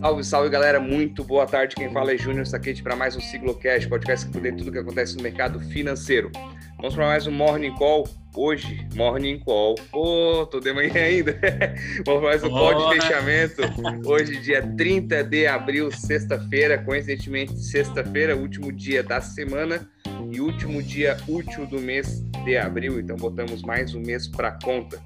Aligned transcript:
Salve, 0.00 0.24
salve 0.24 0.48
galera, 0.48 0.80
muito 0.80 1.22
boa 1.22 1.46
tarde. 1.46 1.76
Quem 1.76 1.92
fala 1.92 2.14
é 2.14 2.16
Júnior 2.16 2.46
Saquete 2.46 2.82
para 2.82 2.96
mais 2.96 3.14
um 3.16 3.20
Siglocast, 3.20 3.86
podcast 3.86 4.24
que 4.24 4.32
poder 4.32 4.56
tudo 4.56 4.72
que 4.72 4.78
acontece 4.78 5.14
no 5.14 5.22
mercado 5.22 5.60
financeiro. 5.60 6.32
Vamos 6.78 6.94
para 6.94 7.06
mais 7.06 7.26
um 7.26 7.30
Morning 7.30 7.74
Call. 7.74 8.08
Hoje, 8.34 8.88
Morning 8.94 9.38
Call. 9.40 9.74
Pô, 9.90 10.46
tô 10.50 10.58
de 10.58 10.72
manhã 10.72 10.94
ainda. 10.94 11.38
Vamos 12.06 12.22
para 12.22 12.30
mais 12.30 12.42
um 12.42 12.48
call 12.48 12.88
de 12.88 12.94
fechamento. 12.98 13.62
Hoje, 14.06 14.40
dia 14.40 14.66
30 14.74 15.22
de 15.22 15.46
abril, 15.46 15.92
sexta-feira, 15.92 16.78
coincidentemente, 16.78 17.60
sexta-feira, 17.60 18.34
último 18.34 18.72
dia 18.72 19.02
da 19.02 19.20
semana 19.20 19.86
e 20.32 20.40
último 20.40 20.82
dia 20.82 21.18
útil 21.28 21.66
do 21.66 21.78
mês 21.78 22.22
de 22.42 22.56
abril. 22.56 22.98
Então, 22.98 23.16
botamos 23.16 23.60
mais 23.60 23.94
um 23.94 24.00
mês 24.00 24.26
para 24.26 24.52
conta. 24.64 24.98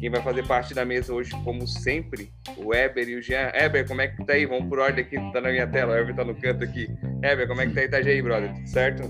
Quem 0.00 0.08
vai 0.08 0.22
fazer 0.22 0.46
parte 0.46 0.72
da 0.72 0.82
mesa 0.82 1.12
hoje, 1.12 1.30
como 1.44 1.68
sempre, 1.68 2.32
o 2.56 2.74
Eber 2.74 3.06
e 3.06 3.16
o 3.16 3.22
Jean. 3.22 3.52
Eber, 3.52 3.86
como 3.86 4.00
é 4.00 4.08
que 4.08 4.24
tá 4.24 4.32
aí? 4.32 4.46
Vamos 4.46 4.66
por 4.66 4.78
ordem 4.78 5.04
aqui, 5.04 5.16
tá 5.30 5.42
na 5.42 5.50
minha 5.50 5.66
tela. 5.66 5.92
O 5.92 5.96
Eber 5.98 6.16
tá 6.16 6.24
no 6.24 6.34
canto 6.34 6.64
aqui. 6.64 6.88
Eber, 7.22 7.46
como 7.46 7.60
é 7.60 7.66
que 7.66 7.74
tá 7.74 7.80
aí, 7.82 7.88
tá 7.88 7.96
aí, 7.98 8.22
brother? 8.22 8.54
Tudo 8.54 8.66
certo? 8.66 9.02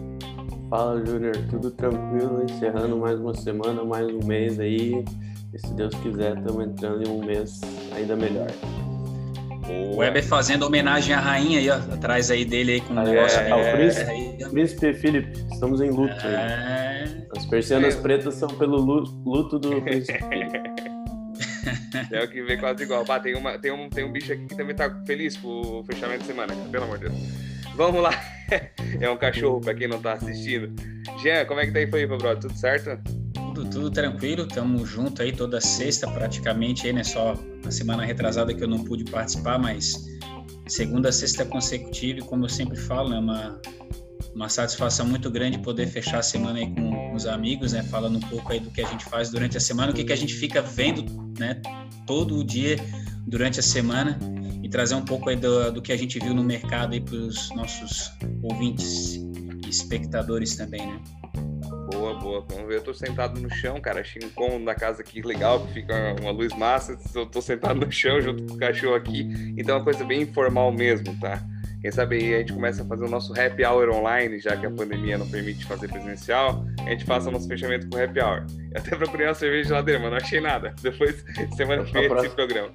Fala, 0.69 1.07
Júnior. 1.07 1.37
Tudo 1.49 1.71
tranquilo, 1.71 2.43
encerrando 2.43 2.99
mais 2.99 3.21
uma 3.21 3.33
semana, 3.35 3.85
mais 3.85 4.09
um 4.09 4.19
mês 4.27 4.59
aí. 4.59 5.05
E 5.55 5.59
se 5.65 5.73
Deus 5.75 5.95
quiser, 5.95 6.37
estamos 6.37 6.67
entrando 6.67 7.07
em 7.07 7.09
um 7.09 7.25
mês 7.25 7.61
ainda 7.95 8.17
melhor. 8.17 8.49
O 9.69 9.99
Weber 9.99 10.25
fazendo 10.25 10.67
homenagem 10.67 11.15
à 11.15 11.21
rainha 11.21 11.61
aí, 11.61 11.71
ó, 11.71 11.77
atrás 11.77 12.33
aí 12.33 12.45
dele 12.45 12.73
aí 12.73 12.81
com 12.81 12.95
o 12.95 12.99
ah, 12.99 13.05
negócio. 13.05 13.39
É, 13.39 13.51
é, 13.51 13.55
o 13.55 13.77
príncipe, 13.77 14.43
é, 14.43 14.49
príncipe 14.49 14.95
Felipe, 14.95 15.47
estamos 15.53 15.81
em 15.81 15.91
luto. 15.91 16.15
É... 16.27 17.05
As 17.37 17.47
persianas 17.47 17.97
é. 17.97 18.01
pretas 18.01 18.35
são 18.35 18.49
pelo 18.49 18.79
luto 18.79 19.61
do 19.61 19.81
príncipe 19.83 20.19
É 22.11 22.25
o 22.25 22.29
que 22.29 22.43
vê 22.43 22.57
quase 22.57 22.83
igual. 22.83 23.05
Tem, 23.21 23.35
uma, 23.35 23.59
tem, 23.59 23.73
um, 23.73 23.89
tem 23.89 24.05
um 24.05 24.13
bicho 24.13 24.33
aqui 24.33 24.47
que 24.47 24.57
também 24.57 24.75
tá 24.75 24.91
feliz 25.07 25.37
com 25.37 25.81
o 25.81 25.85
fechamento 25.85 26.21
de 26.21 26.27
semana, 26.27 26.55
pelo 26.71 26.85
amor 26.85 26.99
de 26.99 27.09
Deus. 27.09 27.21
Vamos 27.77 28.03
lá. 28.03 28.11
É 29.01 29.09
um 29.09 29.17
cachorro, 29.17 29.61
pra 29.61 29.73
quem 29.73 29.87
não 29.87 30.03
tá 30.03 30.15
assistindo. 30.15 30.75
Jean, 31.23 31.45
como 31.47 31.61
é 31.61 31.67
que 31.67 31.73
tá 31.73 31.79
aí, 31.79 31.89
foi, 31.89 32.05
brother? 32.05 32.41
Tudo 32.41 32.57
certo? 32.57 33.01
Tudo, 33.33 33.71
tudo 33.71 33.91
tranquilo, 33.93 34.43
estamos 34.43 34.89
junto 34.89 35.23
aí 35.23 35.31
toda 35.31 35.61
sexta 35.61 36.11
praticamente 36.11 36.89
aí, 36.89 36.93
né? 36.93 37.05
Só 37.05 37.39
na 37.65 37.71
semana 37.71 38.05
retrasada 38.05 38.53
que 38.53 38.63
eu 38.63 38.67
não 38.67 38.83
pude 38.83 39.05
participar, 39.05 39.57
mas 39.57 39.95
segunda, 40.67 41.13
sexta 41.13 41.45
consecutiva, 41.45 42.19
e 42.19 42.23
como 42.23 42.45
eu 42.45 42.49
sempre 42.49 42.77
falo, 42.77 43.15
é 43.15 43.19
uma, 43.21 43.61
uma 44.35 44.49
satisfação 44.49 45.07
muito 45.07 45.31
grande 45.31 45.59
poder 45.59 45.87
fechar 45.87 46.19
a 46.19 46.23
semana 46.23 46.59
aí 46.59 46.75
com 46.75 46.90
os 47.21 47.27
amigos, 47.27 47.73
né? 47.73 47.83
Falando 47.83 48.17
um 48.17 48.21
pouco 48.21 48.53
aí 48.53 48.61
do 48.61 48.71
que 48.71 48.81
a 48.81 48.87
gente 48.87 49.05
faz 49.05 49.31
durante 49.31 49.57
a 49.57 49.61
semana, 49.61 49.93
o 49.93 49.95
que, 49.95 50.05
que 50.05 50.13
a 50.13 50.17
gente 50.17 50.35
fica 50.35 50.63
vendo, 50.63 51.05
né? 51.39 51.61
Todo 52.07 52.39
o 52.39 52.45
dia 52.45 52.77
durante 53.27 53.61
a 53.61 53.63
semana 53.63 54.19
e 54.63 54.69
trazer 54.69 54.95
um 54.95 55.05
pouco 55.05 55.29
aí 55.29 55.37
do, 55.37 55.71
do 55.73 55.83
que 55.83 55.93
a 55.93 55.97
gente 55.97 56.19
viu 56.19 56.35
no 56.35 56.43
mercado 56.43 56.95
aí 56.95 57.01
para 57.01 57.15
os 57.15 57.51
nossos 57.55 58.11
ouvintes 58.43 59.15
e 59.15 59.69
espectadores 59.69 60.57
também, 60.57 60.87
né? 60.87 61.01
Boa, 61.93 62.15
boa. 62.19 62.47
Vamos 62.49 62.69
ver. 62.69 62.77
Eu 62.77 62.83
tô 62.83 62.95
sentado 62.95 63.41
no 63.41 63.51
chão, 63.51 63.81
cara. 63.81 64.01
Achei 64.01 64.23
um 64.25 64.31
cômodo 64.31 64.65
da 64.65 64.75
casa 64.75 65.03
aqui 65.03 65.21
legal, 65.23 65.67
que 65.67 65.75
fica 65.75 66.17
uma 66.21 66.31
luz 66.31 66.57
massa. 66.57 66.97
Eu 67.15 67.27
tô 67.27 67.43
sentado 67.43 67.85
no 67.85 67.91
chão 67.91 68.21
junto 68.21 68.45
com 68.47 68.55
o 68.55 68.59
cachorro 68.59 68.95
aqui. 68.95 69.29
Então 69.57 69.75
é 69.75 69.79
uma 69.79 69.85
coisa 69.85 70.05
bem 70.05 70.23
informal 70.23 70.73
mesmo, 70.73 71.19
tá? 71.21 71.45
Quem 71.81 71.91
sabe 71.91 72.17
aí 72.17 72.35
a 72.35 72.39
gente 72.39 72.53
começa 72.53 72.83
a 72.83 72.87
fazer 72.87 73.07
o 73.07 73.09
nosso 73.09 73.33
happy 73.33 73.65
hour 73.65 73.89
online, 73.89 74.39
já 74.39 74.55
que 74.55 74.67
a 74.67 74.71
pandemia 74.71 75.17
não 75.17 75.27
permite 75.27 75.65
fazer 75.65 75.89
presencial, 75.89 76.63
a 76.85 76.91
gente 76.91 77.07
faça 77.07 77.31
o 77.31 77.33
nosso 77.33 77.49
fechamento 77.49 77.89
com 77.89 77.97
happy 77.97 78.21
hour. 78.21 78.45
Eu 78.73 78.81
até 78.81 78.95
procurei 78.97 79.27
uma 79.27 79.35
cerveja 79.35 79.63
de 79.63 79.69
geladeira, 79.69 79.99
mas 79.99 80.11
não 80.11 80.19
achei 80.19 80.41
nada. 80.41 80.75
Depois, 80.83 81.25
semana 81.57 81.83
que 81.83 81.93
vem, 81.93 82.05
esse 82.05 82.35
programa. 82.35 82.69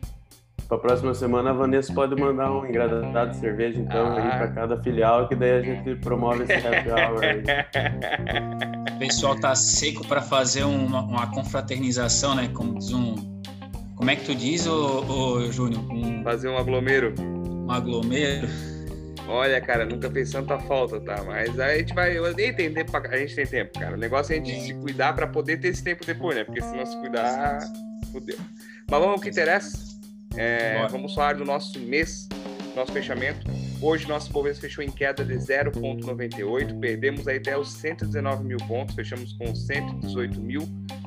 Para 0.67 0.77
a 0.77 0.79
próxima 0.79 1.13
semana, 1.13 1.51
a 1.51 1.53
Vanessa 1.53 1.93
pode 1.93 2.19
mandar 2.19 2.51
um 2.51 2.65
engradado 2.65 3.29
de 3.29 3.37
cerveja, 3.37 3.79
então, 3.79 4.07
ah. 4.07 4.15
aí 4.15 4.39
para 4.39 4.47
cada 4.47 4.81
filial, 4.81 5.27
que 5.27 5.35
daí 5.35 5.51
a 5.51 5.61
gente 5.61 5.95
promove 5.97 6.43
esse 6.43 6.53
happy 6.53 6.89
hour 6.89 7.23
aí. 7.23 7.43
O 8.95 8.97
pessoal 8.97 9.39
tá 9.39 9.53
seco 9.53 10.07
para 10.07 10.23
fazer 10.23 10.63
uma, 10.63 11.03
uma, 11.03 11.27
confraternização, 11.27 12.33
né? 12.33 12.49
Como 12.51 12.79
diz 12.79 12.91
um. 12.91 13.13
Como 13.95 14.09
é 14.09 14.15
que 14.15 14.25
tu 14.25 14.33
diz, 14.33 14.65
ô, 14.65 15.05
ô 15.07 15.51
Júnior? 15.51 15.83
Um... 15.91 16.23
Fazer 16.23 16.49
um 16.49 16.57
aglomero. 16.57 17.13
Um 17.19 17.71
aglomero. 17.71 18.74
Olha, 19.27 19.59
cara, 19.59 19.85
nunca 19.85 20.09
fez 20.09 20.31
tanta 20.31 20.59
falta, 20.59 20.99
tá? 20.99 21.23
Mas 21.23 21.59
a 21.59 21.75
gente 21.77 21.93
vai. 21.93 22.17
Eu 22.17 22.33
nem 22.33 22.53
tem 22.53 22.71
tempo 22.71 22.91
pra... 22.91 23.09
A 23.09 23.17
gente 23.17 23.35
tem 23.35 23.45
tempo, 23.45 23.79
cara. 23.79 23.95
O 23.95 23.97
negócio 23.97 24.33
é 24.33 24.35
a 24.35 24.39
gente 24.39 24.61
se 24.61 24.73
cuidar 24.75 25.13
para 25.13 25.27
poder 25.27 25.57
ter 25.59 25.69
esse 25.69 25.83
tempo 25.83 26.05
depois, 26.05 26.35
né? 26.35 26.43
Porque 26.43 26.61
se 26.61 26.75
não 26.75 26.85
se 26.85 26.95
cuidar, 26.97 27.59
fudeu. 28.11 28.37
Mas 28.89 28.99
vamos 28.99 29.15
ao 29.15 29.19
que 29.19 29.29
interessa. 29.29 29.95
É, 30.37 30.85
vamos 30.87 31.13
falar 31.13 31.35
do 31.35 31.45
nosso 31.45 31.79
mês, 31.79 32.27
nosso 32.75 32.91
fechamento. 32.91 33.49
Hoje 33.81 34.07
nosso 34.07 34.31
Bovespa 34.31 34.61
fechou 34.61 34.83
em 34.83 34.91
queda 34.91 35.23
de 35.23 35.33
0,98, 35.35 36.79
perdemos 36.79 37.27
aí 37.27 37.37
até 37.37 37.57
os 37.57 37.71
119 37.73 38.43
mil 38.43 38.57
pontos, 38.67 38.95
fechamos 38.95 39.33
com 39.33 39.53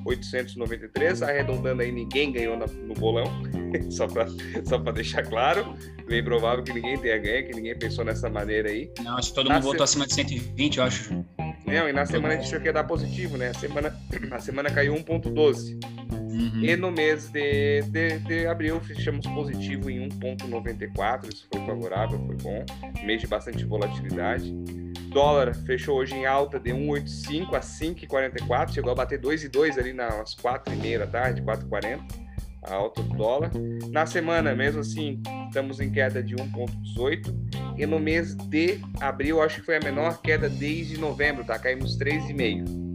118.893, 0.04 1.26
arredondando 1.26 1.82
aí 1.82 1.92
ninguém 1.92 2.32
ganhou 2.32 2.56
no 2.56 2.94
bolão, 2.94 3.24
só 3.90 4.06
para 4.06 4.26
só 4.64 4.78
deixar 4.78 5.22
claro, 5.22 5.74
bem 6.06 6.22
provável 6.22 6.64
que 6.64 6.72
ninguém 6.72 6.98
tenha 6.98 7.18
ganho, 7.18 7.46
que 7.46 7.54
ninguém 7.54 7.78
pensou 7.78 8.04
nessa 8.04 8.28
maneira 8.28 8.70
aí. 8.70 8.90
Não, 9.02 9.16
acho 9.16 9.30
que 9.30 9.34
todo 9.34 9.48
na 9.48 9.54
mundo 9.54 9.64
se... 9.64 9.68
votou 9.68 9.84
acima 9.84 10.06
de 10.06 10.14
120, 10.14 10.78
eu 10.78 10.84
acho. 10.84 11.24
Não, 11.66 11.88
e 11.88 11.92
na 11.92 12.06
semana 12.06 12.34
a 12.34 12.36
gente 12.36 12.46
achou 12.46 12.60
que 12.60 12.66
ia 12.66 12.72
dar 12.72 12.84
positivo, 12.84 13.36
né? 13.36 13.48
A 13.48 13.54
semana, 13.54 13.94
a 14.32 14.38
semana 14.38 14.70
caiu 14.70 14.94
1,12. 14.94 15.78
Uhum. 16.38 16.64
E 16.64 16.76
no 16.76 16.90
mês 16.90 17.28
de, 17.30 17.82
de, 17.82 18.18
de, 18.20 18.46
abril 18.46 18.80
fechamos 18.80 19.26
positivo 19.26 19.90
em 19.90 20.08
1,94. 20.08 21.32
Isso 21.32 21.46
foi 21.52 21.66
favorável, 21.66 22.18
foi 22.26 22.36
bom. 22.36 22.64
Mês 23.04 23.20
de 23.20 23.26
bastante 23.26 23.64
volatilidade. 23.64 24.54
Dólar 25.10 25.54
fechou 25.54 25.98
hoje 25.98 26.14
em 26.14 26.26
alta 26.26 26.58
de 26.58 26.70
1,85 26.70 27.54
a 27.54 27.60
5,44. 27.60 28.72
Chegou 28.72 28.92
a 28.92 28.94
bater 28.94 29.20
2,2 29.20 29.78
ali 29.78 29.92
nas 29.92 30.34
4,5 30.36 30.98
da 30.98 31.06
tarde, 31.06 31.42
4,40. 31.42 32.00
A 32.62 32.74
alta 32.74 33.02
do 33.02 33.16
dólar. 33.16 33.50
Na 33.90 34.04
semana, 34.04 34.54
mesmo 34.54 34.80
assim, 34.80 35.22
estamos 35.46 35.80
em 35.80 35.90
queda 35.90 36.22
de 36.22 36.34
1,18. 36.34 37.76
E 37.76 37.86
no 37.86 37.98
mês 37.98 38.34
de 38.34 38.80
abril, 39.00 39.40
acho 39.40 39.60
que 39.60 39.66
foi 39.66 39.76
a 39.76 39.80
menor 39.80 40.20
queda 40.20 40.48
desde 40.48 40.98
novembro, 40.98 41.44
tá? 41.44 41.58
Caímos 41.58 41.96
3,5 41.96 42.88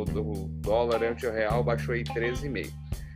o 0.00 0.48
dólar 0.60 1.02
ante 1.02 1.26
o 1.26 1.32
real 1.32 1.62
baixou 1.62 1.94
aí 1.94 2.04
13,5. 2.04 2.70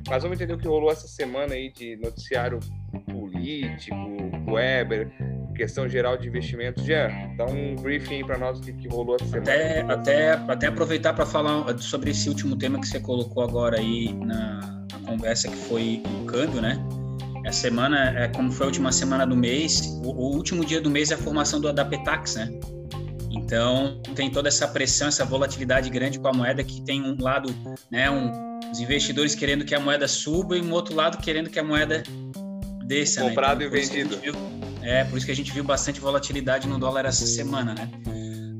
Mas 0.09 0.23
vamos 0.23 0.37
entender 0.37 0.55
o 0.55 0.59
que 0.59 0.69
rolou 0.69 0.91
essa 0.91 1.09
semana 1.09 1.55
aí 1.55 1.71
de 1.73 1.97
noticiário 1.97 2.61
político, 3.11 3.97
Weber, 4.49 5.11
questão 5.55 5.89
geral 5.89 6.17
de 6.17 6.29
investimentos. 6.29 6.85
Já 6.85 7.09
dá 7.37 7.47
um 7.47 7.75
briefing 7.77 8.25
para 8.25 8.39
nós 8.39 8.61
do 8.61 8.73
que 8.73 8.89
rolou 8.89 9.17
essa 9.17 9.27
semana. 9.27 9.51
Até, 9.53 9.81
até, 9.81 10.33
até 10.33 10.67
aproveitar 10.69 11.13
para 11.13 11.27
falar 11.27 11.77
sobre 11.79 12.11
esse 12.11 12.29
último 12.29 12.57
tema 12.57 12.81
que 12.81 12.87
você 12.87 13.01
colocou 13.01 13.43
agora 13.43 13.79
aí 13.79 14.13
na, 14.13 14.87
na 14.93 14.99
conversa, 15.07 15.49
que 15.49 15.57
foi 15.57 16.03
o 16.23 16.25
câmbio, 16.27 16.61
né? 16.61 16.79
A 17.45 17.53
semana, 17.53 18.11
é, 18.19 18.29
como 18.29 18.51
foi 18.51 18.67
a 18.67 18.69
última 18.69 18.91
semana 18.91 19.25
do 19.27 19.37
mês, 19.37 19.87
o, 20.05 20.11
o 20.11 20.35
último 20.35 20.65
dia 20.65 20.81
do 20.81 20.91
mês 20.91 21.11
é 21.11 21.15
a 21.15 21.19
formação 21.19 21.61
do 21.61 21.69
ADAPETAX, 21.69 22.37
né? 22.37 22.51
Então, 23.31 24.01
tem 24.15 24.31
toda 24.31 24.49
essa 24.49 24.67
pressão, 24.67 25.09
essa 25.09 25.25
volatilidade 25.25 25.89
grande 25.91 26.19
com 26.19 26.27
a 26.27 26.33
moeda, 26.33 26.65
que 26.65 26.81
tem 26.83 27.03
um 27.03 27.17
lado, 27.21 27.55
né, 27.91 28.11
um, 28.11 28.33
os 28.73 28.81
investidores 28.81 29.35
querendo 29.35 29.65
que 29.65 29.75
a 29.75 29.81
moeda 29.81 30.09
suba 30.09 30.57
e 30.57 30.63
um 30.63 30.73
outro 30.73 30.95
lado 30.95 31.19
querendo 31.19 31.51
que 31.51 31.59
a 31.59 31.65
moeda 31.65 32.03
desça. 32.87 33.23
Né? 33.23 33.29
Comprado 33.29 33.61
né? 33.61 33.67
então, 33.67 33.79
e 33.79 33.81
vendido. 33.81 34.19
Viu, 34.19 34.35
é, 34.83 35.05
por 35.05 35.17
isso 35.17 35.27
que 35.27 35.33
a 35.33 35.37
gente 35.37 35.53
viu 35.53 35.65
bastante 35.65 36.01
volatilidade 36.01 36.69
no 36.69 36.79
dólar 36.79 37.05
essa 37.05 37.27
semana, 37.27 37.75
né? 37.75 37.91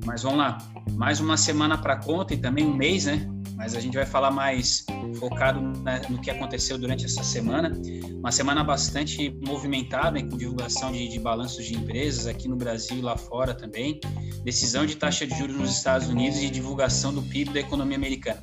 Mas 0.05 0.23
vamos 0.23 0.39
lá, 0.39 0.59
mais 0.93 1.21
uma 1.21 1.37
semana 1.37 1.77
para 1.77 1.97
conta 1.97 2.35
e 2.35 2.37
também 2.37 2.65
um 2.65 2.75
mês, 2.75 3.07
né? 3.07 3.29
Mas 3.57 3.75
a 3.75 3.81
gente 3.81 3.95
vai 3.97 4.07
falar 4.07 4.31
mais 4.31 4.85
focado 5.19 5.61
no 5.61 6.21
que 6.21 6.31
aconteceu 6.31 6.77
durante 6.79 7.07
essa 7.07 7.25
semana. 7.25 7.73
Uma 8.19 8.31
semana 8.31 8.63
bastante 8.63 9.35
movimentada, 9.47 10.23
com 10.23 10.37
divulgação 10.37 10.93
de, 10.93 11.09
de 11.09 11.19
balanços 11.19 11.65
de 11.65 11.75
empresas 11.75 12.27
aqui 12.27 12.49
no 12.49 12.57
Brasil 12.57 12.99
e 12.99 13.01
lá 13.01 13.17
fora 13.17 13.55
também. 13.55 13.99
Decisão 14.45 14.85
de 14.85 14.95
taxa 14.97 15.27
de 15.27 15.37
juros 15.37 15.57
nos 15.57 15.71
Estados 15.71 16.09
Unidos 16.09 16.39
e 16.41 16.51
divulgação 16.51 17.15
do 17.15 17.23
PIB 17.23 17.53
da 17.53 17.61
economia 17.61 17.97
americana. 17.97 18.43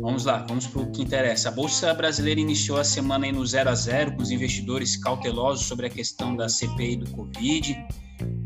Vamos 0.00 0.24
lá, 0.24 0.38
vamos 0.48 0.66
para 0.66 0.80
o 0.80 0.90
que 0.90 1.02
interessa. 1.02 1.50
A 1.50 1.52
Bolsa 1.52 1.92
Brasileira 1.92 2.40
iniciou 2.40 2.78
a 2.78 2.84
semana 2.84 3.26
aí 3.26 3.32
no 3.32 3.44
0 3.44 3.68
a 3.68 3.74
0 3.74 4.16
com 4.16 4.22
os 4.22 4.30
investidores 4.30 4.96
cautelosos 4.96 5.66
sobre 5.66 5.86
a 5.86 5.90
questão 5.90 6.34
da 6.34 6.48
CPI 6.48 6.96
do 6.96 7.10
Covid. 7.10 7.76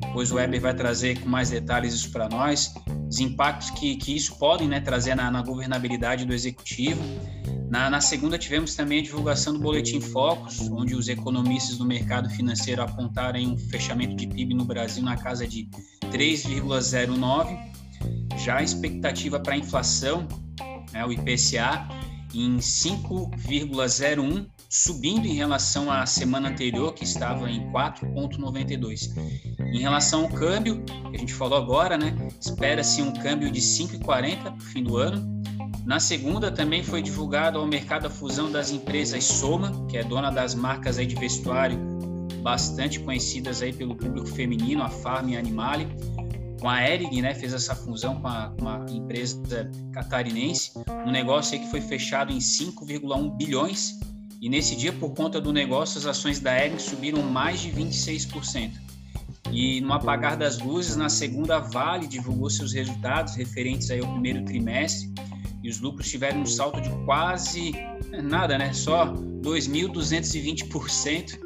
Depois 0.00 0.32
o 0.32 0.34
Weber 0.34 0.60
vai 0.60 0.74
trazer 0.74 1.20
com 1.20 1.28
mais 1.28 1.50
detalhes 1.50 1.94
isso 1.94 2.10
para 2.10 2.28
nós 2.28 2.74
os 3.08 3.20
impactos 3.20 3.70
que, 3.70 3.94
que 3.96 4.16
isso 4.16 4.36
pode 4.36 4.66
né, 4.66 4.80
trazer 4.80 5.14
na, 5.14 5.30
na, 5.30 5.42
governabilidade 5.42 6.24
do 6.24 6.34
executivo. 6.34 7.00
Na, 7.70 7.88
na, 7.88 8.00
segunda, 8.00 8.36
tivemos 8.36 8.74
também 8.74 8.98
a 8.98 9.02
divulgação 9.02 9.52
do 9.52 9.60
Boletim 9.60 10.00
Focus, 10.00 10.68
onde 10.70 10.96
os 10.96 11.08
economistas 11.08 11.78
do 11.78 11.84
mercado 11.84 12.28
financeiro 12.30 12.82
apontaram 12.82 13.40
um 13.40 13.56
fechamento 13.56 14.16
de 14.16 14.26
PIB 14.26 14.54
no 14.54 14.64
Brasil 14.64 15.02
na 15.04 15.16
casa 15.16 15.46
de 15.46 15.68
3,09. 16.10 17.56
Já 18.38 18.58
a 18.58 18.62
expectativa 18.62 19.38
para 19.38 19.54
a 19.54 19.56
inflação, 19.56 20.26
né, 20.94 21.04
o 21.04 21.12
IPCA, 21.12 21.86
em 22.32 22.56
5,01, 22.56 24.46
subindo 24.68 25.26
em 25.26 25.34
relação 25.34 25.90
à 25.90 26.06
semana 26.06 26.48
anterior, 26.48 26.94
que 26.94 27.04
estava 27.04 27.50
em 27.50 27.70
4,92. 27.70 29.10
Em 29.60 29.80
relação 29.80 30.22
ao 30.22 30.28
câmbio, 30.30 30.82
que 30.84 31.16
a 31.16 31.18
gente 31.18 31.34
falou 31.34 31.58
agora, 31.58 31.98
né? 31.98 32.16
Espera-se 32.40 33.02
um 33.02 33.12
câmbio 33.12 33.50
de 33.50 33.60
5,40 33.60 34.42
para 34.42 34.54
o 34.54 34.60
fim 34.60 34.82
do 34.82 34.96
ano. 34.96 35.42
Na 35.84 36.00
segunda, 36.00 36.50
também 36.50 36.82
foi 36.82 37.02
divulgado 37.02 37.58
ao 37.58 37.66
mercado 37.66 38.06
a 38.06 38.10
fusão 38.10 38.50
das 38.50 38.70
empresas 38.70 39.22
Soma, 39.24 39.86
que 39.86 39.98
é 39.98 40.02
dona 40.02 40.30
das 40.30 40.54
marcas 40.54 40.98
aí 40.98 41.06
de 41.06 41.14
vestuário 41.14 41.78
bastante 42.42 43.00
conhecidas 43.00 43.62
aí 43.62 43.72
pelo 43.72 43.96
público 43.96 44.26
feminino, 44.26 44.82
a 44.82 44.90
Farm 44.90 45.30
e 45.30 45.36
a 45.36 45.38
Animale, 45.38 45.88
com 46.64 46.70
a 46.70 46.82
Erig, 46.82 47.20
né, 47.20 47.34
fez 47.34 47.52
essa 47.52 47.74
fusão 47.74 48.18
com 48.22 48.26
a, 48.26 48.48
com 48.58 48.66
a 48.66 48.86
empresa 48.88 49.70
catarinense, 49.92 50.70
um 51.06 51.10
negócio 51.10 51.60
que 51.60 51.70
foi 51.70 51.82
fechado 51.82 52.32
em 52.32 52.38
5,1 52.38 53.36
bilhões, 53.36 54.00
e 54.40 54.48
nesse 54.48 54.74
dia, 54.74 54.90
por 54.90 55.10
conta 55.10 55.38
do 55.38 55.52
negócio, 55.52 55.98
as 55.98 56.06
ações 56.06 56.40
da 56.40 56.58
Erig 56.58 56.80
subiram 56.80 57.22
mais 57.22 57.60
de 57.60 57.70
26%. 57.70 58.72
E 59.52 59.82
no 59.82 59.92
apagar 59.92 60.38
das 60.38 60.58
luzes, 60.58 60.96
na 60.96 61.10
segunda, 61.10 61.56
a 61.56 61.60
Vale 61.60 62.06
divulgou 62.06 62.48
seus 62.48 62.72
resultados 62.72 63.34
referentes 63.34 63.90
aí 63.90 64.00
ao 64.00 64.10
primeiro 64.10 64.42
trimestre, 64.46 65.12
e 65.62 65.68
os 65.68 65.80
lucros 65.80 66.08
tiveram 66.08 66.40
um 66.40 66.46
salto 66.46 66.80
de 66.80 66.88
quase 67.04 67.74
nada, 68.22 68.56
né? 68.56 68.72
Só 68.72 69.12
2.220% 69.12 71.38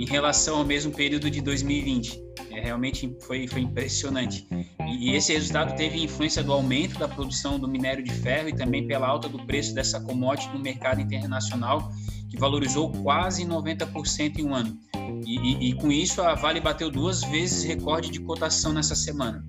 em 0.00 0.06
relação 0.06 0.56
ao 0.56 0.64
mesmo 0.64 0.90
período 0.90 1.30
de 1.30 1.42
2020. 1.42 2.18
É, 2.50 2.60
realmente 2.60 3.14
foi, 3.20 3.46
foi 3.46 3.60
impressionante. 3.60 4.46
E, 4.86 5.10
e 5.10 5.14
esse 5.14 5.30
resultado 5.34 5.76
teve 5.76 6.02
influência 6.02 6.42
do 6.42 6.54
aumento 6.54 6.98
da 6.98 7.06
produção 7.06 7.58
do 7.58 7.68
minério 7.68 8.02
de 8.02 8.10
ferro 8.10 8.48
e 8.48 8.56
também 8.56 8.86
pela 8.86 9.06
alta 9.06 9.28
do 9.28 9.38
preço 9.44 9.74
dessa 9.74 10.00
commodity 10.00 10.48
no 10.54 10.58
mercado 10.58 11.02
internacional, 11.02 11.92
que 12.30 12.38
valorizou 12.38 12.90
quase 12.90 13.44
90% 13.44 14.38
em 14.38 14.46
um 14.46 14.54
ano. 14.54 14.78
E, 15.26 15.36
e, 15.36 15.70
e, 15.70 15.74
com 15.74 15.92
isso, 15.92 16.22
a 16.22 16.34
Vale 16.34 16.60
bateu 16.60 16.90
duas 16.90 17.22
vezes 17.22 17.62
recorde 17.62 18.10
de 18.10 18.20
cotação 18.20 18.72
nessa 18.72 18.94
semana. 18.94 19.44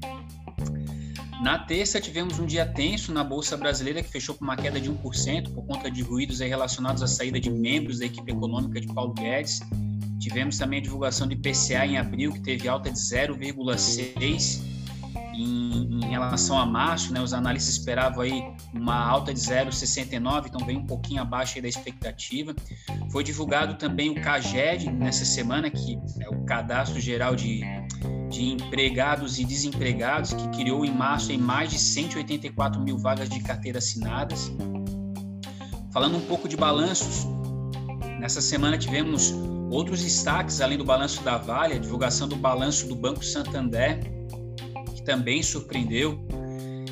Na 1.41 1.59
terça, 1.59 2.01
tivemos 2.01 2.39
um 2.39 2.45
dia 2.45 2.65
tenso 2.65 3.13
na 3.13 3.23
Bolsa 3.23 3.55
Brasileira, 3.55 4.03
que 4.03 4.09
fechou 4.09 4.35
com 4.35 4.43
uma 4.43 4.57
queda 4.57 4.81
de 4.81 4.91
1% 4.91 5.53
por 5.53 5.65
conta 5.65 5.89
de 5.89 6.01
ruídos 6.01 6.39
relacionados 6.39 7.01
à 7.01 7.07
saída 7.07 7.39
de 7.39 7.49
membros 7.49 7.99
da 7.99 8.05
equipe 8.05 8.29
econômica 8.29 8.81
de 8.81 8.87
Paulo 8.87 9.13
Guedes 9.13 9.61
Tivemos 10.21 10.55
também 10.55 10.77
a 10.77 10.83
divulgação 10.83 11.27
do 11.27 11.33
IPCA 11.33 11.83
em 11.83 11.97
abril, 11.97 12.31
que 12.31 12.41
teve 12.41 12.67
alta 12.67 12.91
de 12.91 12.99
0,6 12.99 14.61
em, 15.33 15.99
em, 15.99 16.09
relação 16.11 16.59
a 16.59 16.65
março, 16.65 17.11
né? 17.11 17.19
Os 17.19 17.33
analistas 17.33 17.77
esperavam 17.77 18.21
aí 18.21 18.43
uma 18.71 19.03
alta 19.03 19.33
de 19.33 19.39
0,69, 19.39 20.45
então 20.45 20.63
veio 20.63 20.77
um 20.77 20.85
pouquinho 20.85 21.23
abaixo 21.23 21.59
da 21.59 21.67
expectativa. 21.67 22.53
Foi 23.11 23.23
divulgado 23.23 23.79
também 23.79 24.11
o 24.11 24.21
CAGED 24.21 24.91
nessa 24.91 25.25
semana, 25.25 25.71
que 25.71 25.97
é 26.19 26.29
o 26.29 26.45
Cadastro 26.45 27.01
Geral 27.01 27.35
de, 27.35 27.61
de 28.29 28.43
Empregados 28.43 29.39
e 29.39 29.43
Desempregados, 29.43 30.33
que 30.33 30.47
criou 30.49 30.85
em 30.85 30.93
março 30.93 31.31
em 31.31 31.37
mais 31.39 31.71
de 31.71 31.79
184 31.79 32.79
mil 32.79 32.99
vagas 32.99 33.27
de 33.27 33.39
carteira 33.39 33.79
assinadas. 33.79 34.51
Falando 35.91 36.15
um 36.15 36.21
pouco 36.21 36.47
de 36.47 36.55
balanços, 36.55 37.25
nessa 38.19 38.39
semana 38.39 38.77
tivemos 38.77 39.33
Outros 39.71 40.03
destaques, 40.03 40.59
além 40.59 40.77
do 40.77 40.83
balanço 40.83 41.23
da 41.23 41.37
Vale, 41.37 41.75
a 41.75 41.77
divulgação 41.77 42.27
do 42.27 42.35
balanço 42.35 42.87
do 42.87 42.95
Banco 42.95 43.23
Santander, 43.23 44.01
que 44.93 45.01
também 45.01 45.41
surpreendeu, 45.41 46.19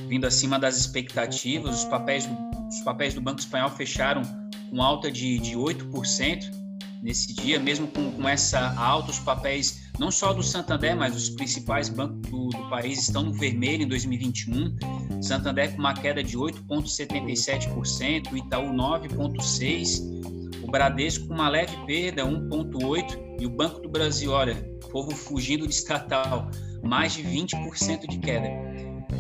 vindo 0.07 0.25
acima 0.25 0.57
das 0.57 0.77
expectativas. 0.77 1.79
Os 1.79 1.83
papéis, 1.83 2.29
os 2.69 2.79
papéis 2.79 3.13
do 3.13 3.19
Banco 3.19 3.41
Espanhol 3.41 3.69
fecharam 3.69 4.21
com 4.69 4.81
alta 4.81 5.11
de, 5.11 5.39
de 5.39 5.57
8% 5.57 6.57
nesse 7.03 7.33
dia, 7.33 7.59
mesmo 7.59 7.85
com, 7.87 8.11
com 8.11 8.29
essa 8.29 8.73
alta, 8.79 9.11
os 9.11 9.19
papéis, 9.19 9.89
não 9.99 10.09
só 10.09 10.31
do 10.31 10.41
Santander, 10.41 10.95
mas 10.95 11.17
os 11.17 11.29
principais 11.29 11.89
bancos 11.89 12.31
do, 12.31 12.47
do 12.47 12.69
país 12.69 13.01
estão 13.01 13.23
no 13.23 13.33
vermelho 13.33 13.83
em 13.83 13.87
2021. 13.89 15.21
Santander 15.21 15.73
com 15.73 15.79
uma 15.79 15.93
queda 15.93 16.23
de 16.23 16.37
8,77%, 16.37 18.37
Itaú 18.37 18.73
9,6%. 18.73 20.38
Bradesco 20.69 21.27
com 21.27 21.33
uma 21.33 21.49
leve 21.49 21.75
perda, 21.85 22.25
1,8%, 22.25 23.37
e 23.39 23.45
o 23.45 23.49
Banco 23.49 23.79
do 23.79 23.89
Brasil, 23.89 24.31
olha, 24.31 24.55
povo 24.91 25.11
fugindo 25.11 25.67
de 25.67 25.73
estatal, 25.73 26.49
mais 26.83 27.13
de 27.13 27.23
20% 27.23 28.07
de 28.07 28.17
queda. 28.17 28.49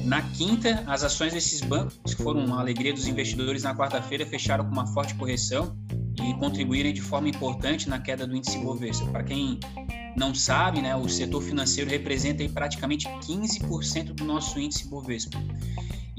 Na 0.03 0.21
quinta, 0.21 0.83
as 0.87 1.03
ações 1.03 1.33
desses 1.33 1.61
bancos, 1.61 2.15
que 2.15 2.21
foram 2.21 2.45
uma 2.45 2.59
alegria 2.59 2.93
dos 2.93 3.07
investidores 3.07 3.63
na 3.63 3.75
quarta-feira, 3.75 4.25
fecharam 4.25 4.65
com 4.65 4.71
uma 4.71 4.87
forte 4.87 5.15
correção 5.15 5.77
e 6.23 6.33
contribuíram 6.35 6.91
de 6.91 7.01
forma 7.01 7.29
importante 7.29 7.89
na 7.89 7.99
queda 7.99 8.27
do 8.27 8.35
índice 8.35 8.57
Bovespa. 8.59 9.05
Para 9.07 9.23
quem 9.23 9.59
não 10.15 10.33
sabe, 10.33 10.81
né, 10.81 10.95
o 10.95 11.07
setor 11.07 11.41
financeiro 11.41 11.89
representa 11.89 12.47
praticamente 12.49 13.07
15% 13.07 14.13
do 14.13 14.23
nosso 14.25 14.59
índice 14.59 14.87
Bovespa. 14.87 15.39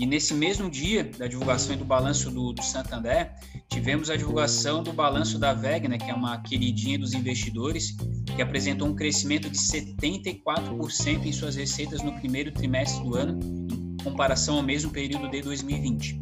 E 0.00 0.06
nesse 0.06 0.32
mesmo 0.32 0.70
dia 0.70 1.04
da 1.04 1.26
divulgação 1.26 1.76
do 1.76 1.84
balanço 1.84 2.30
do, 2.30 2.54
do, 2.54 2.62
Santander, 2.62 3.34
tivemos 3.68 4.08
a 4.08 4.16
divulgação 4.16 4.82
do 4.82 4.94
balanço 4.94 5.38
da 5.38 5.52
VEG, 5.52 5.88
né, 5.88 5.98
que 5.98 6.10
é 6.10 6.14
uma 6.14 6.40
queridinha 6.40 6.98
dos 6.98 7.12
investidores, 7.12 7.94
que 8.34 8.40
apresentou 8.40 8.88
um 8.88 8.94
crescimento 8.94 9.50
de 9.50 9.58
74% 9.58 11.26
em 11.26 11.32
suas 11.32 11.54
receitas 11.54 12.02
no 12.02 12.14
primeiro 12.14 12.50
trimestre 12.50 13.04
do 13.04 13.14
ano, 13.14 13.38
em 13.70 14.02
comparação 14.02 14.56
ao 14.56 14.62
mesmo 14.62 14.90
período 14.90 15.28
de 15.28 15.42
2020. 15.42 16.18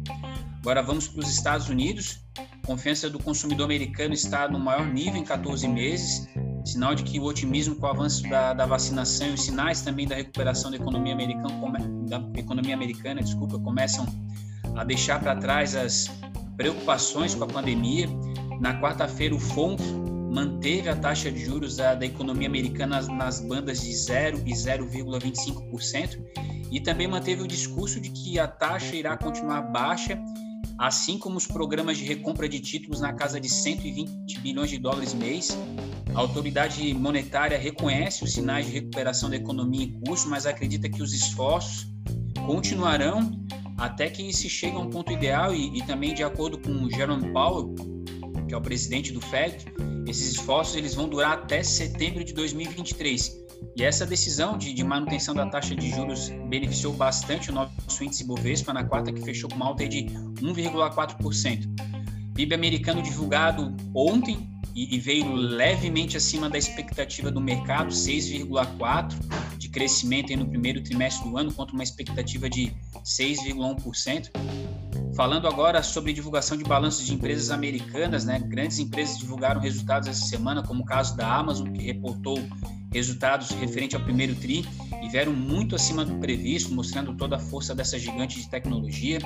Agora 0.69 0.83
vamos 0.83 1.07
para 1.07 1.21
os 1.21 1.31
Estados 1.31 1.67
Unidos. 1.67 2.19
A 2.37 2.67
confiança 2.67 3.09
do 3.09 3.17
consumidor 3.17 3.65
americano 3.65 4.13
está 4.13 4.47
no 4.47 4.59
maior 4.59 4.85
nível 4.85 5.19
em 5.19 5.23
14 5.23 5.67
meses, 5.67 6.29
sinal 6.63 6.93
de 6.93 7.01
que 7.01 7.19
o 7.19 7.23
otimismo 7.23 7.73
com 7.73 7.87
o 7.87 7.89
avanço 7.89 8.21
da, 8.29 8.53
da 8.53 8.67
vacinação 8.67 9.29
e 9.29 9.33
os 9.33 9.41
sinais 9.41 9.81
também 9.81 10.07
da 10.07 10.13
recuperação 10.13 10.69
da 10.69 10.77
economia 10.77 11.11
americana, 11.11 11.49
da 12.07 12.21
economia 12.39 12.75
americana, 12.75 13.19
desculpa, 13.19 13.57
começam 13.57 14.05
a 14.75 14.83
deixar 14.83 15.19
para 15.19 15.35
trás 15.37 15.75
as 15.75 16.07
preocupações 16.55 17.33
com 17.33 17.45
a 17.45 17.47
pandemia. 17.47 18.07
Na 18.61 18.79
quarta-feira, 18.79 19.33
o 19.33 19.39
FONC 19.39 19.81
manteve 20.31 20.87
a 20.87 20.95
taxa 20.95 21.31
de 21.31 21.43
juros 21.43 21.77
da, 21.77 21.95
da 21.95 22.05
economia 22.05 22.47
americana 22.47 22.97
nas, 22.97 23.07
nas 23.07 23.39
bandas 23.39 23.81
de 23.81 23.91
0 23.91 24.43
e 24.45 24.51
0,25% 24.51 26.19
e 26.71 26.79
também 26.79 27.07
manteve 27.07 27.41
o 27.41 27.47
discurso 27.47 27.99
de 27.99 28.11
que 28.11 28.37
a 28.37 28.47
taxa 28.47 28.95
irá 28.95 29.17
continuar 29.17 29.63
baixa 29.63 30.21
assim 30.79 31.17
como 31.17 31.35
os 31.35 31.45
programas 31.45 31.97
de 31.97 32.05
recompra 32.05 32.47
de 32.47 32.57
títulos 32.61 33.01
na 33.01 33.11
casa 33.11 33.37
de 33.37 33.49
120 33.49 34.39
bilhões 34.39 34.69
de 34.69 34.77
dólares 34.77 35.13
mês. 35.13 35.49
A 36.15 36.19
autoridade 36.19 36.93
monetária 36.93 37.57
reconhece 37.57 38.23
os 38.23 38.31
sinais 38.31 38.65
de 38.65 38.71
recuperação 38.71 39.29
da 39.29 39.35
economia 39.35 39.83
em 39.83 39.99
curso, 39.99 40.29
mas 40.29 40.45
acredita 40.45 40.87
que 40.87 41.03
os 41.03 41.13
esforços 41.13 41.85
continuarão 42.45 43.45
até 43.77 44.09
que 44.09 44.31
se 44.31 44.49
chegue 44.49 44.77
a 44.77 44.79
um 44.79 44.89
ponto 44.89 45.11
ideal 45.11 45.53
e, 45.53 45.77
e 45.77 45.85
também 45.85 46.13
de 46.13 46.23
acordo 46.23 46.57
com 46.57 46.89
Jerome 46.89 47.29
Powell, 47.33 47.75
que 48.47 48.53
é 48.53 48.57
o 48.57 48.61
presidente 48.61 49.11
do 49.11 49.19
Fed, 49.19 49.65
esses 50.07 50.31
esforços 50.33 50.75
eles 50.75 50.95
vão 50.95 51.09
durar 51.09 51.33
até 51.33 51.61
setembro 51.61 52.23
de 52.23 52.33
2023. 52.33 53.37
E 53.75 53.83
essa 53.83 54.05
decisão 54.05 54.57
de, 54.57 54.73
de, 54.73 54.83
manutenção 54.83 55.33
da 55.33 55.45
taxa 55.45 55.75
de 55.75 55.89
juros 55.89 56.29
beneficiou 56.49 56.93
bastante 56.93 57.49
o 57.49 57.53
nosso 57.53 58.03
índice 58.03 58.25
Bovespa 58.25 58.73
na 58.73 58.83
quarta, 58.83 59.11
que 59.11 59.21
fechou 59.21 59.49
com 59.49 59.55
uma 59.55 59.67
alta 59.67 59.87
de 59.87 60.05
1,4%. 60.41 61.65
PIB 62.33 62.55
americano 62.55 63.01
divulgado 63.01 63.75
ontem 63.93 64.49
e, 64.75 64.95
e 64.95 64.99
veio 64.99 65.33
levemente 65.33 66.15
acima 66.15 66.49
da 66.49 66.57
expectativa 66.57 67.31
do 67.31 67.41
mercado, 67.41 67.89
6,4% 67.89 69.57
de 69.57 69.69
crescimento 69.69 70.35
no 70.37 70.47
primeiro 70.47 70.81
trimestre 70.81 71.29
do 71.29 71.37
ano, 71.37 71.53
contra 71.53 71.73
uma 71.73 71.83
expectativa 71.83 72.49
de 72.49 72.71
6,1%. 73.03 74.29
Falando 75.19 75.49
agora 75.49 75.83
sobre 75.83 76.13
divulgação 76.13 76.55
de 76.55 76.63
balanços 76.63 77.05
de 77.05 77.13
empresas 77.13 77.51
americanas, 77.51 78.23
né? 78.23 78.39
Grandes 78.39 78.79
empresas 78.79 79.17
divulgaram 79.17 79.59
resultados 79.59 80.07
essa 80.07 80.25
semana, 80.25 80.63
como 80.63 80.81
o 80.81 80.85
caso 80.85 81.17
da 81.17 81.29
Amazon, 81.29 81.73
que 81.73 81.83
reportou 81.83 82.41
resultados 82.89 83.49
referente 83.49 83.97
ao 83.97 84.01
primeiro 84.01 84.33
TRI 84.33 84.65
e 85.03 85.09
vieram 85.09 85.33
muito 85.33 85.75
acima 85.75 86.05
do 86.05 86.15
previsto, 86.19 86.73
mostrando 86.73 87.13
toda 87.17 87.35
a 87.35 87.39
força 87.39 87.75
dessa 87.75 87.99
gigante 87.99 88.39
de 88.39 88.49
tecnologia. 88.49 89.19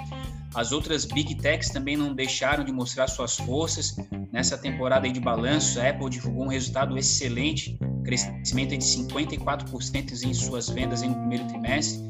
As 0.56 0.72
outras 0.72 1.06
Big 1.06 1.36
Techs 1.36 1.70
também 1.70 1.96
não 1.96 2.16
deixaram 2.16 2.64
de 2.64 2.72
mostrar 2.72 3.08
suas 3.08 3.38
forças. 3.38 3.96
Nessa 4.32 4.58
temporada 4.58 5.08
de 5.08 5.20
balanço, 5.20 5.80
a 5.80 5.90
Apple 5.90 6.10
divulgou 6.10 6.46
um 6.46 6.50
resultado 6.50 6.98
excelente, 6.98 7.78
crescimento 8.04 8.76
de 8.76 8.84
54% 8.84 10.24
em 10.24 10.34
suas 10.34 10.70
vendas 10.70 11.04
no 11.04 11.14
primeiro 11.14 11.46
trimestre. 11.50 12.02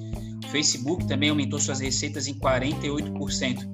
Facebook 0.48 1.08
também 1.08 1.30
aumentou 1.30 1.60
suas 1.60 1.80
receitas 1.80 2.28
em 2.28 2.34
48%. 2.34 3.68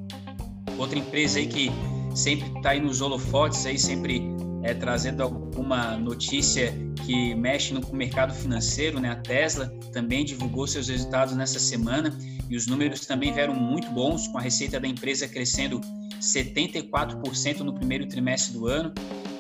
Outra 0.78 0.98
empresa 0.98 1.40
aí 1.40 1.48
que 1.48 1.72
sempre 2.16 2.50
está 2.58 2.72
aí 2.72 2.80
nos 2.80 3.02
holofotes, 3.02 3.66
aí 3.66 3.78
sempre 3.78 4.24
é, 4.64 4.74
trazendo 4.74 5.24
alguma 5.24 5.98
notícia 5.98 6.74
que 7.06 7.34
mexe 7.36 7.74
no 7.74 7.82
mercado 7.94 8.34
financeiro, 8.34 9.00
né? 9.00 9.10
A 9.10 9.16
Tesla 9.16 9.68
também 9.92 10.24
divulgou 10.24 10.68
seus 10.68 10.88
resultados 10.88 11.36
nessa 11.36 11.60
semana 11.60 12.18
e 12.50 12.56
os 12.56 12.68
números 12.68 13.06
também 13.06 13.34
vieram 13.34 13.54
muito 13.54 13.90
bons, 13.92 14.28
com 14.28 14.38
a 14.38 14.42
receita 14.42 14.80
da 14.80 14.88
empresa 14.88 15.28
crescendo 15.28 15.80
74% 16.20 17.60
no 17.60 17.74
primeiro 17.74 18.08
trimestre 18.08 18.54
do 18.54 18.68
ano. 18.68 18.94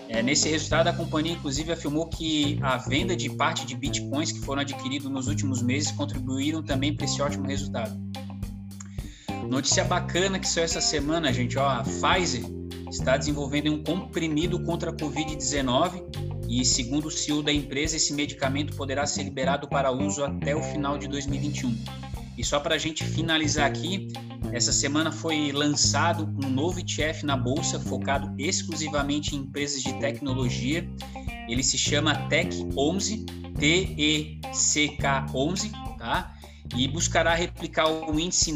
É, 0.10 0.24
nesse 0.24 0.50
resultado, 0.50 0.88
a 0.88 0.94
companhia, 0.94 1.34
inclusive, 1.34 1.72
afirmou 1.72 2.08
que 2.08 2.58
a 2.64 2.78
venda 2.78 3.16
de 3.16 3.30
parte 3.30 3.64
de 3.64 3.76
bitcoins 3.76 4.32
que 4.32 4.40
foram 4.40 4.62
adquiridos 4.62 5.10
nos 5.10 5.28
últimos 5.28 5.62
meses 5.62 5.92
contribuíram 5.92 6.64
também 6.64 6.96
para 6.96 7.06
esse 7.06 7.22
ótimo 7.22 7.46
resultado. 7.46 7.96
Notícia 9.48 9.84
bacana 9.84 10.40
que 10.40 10.48
saiu 10.48 10.66
essa 10.66 10.82
semana, 10.82 11.32
gente, 11.32 11.60
ó, 11.60 11.70
a 11.70 11.84
Pfizer 11.84 12.44
está 12.90 13.18
desenvolvendo 13.18 13.72
um 13.72 13.84
comprimido 13.84 14.60
contra 14.64 14.90
a 14.90 14.94
Covid-19 14.94 16.04
e, 16.50 16.66
segundo 16.66 17.08
o 17.08 17.12
CEO 17.12 17.44
da 17.44 17.54
empresa, 17.54 17.96
esse 17.96 18.12
medicamento 18.12 18.76
poderá 18.76 19.06
ser 19.06 19.22
liberado 19.22 19.68
para 19.68 19.92
uso 19.92 20.24
até 20.24 20.56
o 20.56 20.64
final 20.64 20.98
de 20.98 21.08
2021. 21.08 21.78
E 22.36 22.44
só 22.44 22.60
para 22.60 22.74
a 22.74 22.78
gente 22.80 23.04
finalizar 23.04 23.68
aqui, 23.68 24.08
essa 24.52 24.74
semana 24.74 25.12
foi 25.12 25.52
lançado 25.52 26.24
um 26.44 26.50
novo 26.50 26.80
ETF 26.80 27.26
na 27.26 27.38
bolsa 27.38 27.80
focado 27.80 28.34
exclusivamente 28.38 29.36
em 29.36 29.40
empresas 29.40 29.82
de 29.84 29.94
tecnologia. 30.00 30.88
Ele 31.48 31.64
se 31.64 31.78
chama 31.78 32.16
Tech 32.28 32.50
11, 32.76 33.26
T-E-C-K 33.60 35.28
11, 35.34 35.72
tá? 35.98 36.36
E 36.76 36.88
buscará 36.88 37.34
replicar 37.34 37.88
o 37.88 38.20
índice 38.20 38.52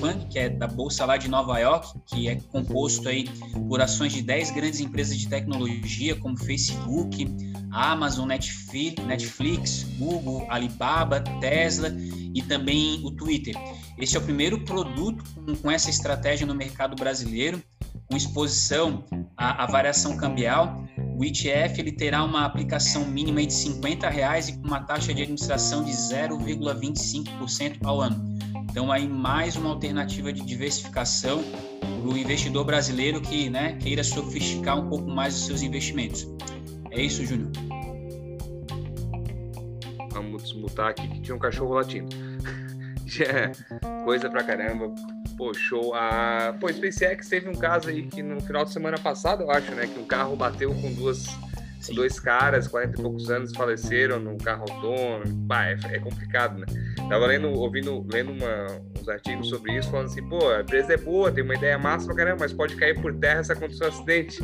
Fund, 0.00 0.26
que 0.30 0.38
é 0.38 0.48
da 0.48 0.66
bolsa 0.66 1.04
lá 1.04 1.16
de 1.16 1.28
Nova 1.28 1.58
York, 1.58 2.00
que 2.06 2.28
é 2.28 2.36
composto 2.36 3.08
aí 3.08 3.28
por 3.68 3.80
ações 3.80 4.12
de 4.12 4.22
10 4.22 4.52
grandes 4.52 4.80
empresas 4.80 5.18
de 5.18 5.28
tecnologia, 5.28 6.14
como 6.16 6.36
Facebook, 6.36 7.26
Amazon, 7.70 8.26
Netflix, 8.26 9.84
Google, 9.98 10.46
Alibaba, 10.48 11.20
Tesla 11.40 11.94
e 12.34 12.42
também 12.42 13.00
o 13.04 13.10
Twitter. 13.10 13.54
Esse 13.98 14.16
é 14.16 14.20
o 14.20 14.22
primeiro 14.22 14.58
produto 14.60 15.22
com, 15.34 15.54
com 15.54 15.70
essa 15.70 15.90
estratégia 15.90 16.46
no 16.46 16.54
mercado 16.54 16.96
brasileiro, 16.96 17.62
com 18.08 18.16
exposição 18.16 19.04
à, 19.36 19.64
à, 19.64 19.66
variação 19.66 20.16
cambial. 20.16 20.84
O 21.18 21.24
ETF 21.24 21.80
ele 21.80 21.92
terá 21.92 22.24
uma 22.24 22.44
aplicação 22.44 23.06
mínima 23.06 23.44
de 23.44 23.52
50 23.52 24.08
reais 24.08 24.48
e 24.48 24.54
com 24.54 24.66
uma 24.66 24.80
taxa 24.80 25.14
de 25.14 25.22
administração 25.22 25.84
de 25.84 25.92
0,25% 25.92 27.78
ao 27.84 28.00
ano. 28.00 28.38
Então 28.70 28.90
aí 28.90 29.06
mais 29.06 29.54
uma 29.56 29.70
alternativa 29.70 30.32
de 30.32 30.40
diversificação 30.40 31.44
para 31.80 32.10
o 32.10 32.16
investidor 32.16 32.64
brasileiro 32.64 33.20
que 33.20 33.48
né, 33.48 33.74
queira 33.76 34.02
sofisticar 34.02 34.78
um 34.78 34.88
pouco 34.88 35.10
mais 35.10 35.34
os 35.34 35.46
seus 35.46 35.62
investimentos. 35.62 36.26
É 36.90 37.02
isso, 37.02 37.24
Júnior. 37.24 37.50
Vamos 40.12 40.42
desmutar 40.42 40.88
aqui 40.88 41.06
que 41.08 41.20
tinha 41.20 41.34
um 41.34 41.38
cachorro 41.38 41.74
latindo. 41.74 42.14
Coisa 44.04 44.30
pra 44.30 44.42
caramba. 44.42 44.92
Pô, 45.36 45.52
show. 45.54 45.94
A... 45.94 46.54
Pô, 46.58 46.72
SpaceX 46.72 47.28
teve 47.28 47.48
um 47.48 47.54
caso 47.54 47.88
aí 47.88 48.02
que 48.02 48.22
no 48.22 48.40
final 48.40 48.64
de 48.64 48.72
semana 48.72 48.98
passado, 48.98 49.42
eu 49.42 49.50
acho, 49.50 49.70
né? 49.72 49.86
Que 49.86 49.98
um 49.98 50.04
carro 50.04 50.36
bateu 50.36 50.74
com 50.74 50.92
duas. 50.92 51.26
Sim. 51.80 51.96
Dois 51.96 52.20
caras, 52.20 52.68
40 52.68 52.96
e 52.96 53.02
poucos 53.02 53.28
anos, 53.28 53.52
faleceram 53.56 54.20
num 54.20 54.38
carro 54.38 54.64
autônomo. 54.70 55.34
Bah, 55.34 55.66
é, 55.66 55.76
é 55.90 55.98
complicado, 55.98 56.56
né? 56.58 56.66
Tava 57.08 57.26
lendo, 57.26 57.48
ouvindo, 57.48 58.06
lendo 58.08 58.30
uma, 58.30 58.66
uns 59.00 59.08
artigos 59.08 59.48
sobre 59.48 59.76
isso, 59.76 59.90
falando 59.90 60.06
assim, 60.06 60.22
pô, 60.28 60.48
a 60.48 60.60
empresa 60.60 60.94
é 60.94 60.96
boa, 60.96 61.32
tem 61.32 61.42
uma 61.42 61.56
ideia 61.56 61.76
massa 61.76 62.06
pra 62.06 62.14
caramba, 62.14 62.36
mas 62.40 62.52
pode 62.52 62.76
cair 62.76 63.00
por 63.02 63.12
terra 63.14 63.42
se 63.42 63.52
acontecer 63.52 63.84
um 63.84 63.88
acidente. 63.88 64.38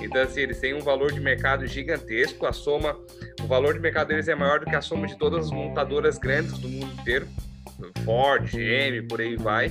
Então, 0.00 0.22
assim, 0.22 0.40
eles 0.40 0.58
têm 0.58 0.72
um 0.72 0.80
valor 0.80 1.12
de 1.12 1.20
mercado 1.20 1.66
gigantesco, 1.66 2.46
a 2.46 2.52
soma, 2.52 2.96
o 3.42 3.46
valor 3.46 3.74
de 3.74 3.80
mercado 3.80 4.08
deles 4.08 4.26
é 4.26 4.34
maior 4.34 4.60
do 4.60 4.64
que 4.64 4.74
a 4.74 4.80
soma 4.80 5.06
de 5.06 5.18
todas 5.18 5.46
as 5.46 5.50
montadoras 5.50 6.16
grandes 6.16 6.58
do 6.58 6.68
mundo 6.68 6.92
inteiro, 6.98 7.28
Ford, 8.04 8.44
GM, 8.50 9.06
por 9.08 9.20
aí 9.20 9.36
vai, 9.36 9.70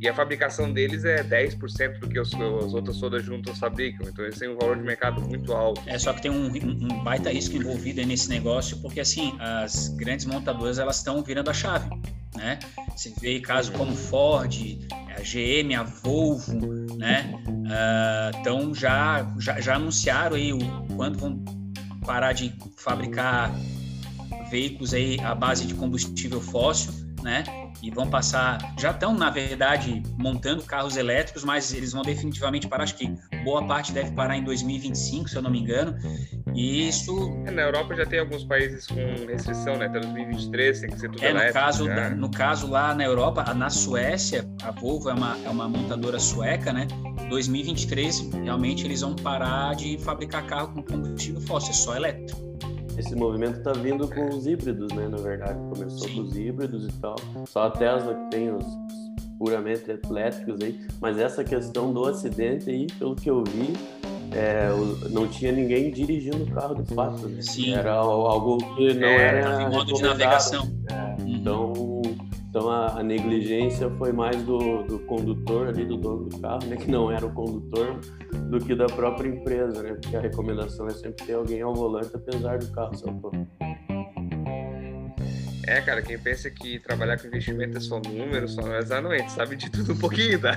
e 0.00 0.08
a 0.08 0.14
fabricação 0.14 0.72
deles 0.72 1.04
é 1.04 1.22
10% 1.22 1.98
do 1.98 2.08
que 2.08 2.18
as, 2.18 2.28
as 2.32 2.72
outras 2.72 2.98
todas 2.98 3.22
juntas 3.22 3.58
fabricam, 3.58 4.08
então 4.08 4.24
eles 4.24 4.38
têm 4.38 4.48
um 4.48 4.56
valor 4.56 4.78
de 4.78 4.82
mercado 4.82 5.20
muito 5.20 5.52
alto. 5.52 5.82
É, 5.84 5.98
só 5.98 6.14
que 6.14 6.22
tem 6.22 6.30
um, 6.30 6.46
um, 6.46 6.94
um 6.94 7.04
baita 7.04 7.30
risco 7.30 7.54
envolvido 7.54 8.02
nesse 8.06 8.30
negócio, 8.30 8.78
porque, 8.78 9.00
assim, 9.00 9.36
as 9.38 9.88
grandes 9.88 10.24
montadoras, 10.24 10.78
elas 10.78 10.96
estão 10.96 11.22
virando 11.22 11.50
a 11.50 11.52
chave, 11.52 11.90
né? 12.34 12.58
Você 12.96 13.12
vê 13.20 13.40
casos 13.40 13.76
como 13.76 13.94
Ford, 13.94 14.78
a 14.90 15.20
GM, 15.20 15.74
a 15.74 15.82
Volvo, 15.82 16.96
né? 16.96 17.30
Uh, 17.46 18.38
então 18.40 18.74
já, 18.74 19.30
já, 19.38 19.60
já 19.60 19.74
anunciaram 19.74 20.36
aí 20.36 20.50
o 20.50 20.58
quando 20.96 21.18
vão 21.18 21.44
parar 22.06 22.32
de 22.32 22.54
fabricar 22.78 23.54
veículos 24.50 24.94
aí 24.94 25.20
à 25.20 25.34
base 25.34 25.66
de 25.66 25.74
combustível 25.74 26.40
fóssil, 26.40 26.92
né? 27.22 27.44
e 27.82 27.90
vão 27.90 28.08
passar, 28.08 28.58
já 28.78 28.90
estão 28.90 29.14
na 29.14 29.30
verdade 29.30 30.02
montando 30.18 30.62
carros 30.62 30.96
elétricos, 30.96 31.44
mas 31.44 31.72
eles 31.72 31.92
vão 31.92 32.02
definitivamente 32.02 32.68
parar, 32.68 32.84
acho 32.84 32.96
que 32.96 33.14
boa 33.44 33.66
parte 33.66 33.92
deve 33.92 34.10
parar 34.12 34.36
em 34.36 34.44
2025, 34.44 35.28
se 35.28 35.36
eu 35.36 35.42
não 35.42 35.50
me 35.50 35.60
engano. 35.60 35.96
E 36.54 36.88
isso 36.88 37.42
é, 37.46 37.50
na 37.50 37.62
Europa 37.62 37.94
já 37.94 38.04
tem 38.04 38.18
alguns 38.18 38.44
países 38.44 38.86
com 38.86 39.26
restrição, 39.26 39.76
né? 39.76 39.86
Até 39.86 40.00
2023 40.00 40.80
tem 40.80 40.90
que 40.90 40.98
ser 40.98 41.10
tudo 41.10 41.24
é, 41.24 41.30
elétrico. 41.30 41.58
No 41.58 41.64
caso, 41.64 41.88
no 42.16 42.30
caso 42.30 42.70
lá 42.70 42.94
na 42.94 43.04
Europa, 43.04 43.54
na 43.54 43.70
Suécia, 43.70 44.44
a 44.62 44.70
Volvo 44.70 45.08
é 45.08 45.14
uma, 45.14 45.38
é 45.44 45.48
uma 45.48 45.68
montadora 45.68 46.18
sueca, 46.18 46.72
né? 46.72 46.86
2023 47.28 48.30
realmente 48.42 48.84
eles 48.84 49.00
vão 49.00 49.14
parar 49.14 49.74
de 49.76 49.96
fabricar 49.98 50.44
carro 50.46 50.74
com 50.74 50.82
combustível 50.82 51.40
fóssil, 51.42 51.70
é 51.70 51.74
só 51.74 51.96
elétrico 51.96 52.50
esse 52.98 53.14
movimento 53.14 53.58
está 53.58 53.72
vindo 53.72 54.08
com 54.08 54.28
os 54.28 54.46
híbridos, 54.46 54.92
né? 54.92 55.08
Na 55.08 55.18
verdade, 55.18 55.58
começou 55.68 56.08
Sim. 56.08 56.14
com 56.14 56.20
os 56.22 56.36
híbridos 56.36 56.88
e 56.88 56.92
tal. 57.00 57.16
Só 57.46 57.64
a 57.64 57.70
Tesla 57.70 58.14
que 58.14 58.30
tem 58.30 58.52
os 58.54 58.64
puramente 59.38 59.84
elétricos 60.04 60.60
aí. 60.60 60.80
Mas 61.00 61.18
essa 61.18 61.42
questão 61.42 61.92
do 61.92 62.04
acidente 62.04 62.68
aí, 62.68 62.86
pelo 62.98 63.16
que 63.16 63.30
eu 63.30 63.42
vi, 63.42 63.72
é, 64.32 64.68
não 65.10 65.26
tinha 65.26 65.50
ninguém 65.50 65.90
dirigindo 65.90 66.44
o 66.44 66.50
carro 66.50 66.74
de 66.74 66.94
fato. 66.94 67.26
Né? 67.26 67.40
Sim. 67.42 67.72
Era 67.72 67.94
algo 67.94 68.58
que 68.76 68.94
não 68.94 69.08
é, 69.08 69.38
era. 69.38 69.62
Em 69.62 69.70
modo 69.70 69.92
de 69.92 70.02
navegação. 70.02 70.68
É. 70.90 70.99
Então 72.50 72.68
a, 72.68 72.98
a, 72.98 73.02
negligência 73.02 73.88
foi 73.90 74.12
mais 74.12 74.42
do, 74.42 74.82
do 74.82 74.98
condutor 75.06 75.68
ali, 75.68 75.86
do 75.86 75.96
dono 75.96 76.28
do 76.28 76.38
carro, 76.40 76.66
né, 76.66 76.76
que 76.76 76.90
não 76.90 77.10
era 77.10 77.24
o 77.24 77.32
condutor, 77.32 78.00
do 78.50 78.58
que 78.58 78.74
da 78.74 78.86
própria 78.86 79.28
empresa, 79.28 79.80
né? 79.80 79.94
Porque 79.94 80.16
a 80.16 80.20
recomendação 80.20 80.88
é 80.88 80.90
sempre 80.90 81.24
ter 81.24 81.34
alguém 81.34 81.62
ao 81.62 81.72
volante, 81.72 82.10
apesar 82.12 82.58
do 82.58 82.66
carro 82.72 82.92
ser 82.96 83.08
autônomo. 83.08 83.46
É, 85.70 85.80
cara, 85.80 86.02
quem 86.02 86.18
pensa 86.18 86.50
que 86.50 86.80
trabalhar 86.80 87.16
com 87.16 87.28
investimento 87.28 87.78
é 87.78 87.80
só 87.80 88.00
números, 88.00 88.54
só 88.54 88.62
não 88.62 88.74
é 88.74 88.80
exatamente, 88.80 89.30
sabe 89.30 89.54
de 89.54 89.70
tudo 89.70 89.92
um 89.92 89.96
pouquinho, 89.96 90.40
tá? 90.40 90.54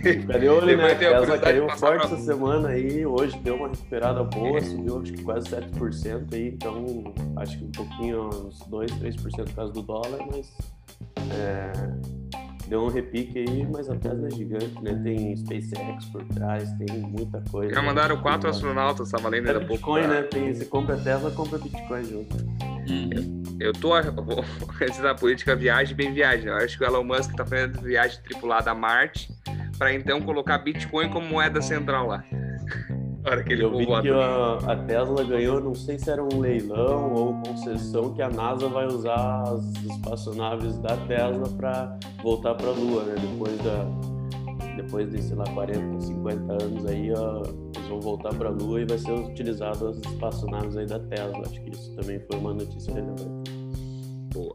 Fica 0.00 0.38
de 0.38 0.48
olho, 0.48 0.76
né? 0.76 0.92
A 0.92 0.94
Tesla 0.94 1.36
caiu 1.36 1.68
forte 1.70 2.06
essa 2.06 2.16
semana 2.18 2.68
aí, 2.68 3.04
hoje 3.04 3.36
deu 3.40 3.56
uma 3.56 3.66
recuperada 3.66 4.22
boa, 4.22 4.60
subiu 4.60 5.00
acho 5.00 5.12
que 5.12 5.22
quase 5.24 5.48
7% 5.48 6.32
aí, 6.32 6.48
então 6.50 7.12
acho 7.38 7.58
que 7.58 7.64
um 7.64 7.72
pouquinho, 7.72 8.28
uns 8.28 8.60
2, 8.68 8.92
3% 8.92 9.44
por 9.46 9.52
causa 9.52 9.72
do 9.72 9.82
dólar, 9.82 10.20
mas 10.30 10.56
é, 11.32 11.72
deu 12.68 12.84
um 12.84 12.88
repique 12.88 13.36
aí, 13.36 13.66
mas 13.66 13.90
a 13.90 13.96
Tesla 13.96 14.28
é 14.28 14.30
gigante, 14.30 14.80
né? 14.80 14.94
Tem 15.02 15.36
SpaceX 15.36 16.04
por 16.12 16.24
trás, 16.26 16.70
tem 16.74 17.00
muita 17.00 17.42
coisa. 17.50 17.74
Já 17.74 17.82
mandaram 17.82 18.16
quatro 18.22 18.48
astronautas, 18.48 19.10
tava 19.10 19.28
lendo 19.28 19.48
ainda 19.48 19.66
pouco. 19.66 19.72
Bitcoin, 19.72 20.06
né? 20.06 20.22
Tem, 20.22 20.54
você 20.54 20.66
compra 20.66 20.96
Tesla, 20.96 21.32
compra 21.32 21.58
Bitcoin 21.58 22.04
junto. 22.04 22.77
Hum. 22.88 23.42
Eu 23.60 23.72
tô 23.72 23.92
antes 23.94 25.00
da 25.00 25.14
política 25.14 25.54
viagem 25.54 25.94
bem 25.94 26.12
viagem. 26.12 26.46
Eu 26.46 26.56
acho 26.56 26.78
que 26.78 26.84
o 26.84 26.86
Elon 26.86 27.04
Musk 27.04 27.34
tá 27.34 27.44
fazendo 27.44 27.80
viagem 27.80 28.20
tripulada 28.22 28.70
a 28.70 28.74
Marte 28.74 29.28
para 29.76 29.92
então 29.92 30.20
colocar 30.20 30.58
Bitcoin 30.58 31.08
como 31.10 31.26
moeda 31.26 31.60
central 31.60 32.06
lá. 32.08 32.24
hora 33.28 33.42
que 33.42 33.52
ele 33.52 33.64
eu 33.64 33.76
vi 33.76 33.86
que 33.86 34.10
a, 34.10 34.72
a, 34.72 34.76
Tesla 34.76 35.24
ganhou, 35.24 35.60
não 35.60 35.74
sei 35.74 35.98
se 35.98 36.10
era 36.10 36.22
um 36.22 36.40
leilão 36.40 37.12
ou 37.12 37.42
concessão 37.42 38.14
que 38.14 38.22
a 38.22 38.28
NASA 38.28 38.68
vai 38.68 38.86
usar 38.86 39.42
as 39.42 39.64
espaçonaves 39.84 40.78
da 40.78 40.96
Tesla 40.96 41.48
para 41.56 41.98
voltar 42.22 42.54
para 42.54 42.68
a 42.68 42.72
Lua, 42.72 43.04
né? 43.04 43.14
Depois 43.20 43.56
da 43.58 44.17
depois 44.82 45.10
de 45.10 45.20
sei 45.22 45.36
lá 45.36 45.44
40, 45.44 46.00
50 46.00 46.52
anos 46.64 46.86
aí, 46.86 47.12
ó, 47.12 47.42
eles 47.74 47.88
vão 47.88 48.00
voltar 48.00 48.32
para 48.34 48.48
a 48.48 48.52
Lua 48.52 48.80
e 48.80 48.84
vai 48.84 48.98
ser 48.98 49.12
utilizado 49.12 49.88
as 49.88 49.98
espaçonaves 49.98 50.76
aí 50.76 50.86
da 50.86 51.00
Tesla. 51.00 51.42
Acho 51.44 51.60
que 51.62 51.70
isso 51.70 51.94
também 51.96 52.20
foi 52.20 52.38
uma 52.38 52.54
notícia 52.54 52.94
relevante. 52.94 53.50
Boa. 54.32 54.54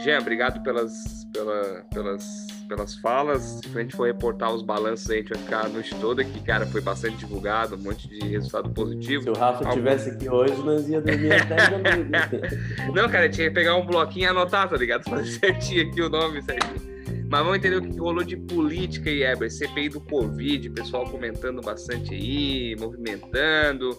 Jean, 0.00 0.18
obrigado 0.18 0.62
pelas, 0.62 0.92
pela, 1.32 1.86
pelas, 1.92 2.46
pelas 2.68 2.94
falas. 2.96 3.42
Se 3.42 3.78
a 3.78 3.80
gente 3.80 3.96
for 3.96 4.06
reportar 4.06 4.52
os 4.52 4.62
balanços 4.62 5.08
aí, 5.08 5.18
a 5.18 5.20
gente 5.20 5.32
vai 5.32 5.42
ficar 5.42 5.64
a 5.64 5.68
noite 5.68 5.94
toda, 6.00 6.22
que, 6.22 6.40
cara, 6.42 6.66
foi 6.66 6.82
bastante 6.82 7.16
divulgado, 7.16 7.76
um 7.76 7.78
monte 7.78 8.06
de 8.08 8.28
resultado 8.28 8.68
positivo. 8.70 9.22
Se 9.22 9.30
o 9.30 9.34
Rafa 9.34 9.64
Algum... 9.64 9.76
tivesse 9.76 10.10
aqui 10.10 10.28
hoje, 10.28 10.60
nós 10.62 10.86
ia 10.88 11.00
dormir 11.00 11.32
até 11.32 11.56
Não, 12.92 13.08
cara, 13.08 13.28
tinha 13.30 13.48
que 13.48 13.54
pegar 13.54 13.76
um 13.76 13.86
bloquinho 13.86 14.24
e 14.24 14.28
anotar, 14.28 14.68
tá 14.68 14.76
ligado? 14.76 15.04
Fazer 15.08 15.30
certinho 15.38 15.88
aqui 15.88 16.02
o 16.02 16.10
nome 16.10 16.42
certinho. 16.42 16.93
Mas 17.34 17.42
vamos 17.42 17.58
entender 17.58 17.76
o 17.78 17.82
que 17.82 17.98
rolou 17.98 18.22
de 18.22 18.36
política 18.36 19.10
aí, 19.10 19.24
Eber. 19.24 19.50
CPI 19.50 19.88
do 19.88 20.00
Covid, 20.00 20.70
pessoal 20.70 21.04
comentando 21.04 21.60
bastante 21.60 22.14
aí, 22.14 22.76
movimentando. 22.78 23.90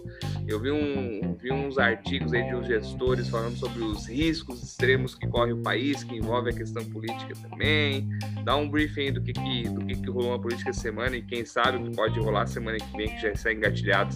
Eu 0.48 0.58
vi, 0.58 0.72
um, 0.72 1.36
vi 1.38 1.52
uns 1.52 1.78
artigos 1.78 2.32
aí 2.32 2.48
de 2.48 2.56
uns 2.56 2.66
gestores 2.66 3.28
falando 3.28 3.58
sobre 3.58 3.84
os 3.84 4.08
riscos 4.08 4.64
extremos 4.64 5.16
que 5.16 5.28
corre 5.28 5.52
o 5.52 5.58
país, 5.58 6.02
que 6.02 6.16
envolve 6.16 6.52
a 6.52 6.54
questão 6.54 6.82
política 6.86 7.34
também. 7.50 8.08
Dá 8.46 8.56
um 8.56 8.70
briefing 8.70 9.12
do 9.12 9.22
que, 9.22 9.34
que, 9.34 9.64
do 9.68 9.86
que, 9.86 9.96
que 9.96 10.10
rolou 10.10 10.32
na 10.32 10.40
política 10.40 10.72
semana 10.72 11.18
e 11.18 11.22
quem 11.22 11.44
sabe 11.44 11.78
o 11.78 11.84
que 11.84 11.94
pode 11.94 12.18
rolar 12.18 12.48
semana 12.48 12.78
que 12.78 12.96
vem, 12.96 13.10
que 13.10 13.22
já 13.22 13.32
está 13.32 13.52
engatilhado. 13.52 14.16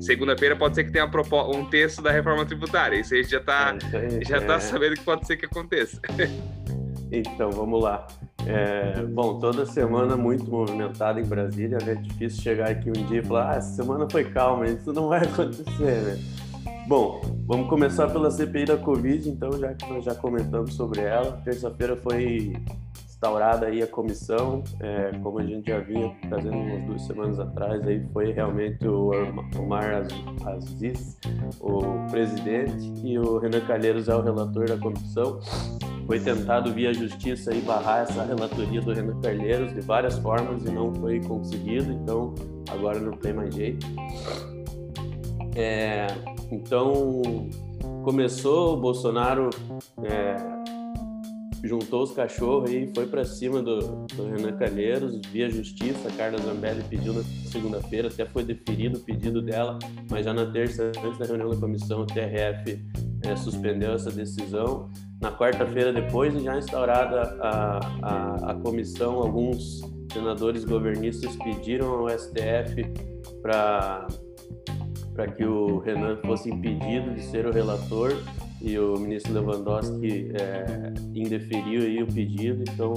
Segunda-feira 0.00 0.56
pode 0.56 0.74
ser 0.74 0.82
que 0.82 0.90
tenha 0.90 1.06
um 1.06 1.64
texto 1.66 2.02
da 2.02 2.10
reforma 2.10 2.44
tributária. 2.44 2.98
Isso 2.98 3.14
aí 3.14 3.22
já 3.22 3.38
está 3.38 3.78
é, 3.92 4.24
já 4.24 4.40
tá 4.40 4.56
é. 4.56 4.58
sabendo 4.58 4.96
que 4.96 5.04
pode 5.04 5.24
ser 5.24 5.36
que 5.36 5.46
aconteça. 5.46 6.00
Então, 7.08 7.52
vamos 7.52 7.84
lá. 7.84 8.04
É, 8.46 9.02
bom, 9.02 9.40
toda 9.40 9.66
semana 9.66 10.16
muito 10.16 10.48
movimentada 10.48 11.20
em 11.20 11.24
Brasília, 11.24 11.78
né? 11.84 11.96
Difícil 11.96 12.42
chegar 12.42 12.70
aqui 12.70 12.88
um 12.88 13.06
dia 13.06 13.20
e 13.20 13.24
falar, 13.24 13.52
ah, 13.52 13.56
essa 13.56 13.74
semana 13.74 14.08
foi 14.08 14.24
calma, 14.24 14.66
isso 14.66 14.92
não 14.92 15.08
vai 15.08 15.22
acontecer, 15.26 16.02
né? 16.02 16.18
Bom, 16.86 17.20
vamos 17.44 17.68
começar 17.68 18.08
pela 18.08 18.30
CPI 18.30 18.66
da 18.66 18.76
Covid, 18.76 19.28
então, 19.28 19.50
já 19.58 19.74
que 19.74 19.92
nós 19.92 20.04
já 20.04 20.14
comentamos 20.14 20.74
sobre 20.74 21.00
ela. 21.00 21.32
Terça-feira 21.44 21.96
foi 21.96 22.52
instaurada 23.04 23.66
aí 23.66 23.82
a 23.82 23.86
comissão, 23.88 24.62
é, 24.78 25.10
como 25.20 25.40
a 25.40 25.44
gente 25.44 25.68
já 25.68 25.80
vinha 25.80 26.14
trazendo 26.28 26.56
umas 26.56 26.84
duas 26.84 27.02
semanas 27.02 27.40
atrás, 27.40 27.84
aí 27.88 28.06
foi 28.12 28.30
realmente 28.30 28.86
o 28.86 29.10
Omar 29.58 30.06
Aziz, 30.44 31.18
o 31.60 31.80
presidente, 32.10 32.92
e 33.02 33.18
o 33.18 33.38
Renan 33.38 33.62
Calheiros 33.62 34.08
é 34.08 34.14
o 34.14 34.20
relator 34.20 34.68
da 34.68 34.78
comissão. 34.78 35.40
Foi 36.06 36.20
tentado 36.20 36.72
via 36.72 36.94
justiça 36.94 37.50
aí 37.50 37.60
barrar 37.60 38.02
essa 38.02 38.24
relatoria 38.24 38.80
do 38.80 38.92
Renan 38.92 39.20
Calheiros 39.20 39.74
de 39.74 39.80
várias 39.80 40.16
formas 40.18 40.62
e 40.64 40.70
não 40.70 40.94
foi 40.94 41.20
conseguido, 41.20 41.92
então 41.92 42.34
agora 42.70 43.00
não 43.00 43.12
tem 43.12 43.32
mais 43.32 43.54
jeito. 43.54 43.84
É, 45.56 46.06
então 46.50 47.20
começou 48.04 48.74
o 48.74 48.76
Bolsonaro 48.76 49.50
é, 50.04 50.55
juntou 51.66 52.02
os 52.02 52.12
cachorros 52.12 52.70
e 52.70 52.90
foi 52.94 53.06
para 53.06 53.24
cima 53.24 53.62
do, 53.62 54.06
do, 54.06 54.24
Renan 54.24 54.56
Calheiros 54.56 55.20
via 55.32 55.50
justiça. 55.50 56.08
A 56.08 56.12
Carla 56.12 56.38
Zambelli 56.38 56.82
pediu 56.88 57.12
na 57.12 57.22
segunda-feira, 57.50 58.08
até 58.08 58.24
foi 58.24 58.44
deferido 58.44 58.98
o 58.98 59.00
pedido 59.00 59.42
dela, 59.42 59.78
mas 60.10 60.24
já 60.24 60.32
na 60.32 60.46
terça, 60.46 60.92
antes 61.04 61.18
da 61.18 61.26
reunião 61.26 61.50
da 61.50 61.56
comissão, 61.56 62.02
o 62.02 62.06
TRF 62.06 62.78
é, 63.24 63.36
suspendeu 63.36 63.92
essa 63.92 64.10
decisão. 64.10 64.90
Na 65.20 65.32
quarta-feira, 65.32 65.92
depois 65.92 66.32
de 66.32 66.44
já 66.44 66.58
instaurada 66.58 67.38
a, 67.40 67.78
a, 68.02 68.50
a 68.52 68.54
comissão, 68.54 69.14
alguns 69.14 69.80
senadores 70.12 70.64
governistas 70.64 71.36
pediram 71.36 71.88
ao 71.88 72.08
STF 72.10 72.84
para 73.42 74.06
para 75.14 75.28
que 75.28 75.46
o 75.46 75.78
Renan 75.78 76.18
fosse 76.26 76.50
impedido 76.50 77.14
de 77.14 77.22
ser 77.22 77.46
o 77.46 77.50
relator 77.50 78.12
e 78.60 78.78
o 78.78 78.98
ministro 78.98 79.32
Lewandowski 79.32 80.32
é, 80.34 80.92
indeferiu 81.14 81.82
aí 81.82 82.02
o 82.02 82.06
pedido, 82.06 82.62
então 82.62 82.92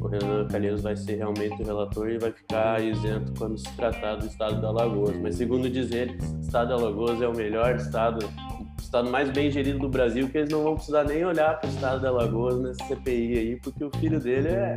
o 0.00 0.08
Renan 0.08 0.46
Calheiros 0.48 0.82
vai 0.82 0.96
ser 0.96 1.16
realmente 1.16 1.60
o 1.62 1.64
relator 1.64 2.08
e 2.08 2.18
vai 2.18 2.32
ficar 2.32 2.82
isento 2.82 3.32
quando 3.38 3.58
se 3.58 3.70
tratar 3.76 4.16
do 4.16 4.26
estado 4.26 4.60
da 4.60 4.68
Alagoas. 4.68 5.16
Mas 5.18 5.36
segundo 5.36 5.68
diz 5.68 5.92
ele, 5.92 6.18
o 6.38 6.40
estado 6.40 6.68
da 6.68 6.74
Alagoas 6.74 7.20
é 7.20 7.28
o 7.28 7.34
melhor 7.34 7.76
estado, 7.76 8.24
o 8.24 8.82
estado 8.82 9.10
mais 9.10 9.30
bem 9.30 9.50
gerido 9.50 9.78
do 9.78 9.88
Brasil, 9.88 10.28
que 10.28 10.38
eles 10.38 10.50
não 10.50 10.62
vão 10.62 10.74
precisar 10.74 11.04
nem 11.04 11.24
olhar 11.24 11.60
para 11.60 11.68
o 11.68 11.72
estado 11.72 12.00
da 12.00 12.08
Alagoas 12.08 12.58
nesse 12.60 12.88
CPI 12.88 13.38
aí, 13.38 13.56
porque 13.56 13.84
o 13.84 13.90
filho 13.98 14.18
dele 14.18 14.48
é, 14.48 14.74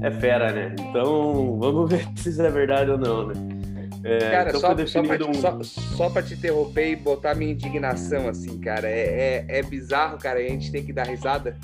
é 0.00 0.10
fera, 0.10 0.50
né? 0.50 0.74
Então 0.80 1.58
vamos 1.58 1.90
ver 1.92 2.08
se 2.16 2.30
isso 2.30 2.42
é 2.42 2.50
verdade 2.50 2.90
ou 2.90 2.98
não, 2.98 3.28
né? 3.28 3.61
É, 4.04 4.18
cara, 4.18 4.48
então 4.48 4.60
só, 4.60 4.86
só, 4.86 5.02
pra, 5.02 5.26
um... 5.26 5.34
só, 5.34 5.62
só 5.62 6.10
pra 6.10 6.22
te 6.22 6.34
interromper 6.34 6.90
e 6.90 6.96
botar 6.96 7.34
minha 7.34 7.52
indignação, 7.52 8.28
assim, 8.28 8.58
cara, 8.58 8.88
é, 8.88 9.44
é, 9.48 9.58
é 9.58 9.62
bizarro, 9.62 10.18
cara, 10.18 10.40
a 10.40 10.42
gente 10.42 10.70
tem 10.72 10.84
que 10.84 10.92
dar 10.92 11.06
risada. 11.06 11.56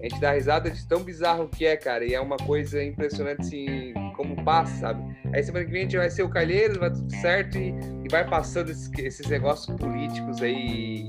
A 0.00 0.04
gente 0.08 0.20
dá 0.20 0.32
risada 0.32 0.68
de 0.68 0.84
tão 0.86 1.02
bizarro 1.02 1.48
que 1.48 1.64
é, 1.64 1.76
cara, 1.76 2.04
e 2.04 2.12
é 2.12 2.20
uma 2.20 2.36
coisa 2.36 2.82
impressionante, 2.82 3.42
assim, 3.42 3.94
como 4.16 4.42
passa, 4.44 4.74
sabe? 4.80 5.16
Aí 5.32 5.42
semana 5.42 5.64
que 5.64 5.70
vem 5.70 5.82
a 5.82 5.84
gente 5.84 5.96
vai 5.96 6.10
ser 6.10 6.24
o 6.24 6.28
Calheiros, 6.28 6.76
vai 6.76 6.90
tudo 6.90 7.10
certo 7.16 7.56
e, 7.56 7.68
e 8.04 8.08
vai 8.10 8.28
passando 8.28 8.70
esses, 8.70 8.90
esses 8.98 9.26
negócios 9.28 9.76
políticos 9.76 10.42
aí 10.42 11.08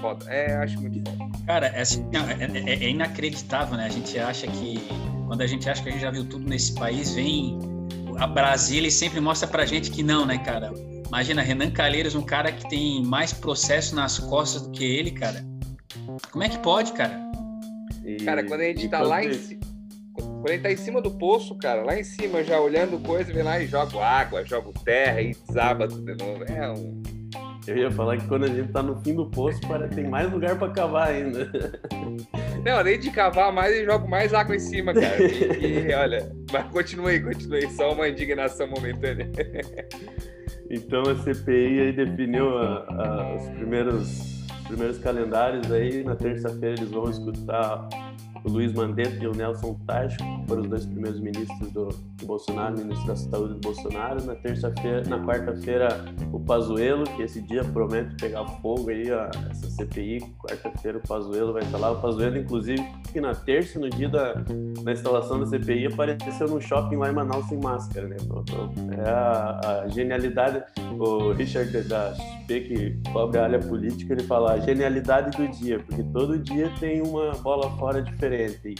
foda. 0.00 0.24
É, 0.32 0.56
acho 0.56 0.80
muito 0.80 0.98
foda. 1.10 1.30
Cara, 1.46 1.66
é, 1.66 1.80
assim, 1.80 2.08
é, 2.12 2.70
é, 2.70 2.84
é, 2.84 2.88
inacreditável, 2.88 3.76
né? 3.76 3.86
A 3.86 3.90
gente 3.90 4.18
acha 4.18 4.46
que. 4.46 4.80
Quando 5.26 5.42
a 5.42 5.46
gente 5.46 5.68
acha 5.68 5.82
que 5.82 5.88
a 5.88 5.92
gente 5.92 6.00
já 6.00 6.10
viu 6.10 6.24
tudo 6.24 6.48
nesse 6.48 6.74
país, 6.74 7.14
vem 7.14 7.58
a 8.20 8.26
Brasília 8.26 8.90
sempre 8.90 9.18
mostra 9.18 9.48
pra 9.48 9.64
gente 9.64 9.90
que 9.90 10.02
não, 10.02 10.26
né, 10.26 10.36
cara? 10.36 10.70
Imagina, 11.06 11.40
Renan 11.40 11.70
Calheiros, 11.70 12.14
um 12.14 12.22
cara 12.22 12.52
que 12.52 12.68
tem 12.68 13.02
mais 13.02 13.32
processo 13.32 13.96
nas 13.96 14.18
costas 14.18 14.62
do 14.62 14.70
que 14.70 14.84
ele, 14.84 15.10
cara. 15.10 15.42
Como 16.30 16.44
é 16.44 16.48
que 16.50 16.58
pode, 16.58 16.92
cara? 16.92 17.18
E, 18.04 18.16
cara, 18.18 18.44
quando 18.44 18.60
a 18.60 18.64
gente 18.64 18.88
tá 18.90 19.00
lá 19.00 19.24
em 19.24 19.32
cima. 19.32 19.60
Quando 20.14 20.48
a 20.48 20.52
gente 20.52 20.62
tá 20.62 20.70
em 20.70 20.76
cima 20.76 21.00
do 21.00 21.10
poço, 21.12 21.56
cara, 21.56 21.82
lá 21.82 21.98
em 21.98 22.04
cima, 22.04 22.44
já 22.44 22.60
olhando 22.60 22.98
coisa, 22.98 23.32
vem 23.32 23.42
lá 23.42 23.58
e 23.58 23.66
joga 23.66 23.98
água, 24.04 24.44
joga 24.44 24.70
terra 24.84 25.22
e 25.22 25.34
desaba 25.34 25.88
tudo 25.88 26.04
de 26.04 26.22
novo. 26.22 26.44
É 26.44 26.70
um. 26.70 27.02
Eu 27.66 27.76
ia 27.78 27.90
falar 27.90 28.18
que 28.18 28.26
quando 28.26 28.44
a 28.44 28.48
gente 28.48 28.70
tá 28.70 28.82
no 28.82 29.00
fim 29.00 29.14
do 29.14 29.30
poço, 29.30 29.60
para 29.62 29.88
tem 29.88 30.08
mais 30.08 30.30
lugar 30.30 30.58
para 30.58 30.70
cavar 30.70 31.08
ainda. 31.08 31.50
Não, 32.64 32.78
além 32.78 32.98
de 32.98 33.10
cavar 33.10 33.52
mais, 33.52 33.76
eu 33.76 33.84
jogo 33.84 34.08
mais 34.08 34.34
água 34.34 34.54
em 34.54 34.60
cima, 34.60 34.92
cara. 34.92 35.22
E, 35.22 35.92
olha, 35.94 36.30
mas 36.52 36.66
continue 36.70 37.12
aí, 37.12 37.20
continue 37.20 37.64
aí, 37.64 37.70
só 37.70 37.92
uma 37.92 38.08
indignação 38.08 38.68
momentânea. 38.68 39.30
Então 40.72 41.02
a 41.02 41.16
CPI 41.16 41.80
aí 41.80 41.92
definiu 41.92 42.56
a, 42.56 42.86
a, 42.88 43.34
os 43.34 43.48
primeiros, 43.56 44.46
primeiros 44.68 44.98
calendários 44.98 45.70
aí. 45.72 46.04
Na 46.04 46.14
terça-feira 46.14 46.76
eles 46.78 46.92
vão 46.92 47.10
escutar 47.10 47.88
o 48.44 48.50
Luiz 48.50 48.72
Mandetta 48.72 49.22
e 49.22 49.26
o 49.26 49.32
Nelson 49.32 49.78
Tacho, 49.86 50.16
que 50.16 50.48
foram 50.48 50.62
os 50.62 50.68
dois 50.68 50.86
primeiros 50.86 51.20
ministros 51.20 51.70
do, 51.72 51.88
do 51.88 52.26
Bolsonaro, 52.26 52.78
ministro 52.78 53.06
da 53.06 53.16
Saúde 53.16 53.54
do 53.54 53.60
Bolsonaro. 53.60 54.24
Na 54.24 54.34
terça-feira, 54.34 55.02
na 55.08 55.18
quarta-feira, 55.24 55.88
o 56.32 56.40
Pazuello, 56.40 57.04
que 57.04 57.22
esse 57.22 57.42
dia 57.42 57.62
promete 57.64 58.14
pegar 58.16 58.44
fogo 58.62 58.90
aí, 58.90 59.10
ó, 59.10 59.28
essa 59.50 59.70
CPI. 59.70 60.20
Quarta-feira 60.38 60.98
o 60.98 61.00
Pazuello 61.06 61.52
vai 61.52 61.62
estar 61.62 61.78
lá. 61.78 61.92
O 61.92 62.00
Pazuello, 62.00 62.38
inclusive, 62.38 62.82
que 63.12 63.20
na 63.20 63.34
terça, 63.34 63.78
no 63.78 63.90
dia 63.90 64.08
da, 64.08 64.34
instalação 64.90 65.40
da 65.40 65.46
CPI, 65.46 65.86
apareceu 65.86 66.48
no 66.48 66.60
shopping 66.60 66.96
lá 66.96 67.10
em 67.10 67.14
Manaus 67.14 67.46
sem 67.46 67.58
máscara, 67.58 68.08
né? 68.08 68.16
Então, 68.20 68.42
então 68.42 68.72
é 68.92 69.08
a, 69.08 69.82
a 69.84 69.88
genialidade. 69.88 70.62
O 70.98 71.32
Richard 71.32 71.70
da 71.82 72.14
XP, 72.14 72.60
que 72.60 73.00
cobre 73.12 73.38
a 73.38 73.44
área 73.44 73.58
política, 73.58 74.12
ele 74.12 74.22
fala 74.24 74.52
a 74.52 74.60
genialidade 74.60 75.36
do 75.36 75.48
dia, 75.48 75.78
porque 75.80 76.02
todo 76.04 76.38
dia 76.38 76.70
tem 76.78 77.00
uma 77.02 77.32
bola 77.32 77.70
fora 77.76 78.02
diferente 78.02 78.29
diferente. 78.30 78.74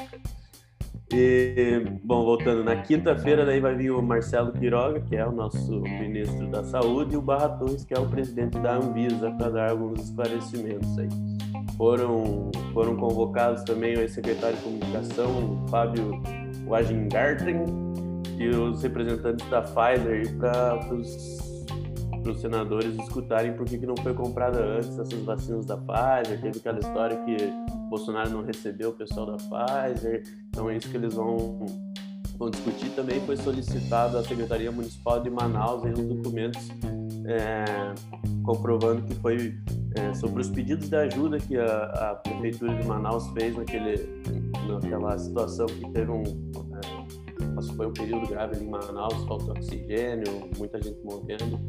E, 1.12 1.82
bom, 2.04 2.24
voltando, 2.24 2.62
na 2.62 2.76
quinta-feira 2.76 3.44
daí 3.44 3.58
vai 3.58 3.74
vir 3.74 3.90
o 3.90 4.00
Marcelo 4.00 4.52
Quiroga, 4.52 5.00
que 5.00 5.16
é 5.16 5.26
o 5.26 5.32
nosso 5.32 5.80
ministro 5.80 6.46
da 6.46 6.62
Saúde, 6.62 7.14
e 7.14 7.16
o 7.16 7.22
Barra 7.22 7.48
Torres, 7.48 7.84
que 7.84 7.92
é 7.92 7.98
o 7.98 8.06
presidente 8.06 8.58
da 8.60 8.76
Anvisa, 8.76 9.30
para 9.32 9.50
dar 9.50 9.70
alguns 9.70 10.04
esclarecimentos 10.04 10.96
aí. 10.98 11.08
Foram, 11.76 12.50
foram 12.72 12.96
convocados 12.96 13.64
também 13.64 13.94
o 13.94 14.08
secretário 14.08 14.56
de 14.56 14.62
Comunicação, 14.62 15.66
Fábio 15.68 16.22
Wagengarten, 16.68 17.64
e 18.38 18.48
os 18.48 18.82
representantes 18.82 19.48
da 19.50 19.62
Pfizer 19.62 20.32
para 20.38 20.94
os 20.94 21.49
para 22.22 22.32
os 22.32 22.40
senadores 22.40 22.94
escutarem 22.96 23.54
por 23.54 23.66
que, 23.66 23.78
que 23.78 23.86
não 23.86 23.96
foi 23.96 24.14
comprada 24.14 24.58
antes 24.62 24.98
essas 24.98 25.22
vacinas 25.22 25.66
da 25.66 25.76
Pfizer, 25.76 26.40
teve 26.40 26.58
aquela 26.58 26.78
história 26.78 27.16
que 27.24 27.36
Bolsonaro 27.88 28.30
não 28.30 28.42
recebeu 28.42 28.90
o 28.90 28.92
pessoal 28.92 29.26
da 29.26 29.36
Pfizer, 29.36 30.22
então 30.48 30.70
é 30.70 30.76
isso 30.76 30.88
que 30.90 30.96
eles 30.96 31.14
vão, 31.14 31.66
vão 32.38 32.50
discutir. 32.50 32.90
Também 32.90 33.20
foi 33.20 33.36
solicitado 33.36 34.18
à 34.18 34.22
Secretaria 34.22 34.70
Municipal 34.70 35.20
de 35.20 35.30
Manaus 35.30 35.84
aí, 35.84 35.92
os 35.92 35.98
documentos 35.98 36.68
é, 37.26 37.64
comprovando 38.42 39.02
que 39.02 39.14
foi 39.14 39.54
é, 39.96 40.14
sobre 40.14 40.40
os 40.40 40.48
pedidos 40.48 40.88
de 40.88 40.96
ajuda 40.96 41.38
que 41.38 41.56
a, 41.56 41.84
a, 41.84 42.14
Prefeitura 42.16 42.74
de 42.74 42.86
Manaus 42.86 43.28
fez 43.28 43.56
naquele, 43.56 44.22
naquela 44.68 45.18
situação 45.18 45.66
que 45.66 45.90
teve 45.90 46.10
um. 46.10 46.22
É, 47.68 47.74
foi 47.74 47.86
um 47.86 47.92
período 47.92 48.26
grave 48.28 48.56
ali 48.56 48.64
em 48.64 48.70
Manaus, 48.70 49.24
faltou 49.26 49.50
oxigênio, 49.50 50.50
muita 50.56 50.80
gente 50.80 50.98
morrendo. 51.04 51.60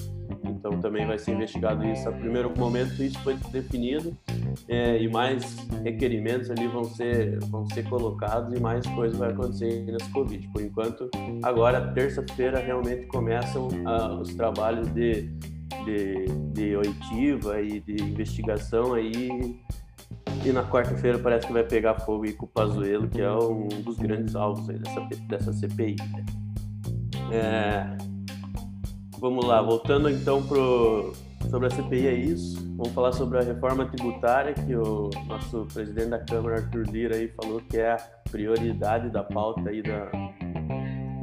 Então 0.45 0.79
também 0.79 1.05
vai 1.05 1.17
ser 1.17 1.31
investigado 1.31 1.85
isso. 1.85 2.07
A 2.07 2.11
primeiro 2.11 2.51
momento 2.57 3.01
isso 3.03 3.19
foi 3.19 3.35
definido 3.51 4.15
é, 4.67 5.01
e 5.01 5.09
mais 5.09 5.67
requerimentos 5.83 6.49
ali 6.51 6.67
vão 6.67 6.83
ser 6.83 7.39
vão 7.45 7.65
ser 7.69 7.87
colocados 7.89 8.53
e 8.55 8.59
mais 8.59 8.85
coisas 8.87 9.17
vai 9.17 9.31
acontecer 9.31 9.81
nesse 9.81 10.09
Covid. 10.11 10.47
Por 10.49 10.61
enquanto, 10.61 11.09
agora 11.43 11.91
terça-feira 11.93 12.59
realmente 12.59 13.07
começam 13.07 13.67
ah, 13.85 14.13
os 14.15 14.33
trabalhos 14.33 14.87
de, 14.93 15.29
de, 15.85 16.25
de 16.53 16.75
oitiva 16.75 17.61
e 17.61 17.79
de 17.81 18.03
investigação 18.03 18.93
aí 18.93 19.59
E 20.43 20.51
na 20.51 20.63
quarta-feira 20.63 21.19
parece 21.19 21.45
que 21.45 21.53
vai 21.53 21.63
pegar 21.63 21.99
fogo 21.99 22.25
e 22.25 22.33
com 22.33 22.45
o 22.45 22.49
Pazuello, 22.49 23.07
que 23.07 23.21
é 23.21 23.31
um 23.31 23.67
dos 23.67 23.97
grandes 23.97 24.35
alvos 24.35 24.65
dessa, 24.65 25.01
dessa 25.27 25.53
CPI. 25.53 25.95
Né? 26.11 26.25
É, 27.31 27.97
vamos 29.19 29.45
lá, 29.45 29.61
voltando 29.61 30.09
então 30.09 30.41
pro, 30.41 31.13
sobre 31.49 31.67
a 31.67 31.69
CPI 31.69 32.07
é 32.07 32.13
isso. 32.13 32.59
Vamos 32.75 32.93
falar 32.93 33.11
sobre 33.11 33.37
a 33.37 33.41
reforma 33.41 33.85
tributária 33.85 34.53
que 34.53 34.75
o 34.75 35.09
nosso 35.27 35.67
presidente 35.71 36.09
da 36.09 36.19
Câmara, 36.19 36.55
Arthur 36.57 36.89
Lira, 36.89 37.15
aí 37.15 37.27
falou 37.27 37.61
que 37.69 37.77
é 37.77 37.91
a 37.91 37.97
prioridade 38.31 39.09
da 39.09 39.23
pauta 39.23 39.69
aí 39.69 39.83
da, 39.83 40.09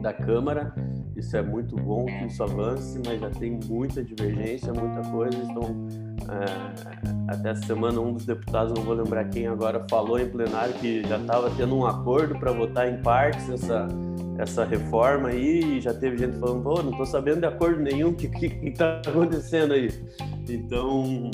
da 0.00 0.12
Câmara. 0.12 0.72
Isso 1.16 1.37
é 1.37 1.42
muito 1.42 1.74
bom 1.74 2.07
que 2.07 2.26
isso 2.26 2.42
avance, 2.44 3.00
mas 3.04 3.20
já 3.20 3.31
tem 3.31 3.59
muita 3.66 4.04
divergência, 4.04 4.72
muita 4.72 5.02
coisa. 5.11 5.37
Então, 5.37 6.07
é, 6.30 7.32
até 7.32 7.50
essa 7.50 7.66
semana, 7.66 8.00
um 8.00 8.12
dos 8.12 8.26
deputados, 8.26 8.72
não 8.74 8.82
vou 8.82 8.94
lembrar 8.94 9.24
quem 9.26 9.46
agora, 9.46 9.84
falou 9.88 10.18
em 10.18 10.28
plenário 10.28 10.74
que 10.74 11.02
já 11.06 11.18
estava 11.18 11.50
tendo 11.50 11.76
um 11.76 11.86
acordo 11.86 12.38
para 12.38 12.52
votar 12.52 12.88
em 12.88 13.00
partes 13.02 13.48
essa, 13.48 13.88
essa 14.38 14.64
reforma 14.64 15.28
aí. 15.28 15.78
E 15.78 15.80
já 15.80 15.94
teve 15.94 16.18
gente 16.18 16.38
falando, 16.38 16.62
pô, 16.62 16.82
não 16.82 16.90
estou 16.90 17.06
sabendo 17.06 17.40
de 17.40 17.46
acordo 17.46 17.80
nenhum, 17.80 18.10
o 18.10 18.14
que 18.14 18.26
está 18.66 19.00
acontecendo 19.06 19.72
aí? 19.72 19.88
Então, 20.48 21.30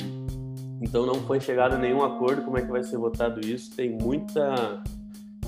então, 0.81 1.05
não 1.05 1.15
foi 1.15 1.39
chegado 1.39 1.77
nenhum 1.77 2.03
acordo. 2.03 2.43
Como 2.43 2.57
é 2.57 2.61
que 2.61 2.71
vai 2.71 2.83
ser 2.83 2.97
votado 2.97 3.39
isso? 3.39 3.75
Tem 3.75 3.89
muita 3.89 4.83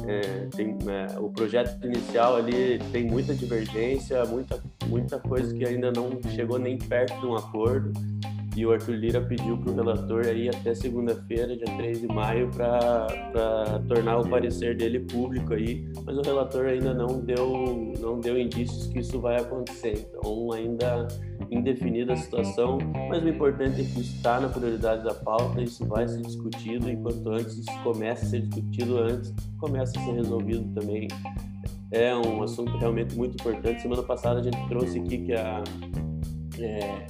é, 0.06 0.48
tem, 0.56 0.78
é, 0.88 1.20
o 1.20 1.30
projeto 1.30 1.86
inicial 1.86 2.36
ali 2.36 2.80
tem 2.92 3.06
muita 3.06 3.34
divergência, 3.34 4.24
muita, 4.26 4.62
muita 4.88 5.20
coisa 5.20 5.54
que 5.54 5.66
ainda 5.66 5.92
não 5.92 6.20
chegou 6.34 6.60
nem 6.60 6.78
perto 6.78 7.20
de 7.20 7.26
um 7.26 7.36
acordo. 7.36 7.92
E 8.58 8.66
o 8.66 8.72
Arthur 8.72 8.96
Lira 8.96 9.22
pediu 9.22 9.56
para 9.56 9.72
o 9.72 9.76
relator 9.76 10.26
aí 10.26 10.50
até 10.50 10.74
segunda-feira, 10.74 11.56
dia 11.56 11.78
3 11.78 12.02
de 12.02 12.08
maio, 12.08 12.50
para 12.50 13.06
tornar 13.88 14.18
o 14.18 14.28
parecer 14.28 14.76
dele 14.76 15.02
público 15.02 15.54
aí, 15.54 15.88
mas 16.04 16.18
o 16.18 16.22
relator 16.24 16.66
ainda 16.66 16.92
não 16.92 17.20
deu, 17.20 17.94
não 18.00 18.20
deu 18.20 18.36
indícios 18.36 18.88
que 18.88 18.98
isso 18.98 19.22
vai 19.22 19.40
acontecer. 19.40 20.10
Então, 20.10 20.52
ainda 20.52 21.08
indefinida 21.52 22.14
a 22.14 22.16
situação, 22.18 22.80
mas 23.08 23.24
o 23.24 23.30
importante 23.30 23.80
é 23.82 23.84
que 23.84 24.02
está 24.02 24.40
na 24.40 24.50
prioridade 24.50 25.04
da 25.04 25.14
pauta, 25.14 25.62
isso 25.62 25.86
vai 25.86 26.08
ser 26.08 26.24
discutido, 26.24 26.90
e 26.90 26.98
quanto 26.98 27.30
antes 27.30 27.60
isso 27.60 27.84
começa 27.84 28.26
a 28.26 28.30
ser 28.30 28.42
discutido, 28.42 28.98
antes 28.98 29.36
começa 29.60 30.00
a 30.00 30.04
ser 30.04 30.14
resolvido 30.14 30.74
também. 30.74 31.08
É 31.92 32.16
um 32.16 32.42
assunto 32.42 32.76
realmente 32.78 33.16
muito 33.16 33.36
importante. 33.36 33.84
Semana 33.84 34.02
passada 34.02 34.40
a 34.40 34.44
gente 34.44 34.68
trouxe 34.68 34.98
aqui 34.98 35.20
que 35.20 35.34
a. 35.34 35.64
É, 36.60 37.06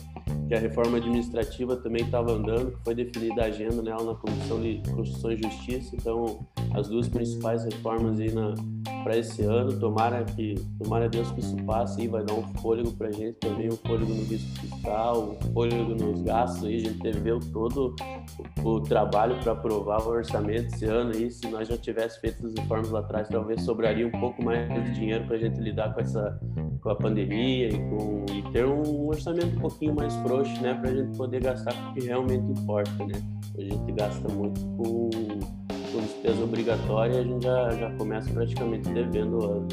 que 0.48 0.56
a 0.56 0.60
reforma 0.60 0.98
administrativa 0.98 1.76
também 1.76 2.06
estava 2.06 2.32
andando, 2.32 2.72
que 2.72 2.84
foi 2.84 2.96
definida 2.96 3.44
a 3.44 3.46
agenda 3.46 3.82
nela 3.82 4.04
na 4.04 4.16
Comissão 4.16 4.62
de 4.62 4.82
Constituição 4.90 5.32
e 5.32 5.38
Justiça. 5.38 5.96
Então, 5.96 6.48
as 6.74 6.88
duas 6.88 7.10
principais 7.10 7.66
reformas 7.66 8.20
aí 8.20 8.32
para 9.08 9.18
esse 9.18 9.42
ano, 9.44 9.80
tomara 9.80 10.22
que, 10.26 10.56
tomara 10.84 11.08
Deus 11.08 11.32
que 11.32 11.40
isso 11.40 11.56
passe 11.66 12.02
e 12.02 12.10
vai 12.10 12.26
dar 12.26 12.34
um 12.34 12.44
fôlego 12.58 12.92
para 12.92 13.10
gente 13.10 13.36
também, 13.36 13.70
um 13.70 13.78
fôlego 13.78 14.14
no 14.14 14.24
risco 14.26 14.60
fiscal, 14.60 15.30
um 15.30 15.54
fôlego 15.54 15.96
nos 15.96 16.22
gastos 16.24 16.66
aí, 16.66 16.76
a 16.76 16.80
gente 16.80 17.00
teve 17.00 17.40
todo 17.54 17.96
o, 18.66 18.70
o 18.70 18.82
trabalho 18.82 19.40
para 19.40 19.54
aprovar 19.54 20.02
o 20.02 20.10
orçamento 20.10 20.76
esse 20.76 20.84
ano 20.84 21.12
aí, 21.16 21.32
se 21.32 21.48
nós 21.48 21.70
já 21.70 21.78
tivesse 21.78 22.20
feito 22.20 22.46
as 22.46 22.54
reformas 22.54 22.90
lá 22.90 23.00
atrás, 23.00 23.30
talvez 23.30 23.62
sobraria 23.62 24.06
um 24.06 24.12
pouco 24.12 24.44
mais 24.44 24.68
de 24.68 24.92
dinheiro 24.92 25.26
para 25.26 25.38
a 25.38 25.40
gente 25.40 25.58
lidar 25.58 25.94
com 25.94 26.02
essa 26.02 26.38
com 26.82 26.90
a 26.90 26.96
pandemia 26.96 27.70
e, 27.70 27.78
com, 27.90 28.26
e 28.30 28.42
ter 28.52 28.66
um 28.66 29.08
orçamento 29.08 29.56
um 29.56 29.62
pouquinho 29.62 29.96
mais 29.96 30.14
frouxo, 30.18 30.62
né, 30.62 30.74
para 30.74 30.90
a 30.90 30.96
gente 30.96 31.18
poder 31.18 31.42
gastar 31.42 31.74
com 31.74 31.92
o 31.92 31.94
que 31.94 32.02
realmente 32.02 32.52
importa, 32.52 33.06
né? 33.06 33.22
A 33.58 33.62
gente 33.62 33.92
gasta 33.94 34.28
muito 34.30 34.60
com, 34.76 35.10
com 35.92 36.00
despesa 36.00 36.44
obrigatória 36.44 37.20
a 37.20 37.24
gente 37.24 37.44
já, 37.44 37.70
já 37.72 37.92
começa 37.92 38.30
praticamente 38.32 38.90
devendo 38.90 39.40
o 39.40 39.46
ano. 39.46 39.68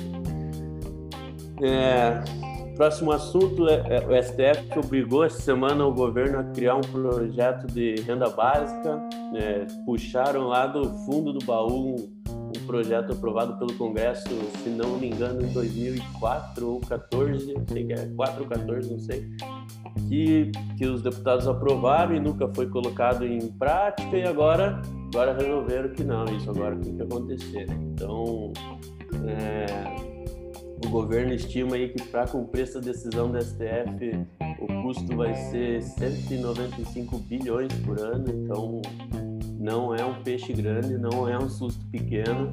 É, 1.63 2.23
próximo 2.77 3.13
assunto 3.13 3.69
é, 3.69 3.75
é, 3.89 4.07
o 4.07 4.23
STF 4.23 4.79
obrigou 4.79 5.25
essa 5.25 5.41
semana 5.41 5.87
o 5.87 5.93
governo 5.93 6.41
a 6.41 6.45
criar 6.45 6.77
um 6.77 6.81
projeto 6.81 7.67
de 7.69 7.95
renda 8.03 8.29
básica, 8.29 9.01
é, 9.35 9.67
puxaram 9.87 10.49
lá 10.49 10.67
do 10.67 10.85
fundo 11.07 11.33
do 11.33 11.45
baú 11.45 11.97
um 12.57 12.67
projeto 12.67 13.13
aprovado 13.13 13.59
pelo 13.59 13.75
Congresso, 13.75 14.29
se 14.63 14.69
não 14.69 14.99
me 14.99 15.09
engano, 15.09 15.43
em 15.43 15.53
2004 15.53 16.69
ou 16.69 16.81
14, 16.81 17.53
não 17.53 17.67
sei 17.67 17.85
que 17.85 17.93
é 17.93 18.07
4 18.17 18.43
ou 18.43 18.49
14, 18.49 18.91
não 18.91 18.99
sei, 18.99 19.29
que, 20.09 20.53
que 20.77 20.87
os 20.87 21.03
deputados 21.03 21.49
aprovaram 21.49 22.15
e 22.15 22.21
nunca 22.21 22.49
foi 22.55 22.69
colocado 22.69 23.25
em 23.25 23.41
prática 23.53 24.17
e 24.17 24.25
agora, 24.25 24.81
agora 25.15 25.33
resolveram 25.33 25.89
que 25.91 26.03
não, 26.03 26.25
isso 26.25 26.51
agora 26.51 26.75
tem 26.75 26.97
que 26.97 27.03
acontecer. 27.03 27.67
Então, 27.71 28.53
é, 29.29 29.67
o 30.85 30.91
governo 30.91 31.33
estima 31.33 31.77
aí 31.77 31.91
que 31.91 32.03
para 32.09 32.27
cumprir 32.27 32.63
essa 32.63 32.81
decisão 32.81 33.31
do 33.31 33.41
STF 33.41 34.27
o 34.59 34.83
custo 34.83 35.17
vai 35.17 35.33
ser 35.35 35.83
195 35.83 37.17
bilhões 37.19 37.73
por 37.85 38.01
ano, 38.01 38.25
então 38.29 38.83
não 39.57 39.95
é 39.95 40.05
um 40.05 40.21
peixe 40.25 40.53
grande, 40.53 40.99
não 40.99 41.29
é 41.29 41.39
um 41.39 41.49
susto 41.49 41.87
pequeno, 41.87 42.51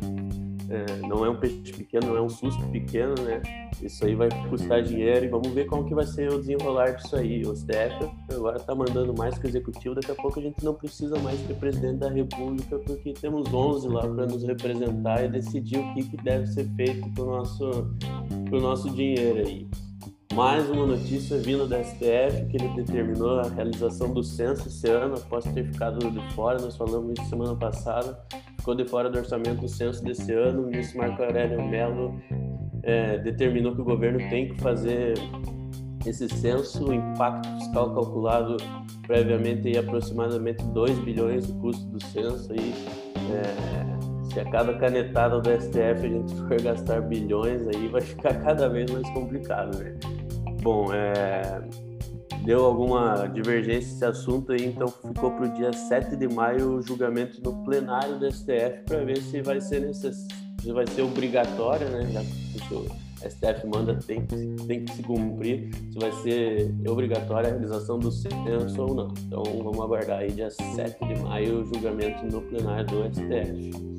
é, 0.72 1.08
não 1.08 1.26
é 1.26 1.30
um 1.30 1.36
peixe 1.36 1.74
pequeno, 1.74 2.08
não 2.08 2.18
é 2.18 2.22
um 2.22 2.30
susto 2.30 2.66
pequeno, 2.70 3.14
né? 3.24 3.42
Isso 3.82 4.06
aí 4.06 4.16
vai 4.16 4.30
custar 4.50 4.82
dinheiro 4.82 5.26
e 5.26 5.28
vamos 5.28 5.50
ver 5.50 5.66
como 5.66 5.86
que 5.86 5.94
vai 5.94 6.06
ser 6.06 6.32
o 6.32 6.40
desenrolar 6.40 6.92
disso 6.92 7.16
aí. 7.16 7.46
O 7.46 7.54
STF 7.54 8.10
agora 8.34 8.58
está 8.58 8.74
mandando 8.74 9.14
mais 9.14 9.38
que 9.38 9.46
o 9.46 9.50
executivo, 9.50 9.96
daqui 9.96 10.12
a 10.12 10.16
pouco 10.16 10.40
a 10.40 10.42
gente 10.42 10.64
não 10.64 10.74
precisa 10.74 11.20
mais 11.20 11.40
ter 11.42 11.56
presidente 11.56 11.98
da 11.98 12.10
república 12.10 12.80
porque 12.80 13.14
temos 13.14 13.54
11 13.54 13.88
lá 13.90 14.02
para 14.02 14.26
nos 14.26 14.44
representar 14.44 15.26
e 15.26 15.30
decidir 15.30 15.80
o 15.80 15.94
que, 15.94 16.04
que 16.04 16.18
deve 16.18 16.48
ser 16.48 16.66
feito 16.76 17.02
com 17.16 17.24
o 17.24 17.26
nosso, 17.26 17.70
pro 18.50 18.62
nosso 18.62 18.90
dinheiro 18.92 19.40
aí 19.40 19.68
mais 20.34 20.70
uma 20.70 20.86
notícia 20.86 21.38
vindo 21.38 21.68
da 21.68 21.84
STF 21.84 22.46
que 22.50 22.58
ele 22.58 22.70
determinou 22.70 23.40
a 23.40 23.50
realização 23.50 24.14
do 24.14 24.24
censo 24.24 24.68
esse 24.68 24.88
ano, 24.88 25.16
após 25.16 25.44
ter 25.44 25.66
ficado 25.66 26.10
de 26.10 26.34
fora, 26.34 26.60
nós 26.60 26.78
falamos 26.78 27.20
isso 27.20 27.30
semana 27.30 27.56
passada, 27.56 28.18
ficou 28.58 28.74
de 28.74 28.86
fora 28.86 29.10
do 29.10 29.18
orçamento 29.18 29.62
do 29.62 29.68
censo 29.68 30.04
desse 30.04 30.32
ano, 30.32 30.64
o 30.64 30.66
ministro 30.68 31.00
Marco 31.00 31.22
Aurélio 31.22 31.62
Mello 31.68 32.16
é, 32.84 33.18
determinou 33.18 33.76
que 33.76 33.82
o 33.82 33.84
governo 33.84 34.20
tem 34.30 34.50
que 34.50 34.62
fazer 34.62 35.16
esse 36.06 36.30
censo, 36.30 36.90
o 36.90 36.94
impacto 36.94 37.48
fiscal 37.58 37.94
calculado 37.94 38.58
previamente 39.06 39.68
em 39.68 39.78
aproximadamente 39.78 40.64
2 40.64 41.00
bilhões 41.00 41.50
o 41.50 41.54
custo 41.56 41.86
do 41.88 42.04
censo 42.06 42.54
aí, 42.54 42.74
é, 43.34 44.24
se 44.32 44.40
a 44.40 44.46
cada 44.46 44.74
canetada 44.78 45.42
do 45.42 45.50
STF 45.50 45.78
a 45.78 46.10
gente 46.10 46.36
for 46.36 46.62
gastar 46.62 47.02
bilhões 47.02 47.68
aí 47.68 47.88
vai 47.90 48.02
ficar 48.02 48.34
cada 48.42 48.70
vez 48.70 48.90
mais 48.90 49.08
complicado, 49.10 49.78
né? 49.78 50.21
Bom, 50.62 50.94
é, 50.94 51.60
deu 52.46 52.66
alguma 52.66 53.28
divergência 53.28 53.96
esse 53.96 54.06
assunto 54.06 54.52
aí, 54.52 54.66
então 54.66 54.88
ficou 54.88 55.32
para 55.32 55.46
o 55.46 55.54
dia 55.54 55.74
7 55.74 56.16
de 56.16 56.28
maio 56.28 56.76
o 56.76 56.82
julgamento 56.82 57.42
no 57.44 57.64
plenário 57.64 58.20
do 58.20 58.32
STF 58.32 58.84
para 58.86 59.04
ver 59.04 59.18
se 59.18 59.42
vai 59.42 59.60
ser 59.60 59.82
necess... 59.82 60.28
se 60.62 60.72
vai 60.72 60.86
ser 60.86 61.02
obrigatório, 61.02 61.90
né? 61.90 62.08
Já 62.12 62.22
que 62.22 62.74
o 62.76 62.86
STF 63.28 63.68
manda 63.68 63.96
tem 63.96 64.26
que, 64.26 64.36
tem 64.66 64.86
que 64.86 64.94
se 64.94 65.04
cumprir, 65.04 65.70
se 65.92 66.00
vai 66.00 66.12
ser 66.24 66.74
obrigatória 66.88 67.50
a 67.50 67.52
realização 67.54 68.00
do 68.00 68.12
censo 68.12 68.82
ou 68.82 68.94
não. 68.94 69.08
Então 69.26 69.44
vamos 69.44 69.80
aguardar 69.80 70.20
aí 70.20 70.32
dia 70.32 70.50
7 70.50 71.06
de 71.06 71.22
maio 71.22 71.62
o 71.62 71.66
julgamento 71.66 72.26
no 72.26 72.42
plenário 72.42 72.86
do 72.86 73.04
STF. 73.14 73.92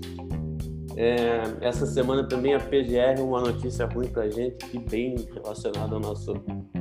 É, 0.96 1.42
essa 1.61 1.87
semana 1.87 2.24
também 2.24 2.55
a 2.55 2.61
PGR, 2.61 3.20
uma 3.22 3.40
notícia 3.40 3.87
ruim 3.87 4.09
para 4.09 4.24
a 4.24 4.31
gente, 4.31 4.66
que 4.66 4.78
bem 4.78 5.16
relacionada 5.33 5.94
ao 5.94 6.00
nosso, 6.00 6.35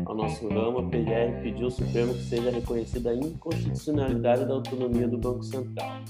ao 0.05 0.15
nosso 0.15 0.47
ramo, 0.49 0.79
a 0.79 0.83
PGR 0.83 1.41
pediu 1.41 1.65
ao 1.65 1.71
Supremo 1.71 2.13
que 2.13 2.23
seja 2.23 2.51
reconhecida 2.51 3.11
a 3.11 3.15
inconstitucionalidade 3.15 4.45
da 4.45 4.53
autonomia 4.53 5.07
do 5.07 5.17
Banco 5.17 5.43
Central. 5.43 6.01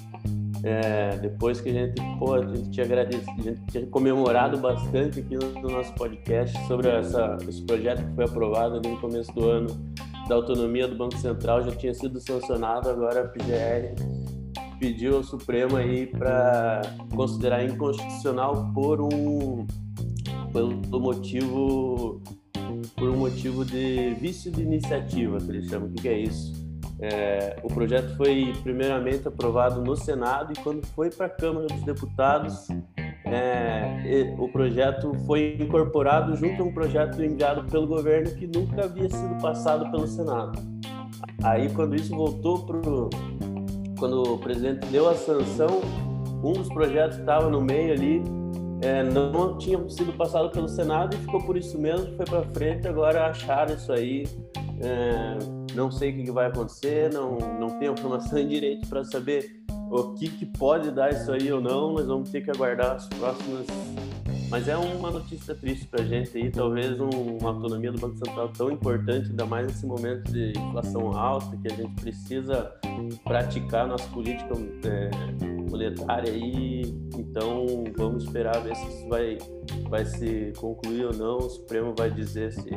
É, 0.64 1.18
depois 1.18 1.60
que 1.60 1.70
a 1.70 1.74
gente, 1.74 2.02
pô, 2.20 2.36
a 2.36 2.46
gente 2.46 2.70
tinha 2.70 2.86
agradecido, 2.86 3.32
a 3.40 3.42
gente 3.42 3.62
tinha 3.72 3.86
comemorado 3.88 4.58
bastante 4.58 5.20
aqui 5.20 5.36
no, 5.36 5.52
no 5.62 5.70
nosso 5.70 5.94
podcast 5.94 6.56
sobre 6.68 6.88
essa, 6.88 7.38
esse 7.48 7.64
projeto 7.64 8.06
que 8.06 8.16
foi 8.16 8.26
aprovado 8.26 8.80
no 8.80 9.00
começo 9.00 9.34
do 9.34 9.50
ano 9.50 9.68
da 10.28 10.36
autonomia 10.36 10.88
do 10.88 10.96
Banco 10.96 11.18
Central, 11.18 11.64
já 11.64 11.72
tinha 11.72 11.94
sido 11.94 12.20
sancionado, 12.20 12.90
agora 12.90 13.22
a 13.22 13.28
PGR 13.28 14.21
pediu 14.82 15.18
ao 15.18 15.24
Supremo 15.24 15.78
aí 15.78 16.08
para 16.08 16.82
considerar 17.16 17.64
inconstitucional 17.64 18.72
por 18.74 19.00
um 19.00 19.68
pelo 20.52 21.00
motivo 21.00 22.20
por 22.98 23.10
um 23.10 23.18
motivo 23.18 23.64
de 23.64 24.16
vício 24.16 24.52
de 24.52 24.62
iniciativa, 24.64 25.38
que 25.38 25.52
eles 25.52 25.70
chamam. 25.70 25.88
O 25.88 25.94
que, 25.94 26.08
é 26.10 26.18
isso? 26.18 26.54
É, 27.00 27.58
o 27.64 27.68
projeto 27.68 28.16
foi 28.18 28.54
primeiramente 28.64 29.28
aprovado 29.28 29.82
no 29.82 29.96
Senado 29.96 30.52
e 30.54 30.56
quando 30.64 30.86
foi 30.88 31.10
para 31.10 31.28
a 31.28 31.30
Câmara 31.30 31.68
dos 31.68 31.84
Deputados, 31.84 32.68
é, 33.26 34.36
o 34.38 34.48
projeto 34.50 35.14
foi 35.26 35.58
incorporado 35.60 36.36
junto 36.36 36.64
a 36.64 36.66
um 36.66 36.74
projeto 36.74 37.24
enviado 37.24 37.64
pelo 37.70 37.86
governo 37.86 38.34
que 38.36 38.48
nunca 38.48 38.86
havia 38.86 39.10
sido 39.10 39.38
passado 39.42 39.92
pelo 39.92 40.08
Senado. 40.08 40.60
Aí, 41.44 41.70
quando 41.70 41.96
isso 41.96 42.16
voltou 42.16 42.66
quando 44.02 44.34
o 44.34 44.38
presidente 44.40 44.88
deu 44.88 45.08
a 45.08 45.14
sanção, 45.14 45.80
um 46.44 46.54
dos 46.54 46.68
projetos 46.70 47.18
que 47.18 47.22
estava 47.22 47.52
no 47.52 47.62
meio 47.62 47.94
ali 47.94 48.24
é, 48.82 49.04
não 49.04 49.60
tinha 49.60 49.78
sido 49.92 50.12
passado 50.14 50.50
pelo 50.50 50.68
Senado 50.68 51.16
e 51.16 51.20
ficou 51.20 51.40
por 51.44 51.56
isso 51.56 51.78
mesmo, 51.78 52.16
foi 52.18 52.26
para 52.26 52.42
frente. 52.46 52.88
Agora 52.88 53.28
acharam 53.28 53.76
isso 53.76 53.94
aí. 53.94 54.26
É, 54.84 55.38
não 55.76 55.92
sei 55.92 56.10
o 56.10 56.16
que 56.16 56.32
vai 56.32 56.48
acontecer, 56.48 57.14
não, 57.14 57.38
não 57.60 57.78
tenho 57.78 57.94
informação 57.94 58.40
em 58.40 58.48
direito 58.50 58.90
para 58.90 59.04
saber 59.04 59.62
o 59.92 60.16
que, 60.16 60.30
que 60.30 60.48
pode 60.48 60.90
dar 60.90 61.12
isso 61.12 61.32
aí 61.32 61.52
ou 61.52 61.62
não, 61.62 61.94
mas 61.94 62.08
vamos 62.08 62.32
ter 62.32 62.42
que 62.42 62.50
aguardar 62.50 62.96
as 62.96 63.08
próximas 63.08 63.68
mas 64.52 64.68
é 64.68 64.76
uma 64.76 65.10
notícia 65.10 65.56
triste 65.56 65.88
para 65.88 66.02
a 66.02 66.06
gente 66.06 66.38
aí, 66.38 66.52
talvez 66.52 67.00
um, 67.00 67.38
uma 67.40 67.52
autonomia 67.52 67.90
do 67.90 67.98
Banco 67.98 68.18
Central 68.18 68.50
tão 68.50 68.70
importante, 68.70 69.30
ainda 69.30 69.46
mais 69.46 69.68
nesse 69.68 69.86
momento 69.86 70.30
de 70.30 70.52
inflação 70.52 71.18
alta, 71.18 71.56
que 71.56 71.72
a 71.72 71.76
gente 71.76 72.02
precisa 72.02 72.70
praticar 73.24 73.88
nossa 73.88 74.08
política 74.10 74.54
é, 74.84 75.10
monetária 75.70 76.34
aí. 76.34 76.82
Então 77.18 77.66
vamos 77.96 78.26
esperar 78.26 78.62
ver 78.62 78.76
se 78.76 78.88
isso 78.90 79.08
vai, 79.08 79.38
vai 79.90 80.06
se 80.06 80.52
concluir 80.58 81.06
ou 81.06 81.14
não. 81.14 81.38
O 81.38 81.50
Supremo 81.50 81.96
vai 81.98 82.12
dizer 82.12 82.52
se, 82.52 82.70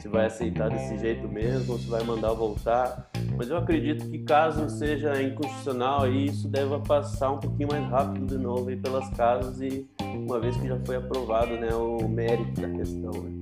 se 0.00 0.08
vai 0.08 0.26
aceitar 0.26 0.70
desse 0.70 0.98
jeito 0.98 1.28
mesmo 1.28 1.74
ou 1.74 1.78
se 1.78 1.86
vai 1.86 2.02
mandar 2.02 2.32
voltar. 2.32 3.10
Mas 3.36 3.50
eu 3.50 3.58
acredito 3.58 4.08
que 4.08 4.18
caso 4.20 4.68
seja 4.70 5.22
inconstitucional 5.22 6.04
aí, 6.04 6.26
isso 6.26 6.48
deve 6.48 6.78
passar 6.80 7.32
um 7.32 7.38
pouquinho 7.38 7.68
mais 7.70 7.88
rápido 7.90 8.26
de 8.26 8.38
novo 8.38 8.74
pelas 8.78 9.08
casas 9.10 9.60
e 9.60 9.86
uma 10.00 10.40
vez 10.40 10.56
que 10.56 10.66
já 10.66 10.78
foi 10.84 10.96
aprovado 10.96 11.56
né, 11.56 11.74
o 11.74 12.08
mérito 12.08 12.60
da 12.60 12.68
questão. 12.70 13.12
Né? 13.12 13.38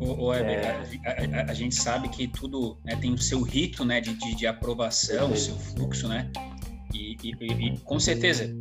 O, 0.00 0.26
o 0.26 0.32
é... 0.32 0.70
a, 1.04 1.40
a, 1.40 1.50
a, 1.50 1.54
gente 1.54 1.74
sabe 1.74 2.08
que 2.08 2.28
tudo 2.28 2.78
né, 2.84 2.94
tem 2.96 3.12
o 3.12 3.18
seu 3.18 3.42
rito 3.42 3.84
né, 3.84 4.00
de, 4.00 4.14
de, 4.14 4.34
de 4.36 4.46
aprovação, 4.46 5.32
o 5.32 5.36
seu 5.36 5.56
fluxo, 5.56 6.06
né? 6.06 6.30
E, 6.94 7.16
e, 7.22 7.30
e 7.44 7.78
com 7.80 7.98
certeza, 7.98 8.54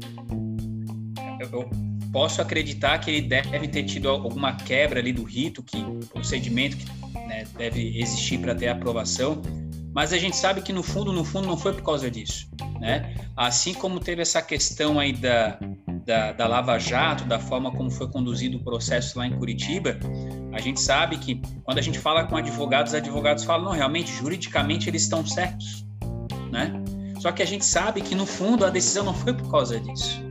eu 1.40 1.70
posso 2.12 2.42
acreditar 2.42 2.98
que 3.00 3.12
ele 3.12 3.28
deve 3.28 3.68
ter 3.68 3.84
tido 3.84 4.10
alguma 4.10 4.56
quebra 4.56 5.00
ali 5.00 5.12
do 5.12 5.24
rito, 5.24 5.62
que 5.62 5.78
procedimento 6.12 6.78
que 6.78 6.86
né, 7.28 7.46
deve 7.58 8.00
existir 8.00 8.40
para 8.40 8.54
ter 8.54 8.68
aprovação, 8.68 9.42
mas 9.94 10.12
a 10.12 10.18
gente 10.18 10.36
sabe 10.36 10.62
que 10.62 10.74
no 10.74 10.84
fundo, 10.84 11.14
no 11.14 11.24
fundo, 11.24 11.48
não 11.48 11.56
foi 11.56 11.74
por 11.74 11.84
causa 11.84 12.12
disso, 12.12 12.50
né? 12.82 13.16
Assim 13.36 13.74
como 13.74 14.00
teve 14.00 14.22
essa 14.22 14.42
questão 14.42 15.00
aí 15.00 15.14
da, 15.14 15.58
da, 16.06 16.34
da 16.34 16.48
Lava 16.48 16.78
Jato, 16.78 17.24
da 17.26 17.40
forma 17.40 17.72
como 17.72 17.90
foi 17.90 18.10
conduzido 18.10 18.58
o 18.58 18.64
processo 18.64 19.18
lá 19.18 19.26
em 19.26 19.38
Curitiba, 19.38 19.98
a 20.52 20.60
gente 20.60 20.82
sabe 20.82 21.18
que 21.18 21.42
quando 21.64 21.78
a 21.78 21.82
gente 21.82 21.98
fala 21.98 22.26
com 22.26 22.36
advogados, 22.36 22.94
advogados 22.94 23.46
falam, 23.46 23.66
não, 23.66 23.72
realmente, 23.72 24.12
juridicamente 24.12 24.90
eles 24.90 25.04
estão 25.04 25.26
certos, 25.26 25.86
né? 26.52 26.74
Só 27.20 27.32
que 27.32 27.42
a 27.42 27.48
gente 27.48 27.66
sabe 27.66 28.02
que, 28.02 28.14
no 28.14 28.26
fundo, 28.26 28.66
a 28.66 28.70
decisão 28.70 29.04
não 29.04 29.14
foi 29.14 29.34
por 29.34 29.50
causa 29.50 29.80
disso. 29.80 30.22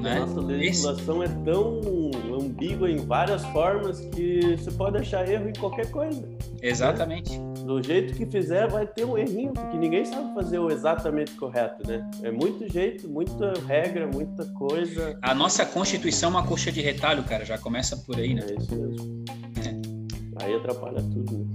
Né? 0.00 0.20
Nossa 0.20 0.40
legislação 0.40 1.22
Esse... 1.22 1.32
é 1.32 1.36
tão 1.44 1.80
ambígua 2.52 2.90
em 2.90 2.98
várias 2.98 3.44
formas 3.46 4.00
que 4.00 4.56
você 4.56 4.70
pode 4.70 4.98
achar 4.98 5.28
erro 5.28 5.48
em 5.48 5.52
qualquer 5.54 5.90
coisa. 5.90 6.22
Exatamente. 6.60 7.38
Né? 7.38 7.52
Do 7.64 7.82
jeito 7.82 8.14
que 8.14 8.26
fizer, 8.26 8.68
vai 8.68 8.86
ter 8.86 9.04
um 9.04 9.16
errinho, 9.16 9.52
porque 9.52 9.76
ninguém 9.78 10.04
sabe 10.04 10.34
fazer 10.34 10.58
o 10.58 10.70
exatamente 10.70 11.32
correto, 11.32 11.86
né? 11.86 12.08
É 12.22 12.30
muito 12.30 12.70
jeito, 12.70 13.08
muita 13.08 13.54
regra, 13.66 14.06
muita 14.06 14.44
coisa. 14.52 15.18
A 15.22 15.34
nossa 15.34 15.64
Constituição 15.64 16.30
é 16.30 16.32
uma 16.32 16.46
coxa 16.46 16.70
de 16.70 16.80
retalho, 16.80 17.22
cara, 17.22 17.44
já 17.44 17.56
começa 17.56 17.96
por 17.96 18.16
aí, 18.16 18.34
né? 18.34 18.44
É 18.48 18.54
isso 18.54 18.74
mesmo. 18.74 19.24
É. 19.64 20.44
Aí 20.44 20.54
atrapalha 20.54 21.00
tudo, 21.02 21.38
né? 21.38 21.46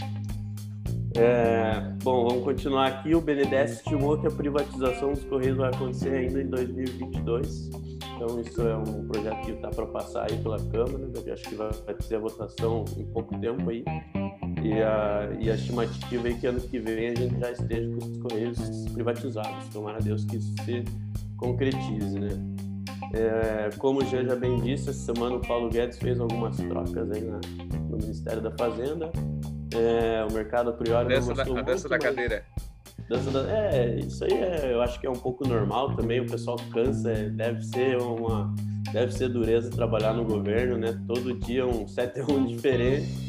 É, 1.16 1.82
bom, 2.04 2.28
vamos 2.28 2.44
continuar 2.44 2.88
aqui. 2.88 3.16
O 3.16 3.22
BNDES 3.22 3.78
estimou 3.78 4.18
que 4.20 4.28
a 4.28 4.32
privatização 4.32 5.14
dos 5.14 5.24
Correios 5.24 5.58
vai 5.58 5.70
acontecer 5.74 6.14
ainda 6.14 6.42
em 6.42 6.48
2022. 6.48 7.70
Então, 8.18 8.42
isso 8.42 8.62
é 8.68 8.76
um 8.76 9.08
projeto 9.08 9.46
que 9.46 9.52
está 9.52 9.70
para 9.70 9.86
passar 9.86 10.26
aí 10.30 10.38
pela 10.42 10.58
Câmara. 10.58 11.08
Eu 11.24 11.34
acho 11.34 11.44
que 11.44 11.56
vai, 11.56 11.70
vai 11.86 11.94
ter 11.94 12.16
a 12.16 12.20
votação 12.20 12.84
em 12.98 13.06
pouco 13.06 13.38
tempo 13.40 13.70
aí. 13.70 13.86
E 14.64 14.74
a, 14.82 15.30
e 15.40 15.52
a 15.52 15.54
estimativa 15.54 16.28
é 16.28 16.34
que 16.34 16.48
ano 16.48 16.60
que 16.60 16.80
vem 16.80 17.10
a 17.10 17.16
gente 17.16 17.40
já 17.40 17.52
esteja 17.52 17.88
com 17.96 18.06
os 18.06 18.18
Correios 18.18 18.58
privatizados. 18.92 19.68
Tomara 19.72 19.98
a 19.98 20.02
Deus 20.02 20.26
que 20.26 20.38
isso 20.38 20.52
se 20.66 20.84
concretize, 21.38 22.20
né? 22.20 22.30
É, 23.14 23.70
como 23.78 24.02
o 24.02 24.06
Jean 24.06 24.26
já 24.26 24.36
bem 24.36 24.60
disse, 24.62 24.90
essa 24.90 25.14
semana 25.14 25.36
o 25.36 25.40
Paulo 25.40 25.70
Guedes 25.70 26.00
fez 26.00 26.20
algumas 26.20 26.58
trocas 26.58 27.12
aí 27.12 27.22
na, 27.22 27.40
no 27.88 27.98
Ministério 27.98 28.42
da 28.42 28.52
Fazenda. 28.58 29.12
É, 29.76 30.26
o 30.28 30.34
mercado 30.34 30.72
a 30.72 30.74
priori 30.74 31.10
dança 31.10 31.30
não 31.30 31.36
gostou 31.36 31.54
da, 31.54 31.60
a 31.60 31.64
dança 31.64 31.88
da 31.88 32.00
cadeira. 32.00 32.44
Dança 33.10 33.32
da, 33.32 33.50
é, 33.50 34.00
isso 34.00 34.24
aí 34.26 34.34
é, 34.34 34.74
eu 34.74 34.82
acho 34.82 35.00
que 35.00 35.08
é 35.08 35.10
um 35.10 35.16
pouco 35.16 35.48
normal 35.48 35.96
também, 35.96 36.20
o 36.20 36.26
pessoal 36.26 36.58
cansa, 36.74 37.12
é, 37.12 37.30
deve 37.30 37.64
ser 37.64 37.98
uma 37.98 38.54
deve 38.92 39.12
ser 39.14 39.30
dureza 39.30 39.70
trabalhar 39.70 40.14
no 40.14 40.26
governo, 40.26 40.78
né? 40.78 41.00
Todo 41.08 41.34
dia 41.34 41.66
um 41.66 41.88
7 41.88 42.22
1 42.22 42.46
diferente. 42.48 43.28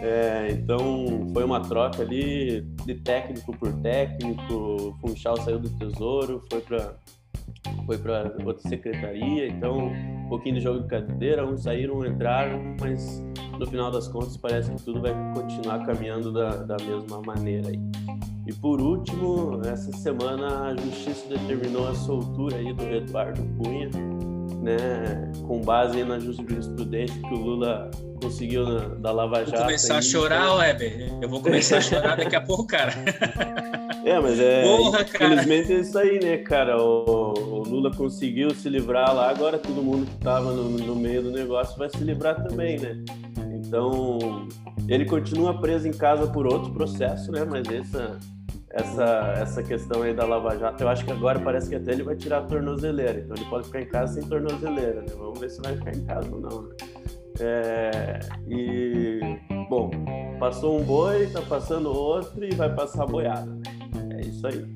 É, 0.00 0.48
então 0.50 1.28
foi 1.32 1.44
uma 1.44 1.60
troca 1.60 2.02
ali 2.02 2.60
de 2.84 2.94
técnico 2.94 3.56
por 3.56 3.72
técnico. 3.80 4.96
Funchal 5.00 5.36
saiu 5.38 5.58
do 5.58 5.70
Tesouro, 5.70 6.42
foi 6.50 6.60
para 6.60 6.94
foi 7.84 7.96
para 7.98 8.34
outra 8.44 8.68
secretaria, 8.68 9.48
então 9.48 9.88
um 9.88 10.28
pouquinho 10.28 10.56
de 10.56 10.60
jogo 10.60 10.82
de 10.82 10.88
cadeira, 10.88 11.46
uns 11.46 11.62
saíram, 11.62 12.04
entraram, 12.04 12.76
mas 12.78 13.22
no 13.58 13.66
final 13.66 13.90
das 13.90 14.08
contas 14.08 14.36
parece 14.36 14.70
que 14.70 14.82
tudo 14.82 15.00
vai 15.00 15.12
continuar 15.34 15.84
caminhando 15.86 16.30
da, 16.32 16.50
da 16.50 16.76
mesma 16.76 17.20
maneira 17.22 17.68
aí. 17.68 18.37
E 18.48 18.52
por 18.54 18.80
último, 18.80 19.60
essa 19.66 19.92
semana 19.98 20.70
a 20.70 20.74
justiça 20.74 21.28
determinou 21.28 21.86
a 21.86 21.94
soltura 21.94 22.56
aí 22.56 22.72
do 22.72 22.82
Eduardo 22.82 23.42
Cunha, 23.58 23.90
né, 24.62 25.30
com 25.46 25.60
base 25.60 26.02
na 26.02 26.18
jurisprudência 26.18 27.14
que 27.20 27.34
o 27.34 27.36
Lula 27.36 27.90
conseguiu 28.22 28.64
na, 28.64 28.78
da 28.94 29.12
Lava 29.12 29.44
Jato. 29.44 29.50
Vou 29.50 29.64
começar 29.66 29.92
aí, 29.92 29.98
a 29.98 30.02
chorar, 30.02 30.44
então... 30.44 30.56
Weber. 30.56 31.12
Eu 31.20 31.28
vou 31.28 31.42
começar 31.42 31.76
a 31.76 31.80
chorar 31.82 32.16
daqui 32.16 32.36
a 32.36 32.40
pouco, 32.40 32.66
cara. 32.66 32.94
É, 34.02 34.18
mas 34.18 34.40
é. 34.40 34.62
Porra, 34.62 35.02
infelizmente 35.02 35.72
é 35.74 35.80
isso 35.80 35.98
aí, 35.98 36.18
né, 36.18 36.38
cara? 36.38 36.82
O, 36.82 37.34
o, 37.34 37.62
Lula 37.68 37.94
conseguiu 37.94 38.54
se 38.54 38.70
livrar 38.70 39.14
lá, 39.14 39.28
agora 39.28 39.58
todo 39.58 39.82
mundo 39.82 40.06
que 40.06 40.14
estava 40.14 40.50
no, 40.52 40.70
no 40.70 40.96
meio 40.96 41.22
do 41.22 41.30
negócio 41.30 41.76
vai 41.76 41.90
se 41.90 42.02
livrar 42.02 42.42
também, 42.42 42.78
né? 42.78 43.04
Então, 43.52 44.48
ele 44.88 45.04
continua 45.04 45.60
preso 45.60 45.86
em 45.86 45.92
casa 45.92 46.26
por 46.28 46.46
outro 46.46 46.72
processo, 46.72 47.30
né? 47.30 47.44
Mas 47.44 47.68
essa, 47.68 48.18
essa, 48.70 49.34
essa 49.38 49.62
questão 49.62 50.02
aí 50.02 50.14
da 50.14 50.26
Lava 50.26 50.58
Jato, 50.58 50.82
eu 50.82 50.88
acho 50.88 51.04
que 51.04 51.12
agora 51.12 51.38
parece 51.40 51.68
que 51.68 51.76
até 51.76 51.92
ele 51.92 52.02
vai 52.02 52.16
tirar 52.16 52.38
a 52.38 52.42
tornozeleira. 52.42 53.20
Então, 53.20 53.36
ele 53.36 53.44
pode 53.46 53.66
ficar 53.66 53.80
em 53.80 53.86
casa 53.86 54.20
sem 54.20 54.28
tornozeleira, 54.28 55.02
né? 55.02 55.12
Vamos 55.16 55.38
ver 55.40 55.50
se 55.50 55.62
vai 55.62 55.76
ficar 55.76 55.94
em 55.94 56.04
casa 56.04 56.34
ou 56.34 56.40
não, 56.40 56.62
né? 56.62 56.74
É, 57.40 58.18
e, 58.48 59.20
bom, 59.70 59.92
passou 60.40 60.80
um 60.80 60.84
boi, 60.84 61.28
tá 61.28 61.40
passando 61.42 61.88
outro 61.88 62.44
e 62.44 62.52
vai 62.54 62.74
passar 62.74 63.06
boiada. 63.06 63.56
É 64.16 64.22
isso 64.22 64.44
aí. 64.46 64.66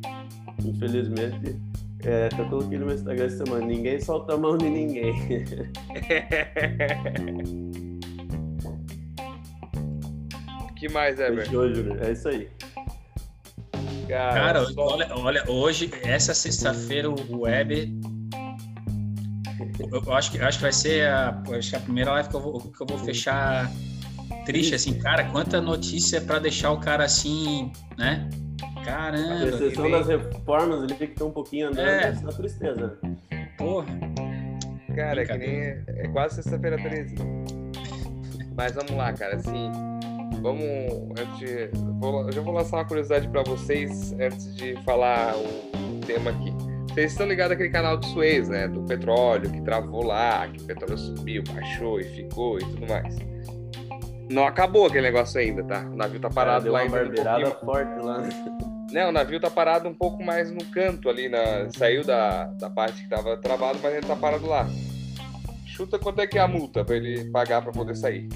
Infelizmente, 0.65 1.61
é, 2.05 2.29
eu 2.39 2.49
coloquei 2.49 2.79
no 2.79 2.87
meu 2.87 2.95
Instagram 2.95 3.27
essa 3.27 3.45
semana, 3.45 3.67
ninguém 3.67 4.01
solta 4.01 4.35
a 4.35 4.39
mão 4.39 4.57
de 4.57 4.71
ninguém. 4.71 5.13
que 10.77 10.89
mais, 10.89 11.19
Ever? 11.21 11.49
É 12.01 12.13
isso 12.13 12.29
aí. 12.29 12.49
Cara, 14.09 14.33
Cara 14.35 14.65
só... 14.67 14.87
olha, 14.87 15.09
olha, 15.17 15.51
hoje, 15.51 15.91
essa 16.03 16.35
sexta-feira, 16.35 17.09
o 17.09 17.43
Weber 17.43 17.89
eu 19.79 20.13
acho 20.13 20.31
que, 20.31 20.39
acho 20.39 20.59
que 20.59 20.63
vai 20.63 20.73
ser 20.73 21.07
a, 21.07 21.43
acho 21.57 21.71
que 21.71 21.77
a 21.77 21.81
primeira 21.81 22.13
live 22.13 22.29
que 22.29 22.37
eu, 22.37 22.41
vou, 22.41 22.61
que 22.61 22.81
eu 22.81 22.87
vou 22.87 22.99
fechar 22.99 23.71
triste, 24.45 24.75
assim, 24.75 24.99
cara, 24.99 25.25
quanta 25.31 25.61
notícia 25.61 26.21
para 26.21 26.39
deixar 26.39 26.73
o 26.73 26.81
cara 26.81 27.05
assim, 27.05 27.73
né? 27.97 28.29
Caramba. 28.85 29.45
A 29.45 29.49
exceção 29.49 29.91
das 29.91 30.09
reformas, 30.09 30.83
ele 30.83 30.95
fica 30.95 31.25
um 31.25 31.31
pouquinho 31.31 31.69
andando 31.69 31.89
é. 31.89 32.13
na 32.13 32.33
tristeza. 32.33 32.99
Porra. 33.57 33.87
Cara, 34.95 35.23
é 35.23 35.25
que 35.25 35.39
nem. 35.39 35.61
É 35.61 36.09
quase 36.13 36.37
sexta-feira 36.37 36.77
13. 36.77 37.15
Mas 38.57 38.73
vamos 38.73 38.93
lá, 38.93 39.13
cara, 39.13 39.37
assim. 39.37 39.71
Vamos. 40.43 40.65
Antes, 41.19 41.71
vou, 42.01 42.27
eu 42.27 42.33
já 42.33 42.41
vou 42.41 42.53
lançar 42.53 42.79
uma 42.79 42.85
curiosidade 42.85 43.29
para 43.29 43.43
vocês 43.45 44.13
antes 44.15 44.55
de 44.57 44.75
falar 44.83 45.35
o 45.37 46.01
tema 46.05 46.31
aqui. 46.31 46.53
Vocês 46.93 47.13
estão 47.13 47.27
ligados 47.27 47.53
àquele 47.53 47.71
canal 47.71 47.97
do 47.97 48.05
Suez, 48.07 48.49
né? 48.49 48.69
Do 48.69 48.83
petróleo, 48.83 49.51
que 49.51 49.63
travou 49.63 50.05
lá, 50.05 50.47
que 50.49 50.63
o 50.63 50.67
petróleo 50.67 50.99
subiu, 50.99 51.43
baixou 51.55 52.01
e 52.01 52.05
ficou 52.05 52.59
e 52.59 52.65
tudo 52.65 52.87
mais. 52.87 53.17
Não 54.29 54.47
acabou 54.47 54.87
aquele 54.87 55.03
negócio 55.03 55.41
ainda, 55.41 55.63
tá? 55.63 55.81
O 55.81 55.97
navio 55.97 56.21
tá 56.21 56.29
parado 56.29 56.71
lá 56.71 56.81
ainda. 56.81 57.05
Uma 57.05 57.49
um 57.49 57.53
forte 57.53 58.05
lá. 58.05 58.23
Não, 58.91 59.09
o 59.09 59.13
navio 59.13 59.41
tá 59.41 59.49
parado 59.49 59.89
um 59.89 59.95
pouco 59.95 60.23
mais 60.23 60.51
no 60.51 60.65
canto 60.67 61.09
ali, 61.09 61.29
na... 61.29 61.71
saiu 61.71 62.05
da, 62.05 62.45
da 62.45 62.69
parte 62.69 63.03
que 63.03 63.09
tava 63.09 63.37
travado, 63.39 63.79
mas 63.83 63.95
ele 63.95 64.07
tá 64.07 64.17
parado 64.17 64.47
lá. 64.47 64.67
Chuta 65.65 65.99
quanto 65.99 66.21
é 66.21 66.27
que 66.27 66.37
é 66.37 66.43
a 66.43 66.49
multa 66.49 66.85
para 66.85 66.97
ele 66.97 67.31
pagar 67.31 67.63
para 67.63 67.73
poder 67.73 67.97
sair. 67.97 68.29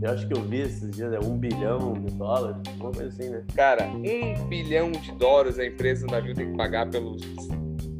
Eu 0.00 0.10
acho 0.10 0.26
que 0.26 0.34
eu 0.34 0.42
vi 0.42 0.60
esses 0.60 0.90
dias, 0.90 1.12
é 1.12 1.18
um 1.18 1.36
bilhão 1.38 1.94
de 1.94 2.12
dólares, 2.14 2.56
uma 2.78 2.92
coisa 2.92 3.08
assim, 3.08 3.30
né? 3.30 3.42
Cara, 3.54 3.86
um 3.86 4.46
bilhão 4.48 4.92
de 4.92 5.12
dólares 5.12 5.58
a 5.58 5.66
empresa 5.66 6.06
do 6.06 6.12
navio 6.12 6.34
tem 6.34 6.50
que 6.50 6.56
pagar 6.56 6.88
pelos 6.90 7.22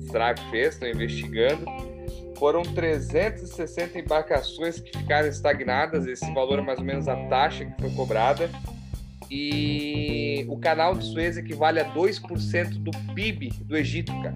estragos 0.04 0.42
que 0.44 0.50
fez, 0.50 0.74
estão 0.74 0.88
investigando. 0.88 1.64
Foram 2.38 2.62
360 2.62 3.98
embarcações 3.98 4.80
que 4.80 4.96
ficaram 4.98 5.28
estagnadas, 5.28 6.06
esse 6.06 6.30
valor 6.32 6.58
é 6.58 6.62
mais 6.62 6.78
ou 6.78 6.84
menos 6.84 7.08
a 7.08 7.16
taxa 7.28 7.64
que 7.64 7.80
foi 7.80 7.90
cobrada. 7.90 8.50
E 9.30 10.44
o 10.48 10.58
canal 10.58 10.94
de 10.94 11.04
Suez 11.06 11.38
equivale 11.38 11.80
a 11.80 11.94
2% 11.94 12.78
do 12.78 12.90
PIB 13.14 13.48
do 13.62 13.76
Egito, 13.76 14.12
cara. 14.22 14.34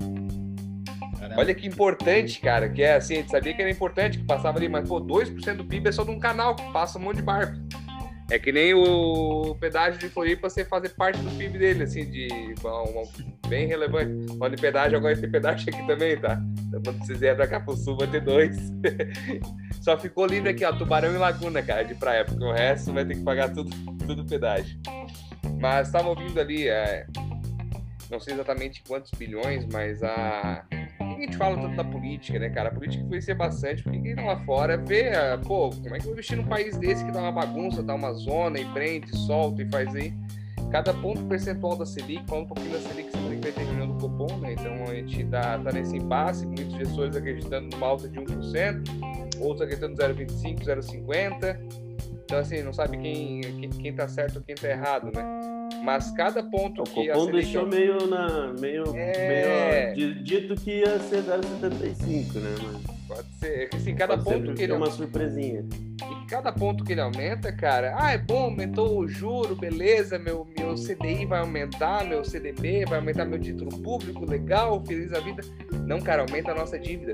Olha 1.39 1.55
que 1.55 1.69
importante, 1.69 2.41
cara, 2.41 2.69
que 2.69 2.83
é 2.83 2.97
assim, 2.97 3.15
a 3.15 3.17
gente 3.19 3.31
sabia 3.31 3.55
que 3.55 3.63
era 3.63 3.71
importante, 3.71 4.19
que 4.19 4.25
passava 4.25 4.59
ali, 4.59 4.69
mas 4.69 4.89
pô, 4.89 5.01
2% 5.01 5.55
do 5.55 5.65
PIB 5.65 5.89
é 5.89 5.93
só 5.93 6.03
de 6.03 6.11
um 6.11 6.19
canal 6.19 6.57
que 6.57 6.73
passa 6.73 6.99
um 6.99 7.03
monte 7.03 7.19
de 7.19 7.23
barco. 7.23 7.57
É 8.29 8.41
que 8.41 8.51
nem 8.51 8.75
o 8.75 9.55
pedágio 9.55 10.01
de 10.01 10.09
Floripa 10.09 10.51
você 10.51 10.65
fazer 10.65 10.89
parte 10.97 11.21
do 11.21 11.31
PIB 11.39 11.57
dele, 11.57 11.85
assim, 11.85 12.11
de 12.11 12.27
uma, 12.61 13.05
bem 13.47 13.69
relevante. 13.69 14.37
Olha, 14.41 14.57
pedágio, 14.57 14.99
agora 14.99 15.17
tem 15.17 15.31
pedágio 15.31 15.73
aqui 15.73 15.87
também, 15.87 16.19
tá? 16.19 16.43
Então, 16.67 16.83
quando 16.85 17.07
vocês 17.07 17.21
vierem 17.21 17.37
pra 17.37 17.47
cá 17.47 17.61
pro 17.61 17.77
sul, 17.77 17.97
vai 17.97 18.09
ter 18.09 18.21
dois. 18.21 18.57
Só 19.81 19.97
ficou 19.97 20.27
livre 20.27 20.51
aqui, 20.51 20.65
ó, 20.65 20.73
Tubarão 20.73 21.15
e 21.15 21.19
Laguna, 21.19 21.63
cara, 21.63 21.85
de 21.85 21.95
praia, 21.95 22.25
porque 22.25 22.45
o 22.45 22.53
resto 22.53 22.93
vai 22.93 23.05
ter 23.05 23.15
que 23.15 23.23
pagar 23.23 23.55
tudo, 23.55 23.71
tudo 24.05 24.27
pedágio. 24.27 24.77
Mas 25.61 25.87
estava 25.87 26.09
ouvindo 26.09 26.41
ali, 26.41 26.69
é, 26.69 27.07
não 28.11 28.19
sei 28.19 28.35
exatamente 28.35 28.83
quantos 28.83 29.13
bilhões, 29.13 29.65
mas 29.67 30.03
a 30.03 30.67
a 31.23 31.27
gente 31.27 31.37
fala 31.37 31.57
tanto 31.57 31.77
da 31.77 31.85
política, 31.85 32.39
né, 32.39 32.51
cara? 32.51 32.69
A 32.69 32.73
política 32.73 33.03
influencia 33.03 33.35
bastante, 33.35 33.83
porque 33.83 33.99
quem 34.01 34.15
tá 34.15 34.23
lá 34.23 34.37
fora 34.45 34.77
vê, 34.77 35.11
ah, 35.11 35.39
pô, 35.39 35.71
como 35.71 35.95
é 35.95 35.99
que 35.99 36.05
eu 36.05 36.05
vou 36.05 36.13
investir 36.13 36.37
num 36.37 36.47
país 36.47 36.77
desse 36.77 37.05
que 37.05 37.13
dá 37.13 37.21
uma 37.21 37.33
bagunça, 37.33 37.83
dá 37.83 37.95
uma 37.95 38.13
zona 38.13 38.59
e 38.59 38.65
prende, 38.67 39.17
solta 39.17 39.63
e 39.63 39.69
faz 39.71 39.95
aí. 39.95 40.13
Cada 40.71 40.93
ponto 40.93 41.25
percentual 41.25 41.77
da 41.77 41.87
Selic, 41.87 42.25
falando 42.27 42.45
um 42.45 42.49
pouquinho 42.49 42.73
da 42.73 42.81
Selic, 42.81 43.11
semana 43.11 43.37
que 43.37 43.53
ter 43.53 43.65
reunião 43.65 43.89
do 43.89 43.95
Copom, 43.95 44.39
né? 44.39 44.53
Então 44.53 44.85
a 44.85 44.95
gente 44.95 45.25
tá, 45.25 45.59
tá 45.59 45.73
nesse 45.73 45.97
impasse, 45.97 46.47
muitos 46.47 46.75
gestores 46.75 47.17
acreditando 47.17 47.75
numa 47.75 47.87
alta 47.87 48.09
de 48.09 48.19
1%, 48.19 49.41
outros 49.41 49.63
acreditando 49.63 49.97
0,25%, 49.97 50.65
0,50%. 50.65 51.89
Então, 52.25 52.39
assim, 52.39 52.63
não 52.63 52.75
sabe 52.75 52.99
quem, 52.99 53.41
quem, 53.41 53.71
quem 53.71 53.95
tá 53.95 54.07
certo 54.07 54.37
ou 54.37 54.43
quem 54.43 54.55
tá 54.55 54.69
errado, 54.69 55.11
né? 55.15 55.58
Mas 55.83 56.11
cada 56.11 56.43
ponto 56.43 56.83
o 56.83 56.85
que. 56.85 57.11
O 57.11 57.15
Copom 57.15 57.33
deixou 57.33 57.67
meio 57.67 58.07
na. 58.07 58.53
meio. 58.59 58.85
É... 58.95 59.95
meio 59.95 60.15
dito 60.23 60.55
que 60.55 60.81
ia 60.81 60.99
ser 61.01 61.23
0,75, 61.23 62.35
né? 62.35 62.55
Mas... 62.63 62.99
Pode 63.09 63.29
ser. 63.41 63.63
É 63.63 63.67
que 63.67 63.77
assim, 63.77 63.95
cada 63.95 64.19
Pode 64.19 64.37
ponto 64.37 64.55
que 64.55 64.63
ele. 64.63 64.73
uma 64.73 64.91
surpresinha. 64.91 65.65
E 66.01 66.27
cada 66.27 66.53
ponto 66.53 66.85
que 66.85 66.93
ele 66.93 67.01
aumenta, 67.01 67.51
cara, 67.51 67.97
ah, 67.99 68.13
é 68.13 68.19
bom, 68.19 68.45
aumentou 68.45 68.99
o 68.99 69.09
juro, 69.09 69.57
beleza, 69.57 70.19
meu, 70.19 70.47
meu 70.57 70.75
CDI 70.75 71.27
vai 71.27 71.41
aumentar, 71.41 72.05
meu 72.05 72.25
CDB 72.25 72.85
vai 72.85 72.99
aumentar 72.99 73.25
meu 73.25 73.41
título 73.41 73.71
público, 73.83 74.25
legal, 74.25 74.85
feliz 74.85 75.13
a 75.13 75.21
vida. 75.21 75.43
Não, 75.87 76.01
cara, 76.01 76.23
aumenta 76.23 76.53
a 76.53 76.55
nossa 76.55 76.79
dívida. 76.79 77.13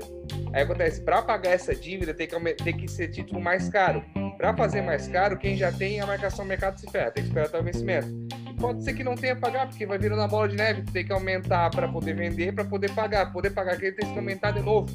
Aí 0.53 0.63
acontece, 0.63 1.01
para 1.01 1.21
pagar 1.21 1.51
essa 1.51 1.73
dívida 1.73 2.13
tem 2.13 2.27
que, 2.27 2.53
tem 2.55 2.77
que 2.77 2.87
ser 2.89 3.07
título 3.07 3.39
mais 3.41 3.69
caro. 3.69 4.03
Para 4.37 4.55
fazer 4.55 4.81
mais 4.81 5.07
caro, 5.07 5.37
quem 5.37 5.55
já 5.55 5.71
tem 5.71 6.01
a 6.01 6.05
marcação 6.05 6.43
mercado 6.43 6.77
se 6.77 6.91
ferra, 6.91 7.09
tem 7.09 7.23
que 7.23 7.29
esperar 7.29 7.47
até 7.47 7.59
o 7.59 7.63
vencimento 7.63 8.24
pode 8.55 8.83
ser 8.83 8.93
que 8.93 9.03
não 9.03 9.15
tenha 9.15 9.35
pagar, 9.35 9.67
porque 9.67 9.85
vai 9.85 9.97
virando 9.97 10.21
a 10.21 10.27
bola 10.27 10.47
de 10.47 10.55
neve, 10.55 10.81
tem 10.91 11.05
que 11.05 11.13
aumentar 11.13 11.69
para 11.69 11.87
poder 11.87 12.15
vender, 12.15 12.53
para 12.53 12.65
poder 12.65 12.91
pagar. 12.91 13.31
Poder 13.31 13.51
pagar 13.51 13.73
aquele 13.73 13.91
tem 13.91 14.11
que 14.11 14.17
aumentar 14.17 14.51
de 14.51 14.61
novo. 14.61 14.87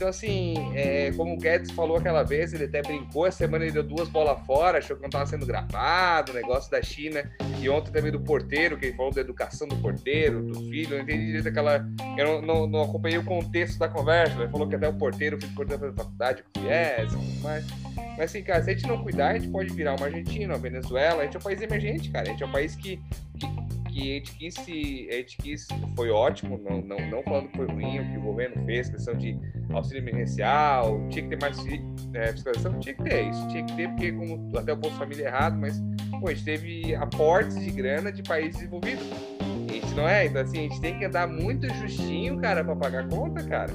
Então, 0.00 0.08
assim, 0.08 0.54
é, 0.74 1.12
como 1.12 1.34
o 1.34 1.36
Guedes 1.36 1.72
falou 1.72 1.98
aquela 1.98 2.22
vez, 2.22 2.54
ele 2.54 2.64
até 2.64 2.80
brincou, 2.80 3.26
essa 3.26 3.36
semana 3.36 3.66
ele 3.66 3.74
deu 3.74 3.82
duas 3.82 4.08
bolas 4.08 4.40
fora, 4.46 4.78
achou 4.78 4.96
que 4.96 5.02
não 5.02 5.08
estava 5.08 5.26
sendo 5.26 5.44
gravado, 5.44 6.32
o 6.32 6.34
negócio 6.34 6.70
da 6.70 6.80
China. 6.80 7.30
E 7.60 7.68
ontem 7.68 7.92
também 7.92 8.10
do 8.10 8.18
porteiro, 8.18 8.78
que 8.78 8.86
ele 8.86 8.96
falou 8.96 9.12
da 9.12 9.20
educação 9.20 9.68
do 9.68 9.76
porteiro, 9.76 10.42
do 10.42 10.54
filho, 10.70 10.96
não 10.96 11.02
entendi 11.02 11.26
direito 11.26 11.48
aquela. 11.48 11.86
Eu 12.16 12.24
não, 12.24 12.40
não, 12.40 12.66
não, 12.66 12.82
acompanhei 12.84 13.18
o 13.18 13.24
contexto 13.24 13.78
da 13.78 13.90
conversa, 13.90 14.40
ele 14.40 14.50
falou 14.50 14.66
que 14.66 14.74
até 14.74 14.88
o 14.88 14.94
porteiro, 14.94 15.36
o 15.36 15.38
filho 15.38 15.52
do 15.52 15.54
porteiro 15.54 15.82
fazer 15.82 15.94
faculdade 15.94 16.44
com 16.44 16.60
o 16.60 16.62
FIES 16.62 17.12
e 17.12 17.16
tudo 17.16 17.42
mais. 17.42 17.66
Mas 18.16 18.20
assim, 18.20 18.42
cara, 18.42 18.62
se 18.62 18.70
a 18.70 18.72
gente 18.72 18.86
não 18.86 19.02
cuidar, 19.02 19.32
a 19.32 19.38
gente 19.38 19.48
pode 19.48 19.70
virar 19.74 19.96
uma 19.96 20.06
Argentina, 20.06 20.54
uma 20.54 20.58
Venezuela. 20.58 21.20
A 21.20 21.24
gente 21.26 21.36
é 21.36 21.38
um 21.38 21.42
país 21.42 21.60
emergente, 21.60 22.08
cara. 22.08 22.26
A 22.26 22.30
gente 22.30 22.42
é 22.42 22.46
um 22.46 22.52
país 22.52 22.74
que, 22.74 22.96
que, 23.38 23.46
que 23.92 24.12
a. 24.12 25.14
A 25.14 25.16
gente 25.18 25.36
quis. 25.38 25.68
Foi 25.96 26.10
ótimo, 26.10 26.58
não, 26.58 26.80
não, 26.80 26.98
não 27.10 27.22
falando 27.22 27.48
que 27.48 27.56
foi 27.56 27.66
ruim 27.66 27.98
o 27.98 28.10
que 28.10 28.18
o 28.18 28.22
governo 28.22 28.64
fez, 28.64 28.88
questão 28.88 29.14
de 29.14 29.36
auxílio 29.72 30.02
emergencial, 30.02 31.06
tinha 31.10 31.24
que 31.24 31.36
ter 31.36 31.40
mais 31.40 31.58
é, 32.14 32.32
fiscalização, 32.32 32.78
tinha 32.80 32.94
que 32.94 33.02
ter 33.02 33.28
isso, 33.28 33.48
tinha 33.48 33.64
que 33.64 33.76
ter, 33.76 33.88
porque 33.88 34.12
como 34.12 34.58
até 34.58 34.72
o 34.72 34.76
Bolsa 34.76 34.96
Família 34.96 35.24
é 35.24 35.28
errado, 35.28 35.58
mas 35.58 35.80
pô, 36.20 36.28
a 36.28 36.34
gente 36.34 36.44
teve 36.44 36.94
aportes 36.94 37.58
de 37.58 37.70
grana 37.70 38.10
de 38.10 38.22
países 38.22 38.56
desenvolvidos. 38.56 39.06
A 39.68 39.72
gente 39.72 39.94
não 39.94 40.08
é, 40.08 40.26
então 40.26 40.42
assim, 40.42 40.58
a 40.58 40.62
gente 40.62 40.80
tem 40.80 40.98
que 40.98 41.04
andar 41.04 41.28
muito 41.28 41.72
justinho, 41.74 42.38
cara, 42.40 42.64
para 42.64 42.76
pagar 42.76 43.08
conta, 43.08 43.42
cara. 43.44 43.72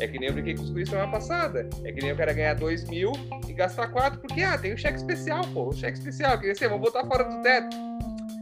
É 0.00 0.08
que 0.08 0.18
nem 0.18 0.28
eu 0.28 0.34
brinquei 0.34 0.54
com 0.56 0.62
os 0.62 0.70
guris 0.70 0.88
semana 0.88 1.10
passada. 1.10 1.68
É 1.84 1.92
que 1.92 2.00
nem 2.00 2.12
o 2.12 2.16
cara 2.16 2.32
ganhar 2.32 2.54
2 2.54 2.88
mil 2.88 3.12
e 3.48 3.52
gastar 3.52 3.88
4, 3.88 4.20
porque, 4.20 4.42
ah, 4.42 4.58
tem 4.58 4.74
um 4.74 4.76
cheque 4.76 4.98
especial, 4.98 5.42
pô. 5.52 5.68
O 5.68 5.72
cheque 5.72 5.98
especial. 5.98 6.38
Quer 6.38 6.52
dizer, 6.52 6.68
vamos 6.68 6.84
botar 6.84 7.06
fora 7.06 7.22
do 7.22 7.40
teto. 7.42 7.93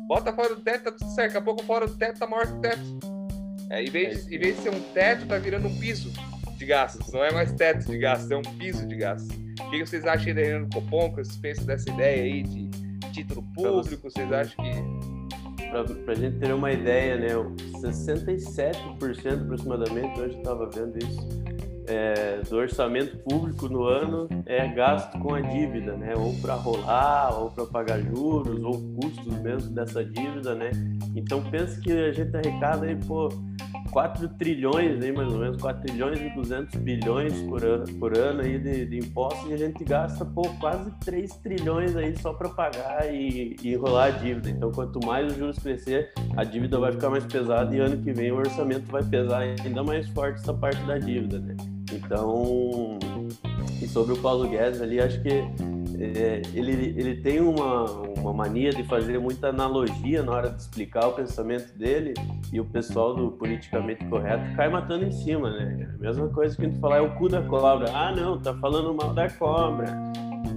Bota 0.06 0.32
fora 0.32 0.54
do 0.54 0.60
teto, 0.60 0.84
tá 0.84 0.92
tudo 0.92 1.10
certo. 1.10 1.32
Daqui 1.32 1.38
a 1.38 1.42
pouco 1.42 1.62
fora 1.64 1.86
do 1.86 1.94
teto 1.96 2.18
tá 2.18 2.26
maior 2.26 2.46
que 2.46 2.52
o 2.52 2.60
teto. 2.60 2.82
É, 3.70 3.82
em, 3.82 3.90
vez, 3.90 4.30
em 4.30 4.38
vez 4.38 4.56
de 4.56 4.62
ser 4.62 4.70
um 4.70 4.80
teto, 4.92 5.26
tá 5.26 5.38
virando 5.38 5.68
um 5.68 5.78
piso 5.78 6.12
de 6.56 6.66
gastos. 6.66 7.12
Não 7.12 7.24
é 7.24 7.32
mais 7.32 7.52
teto 7.52 7.90
de 7.90 7.98
gastos, 7.98 8.30
é 8.30 8.36
um 8.36 8.42
piso 8.42 8.86
de 8.86 8.96
gastos. 8.96 9.34
O 9.60 9.70
que 9.70 9.84
vocês 9.84 10.04
acham 10.04 10.34
da 10.34 10.58
no 10.58 10.68
Copom? 10.70 11.10
Que 11.10 11.24
vocês 11.24 11.36
pensam 11.36 11.64
dessa 11.64 11.90
ideia 11.90 12.22
aí 12.22 12.42
de 12.42 12.70
título 13.12 13.42
público? 13.54 14.10
Vocês 14.10 14.30
acham 14.32 14.64
que 14.64 15.22
para 16.04 16.12
a 16.12 16.14
gente 16.14 16.38
ter 16.38 16.52
uma 16.52 16.70
ideia, 16.70 17.16
né, 17.16 17.28
67% 17.80 19.44
aproximadamente, 19.44 20.20
hoje 20.20 20.34
eu 20.34 20.38
estava 20.38 20.68
vendo 20.68 20.98
isso, 20.98 21.42
é, 21.86 22.40
do 22.48 22.56
orçamento 22.56 23.16
público 23.18 23.68
no 23.68 23.84
ano 23.84 24.28
é 24.46 24.66
gasto 24.68 25.18
com 25.18 25.34
a 25.34 25.40
dívida, 25.40 25.96
né? 25.96 26.14
Ou 26.16 26.34
para 26.40 26.54
rolar, 26.54 27.38
ou 27.38 27.50
para 27.50 27.66
pagar 27.66 28.00
juros, 28.00 28.62
ou 28.62 28.80
custos 28.96 29.34
mesmo 29.40 29.74
dessa 29.74 30.04
dívida, 30.04 30.54
né? 30.54 30.70
Então 31.14 31.42
pensa 31.50 31.80
que 31.80 31.92
a 31.92 32.12
gente 32.12 32.34
arrecada 32.36 32.86
aí, 32.86 32.96
pô, 32.96 33.28
4 33.92 34.26
trilhões 34.30 35.02
aí, 35.02 35.12
mais 35.12 35.30
ou 35.30 35.38
menos, 35.38 35.60
4 35.60 35.82
trilhões 35.82 36.18
e 36.18 36.30
200 36.30 36.80
bilhões 36.80 37.42
por 37.42 37.62
ano, 37.62 37.84
por 37.98 38.16
ano 38.16 38.40
aí 38.40 38.58
de, 38.58 38.86
de 38.86 38.98
impostos 38.98 39.50
e 39.50 39.52
a 39.52 39.56
gente 39.58 39.84
gasta, 39.84 40.24
pô, 40.24 40.42
quase 40.58 40.90
3 41.04 41.36
trilhões 41.36 41.94
aí 41.94 42.16
só 42.16 42.32
para 42.32 42.48
pagar 42.48 43.12
e, 43.12 43.54
e 43.62 43.74
enrolar 43.74 44.06
a 44.06 44.10
dívida. 44.10 44.48
Então 44.48 44.72
quanto 44.72 44.98
mais 45.04 45.30
os 45.30 45.36
juros 45.36 45.58
crescer, 45.58 46.10
a 46.36 46.42
dívida 46.42 46.78
vai 46.78 46.90
ficar 46.90 47.10
mais 47.10 47.24
pesada 47.26 47.76
e 47.76 47.80
ano 47.80 47.98
que 47.98 48.12
vem 48.12 48.32
o 48.32 48.36
orçamento 48.36 48.90
vai 48.90 49.04
pesar 49.04 49.40
ainda 49.40 49.84
mais 49.84 50.08
forte 50.08 50.40
essa 50.40 50.54
parte 50.54 50.82
da 50.84 50.96
dívida, 50.98 51.38
né? 51.38 51.54
Então, 51.92 52.98
e 53.80 53.86
sobre 53.86 54.14
o 54.14 54.16
Paulo 54.16 54.48
Guedes 54.48 54.80
ali, 54.80 55.00
acho 55.00 55.20
que 55.22 55.44
é, 55.98 56.42
ele, 56.54 56.94
ele 56.98 57.16
tem 57.16 57.40
uma, 57.40 57.84
uma 58.18 58.32
mania 58.32 58.70
de 58.70 58.82
fazer 58.84 59.18
muita 59.18 59.48
analogia 59.48 60.22
na 60.22 60.32
hora 60.32 60.50
de 60.50 60.60
explicar 60.60 61.06
o 61.08 61.12
pensamento 61.12 61.76
dele 61.76 62.14
e 62.52 62.60
o 62.60 62.64
pessoal 62.64 63.14
do 63.14 63.32
politicamente 63.32 64.04
correto 64.06 64.56
cai 64.56 64.68
matando 64.68 65.04
em 65.04 65.12
cima, 65.12 65.50
né? 65.50 65.88
A 65.94 65.98
mesma 65.98 66.28
coisa 66.28 66.56
que 66.56 66.62
a 66.62 66.68
gente 66.68 66.80
falar 66.80 66.98
é 66.98 67.00
o 67.00 67.14
cu 67.14 67.28
da 67.28 67.42
cobra. 67.42 67.90
Ah, 67.92 68.12
não, 68.14 68.38
tá 68.38 68.54
falando 68.54 68.92
mal 68.94 69.14
da 69.14 69.30
cobra. 69.30 69.86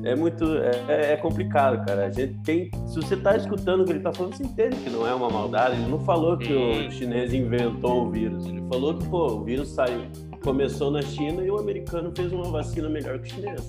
É 0.04 0.16
muito. 0.16 0.46
É, 0.88 1.14
é 1.14 1.18
complicado, 1.18 1.84
cara. 1.86 2.06
A 2.06 2.12
gente 2.12 2.38
tem. 2.44 2.70
Se 2.88 2.96
você 2.96 3.18
tá 3.18 3.36
escutando 3.36 3.82
o 3.82 3.86
que 3.86 3.92
ele 3.92 4.02
tá 4.02 4.14
falando, 4.14 4.36
você 4.36 4.44
entende 4.44 4.76
que 4.78 4.90
não 4.90 5.08
é 5.08 5.14
uma 5.14 5.30
maldade. 5.30 5.76
Ele 5.76 5.90
não 5.90 6.00
falou 6.00 6.38
que 6.38 6.54
o 6.54 6.92
chinês 6.92 7.34
inventou 7.34 8.06
o 8.06 8.12
vírus. 8.12 8.46
Ele 8.46 8.64
falou 8.70 8.96
que, 8.96 9.08
pô, 9.08 9.34
o 9.34 9.44
vírus 9.44 9.70
saiu 9.70 10.02
começou 10.46 10.92
na 10.92 11.02
China 11.02 11.44
e 11.44 11.50
o 11.50 11.58
americano 11.58 12.14
fez 12.16 12.32
uma 12.32 12.50
vacina 12.52 12.88
melhor 12.88 13.18
que 13.20 13.32
o 13.32 13.36
chinês. 13.36 13.62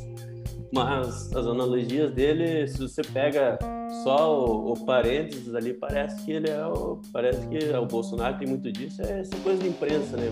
Mas 0.71 1.33
as 1.35 1.47
analogias 1.47 2.12
dele, 2.12 2.69
se 2.69 2.79
você 2.79 3.01
pega 3.03 3.59
só 4.05 4.47
o, 4.47 4.73
o 4.73 4.85
parênteses 4.85 5.55
ali, 5.55 5.73
parece 5.73 6.23
que 6.25 6.33
ele 6.33 6.51
é 6.51 6.67
o. 6.67 7.01
Parece 7.12 7.47
que 7.49 7.59
o 7.71 7.87
Bolsonaro 7.87 8.37
tem 8.37 8.47
muito 8.47 8.71
disso, 8.71 9.01
é 9.01 9.21
essa 9.21 9.37
coisa 9.39 9.62
de 9.62 9.69
imprensa, 9.69 10.19
né? 10.19 10.31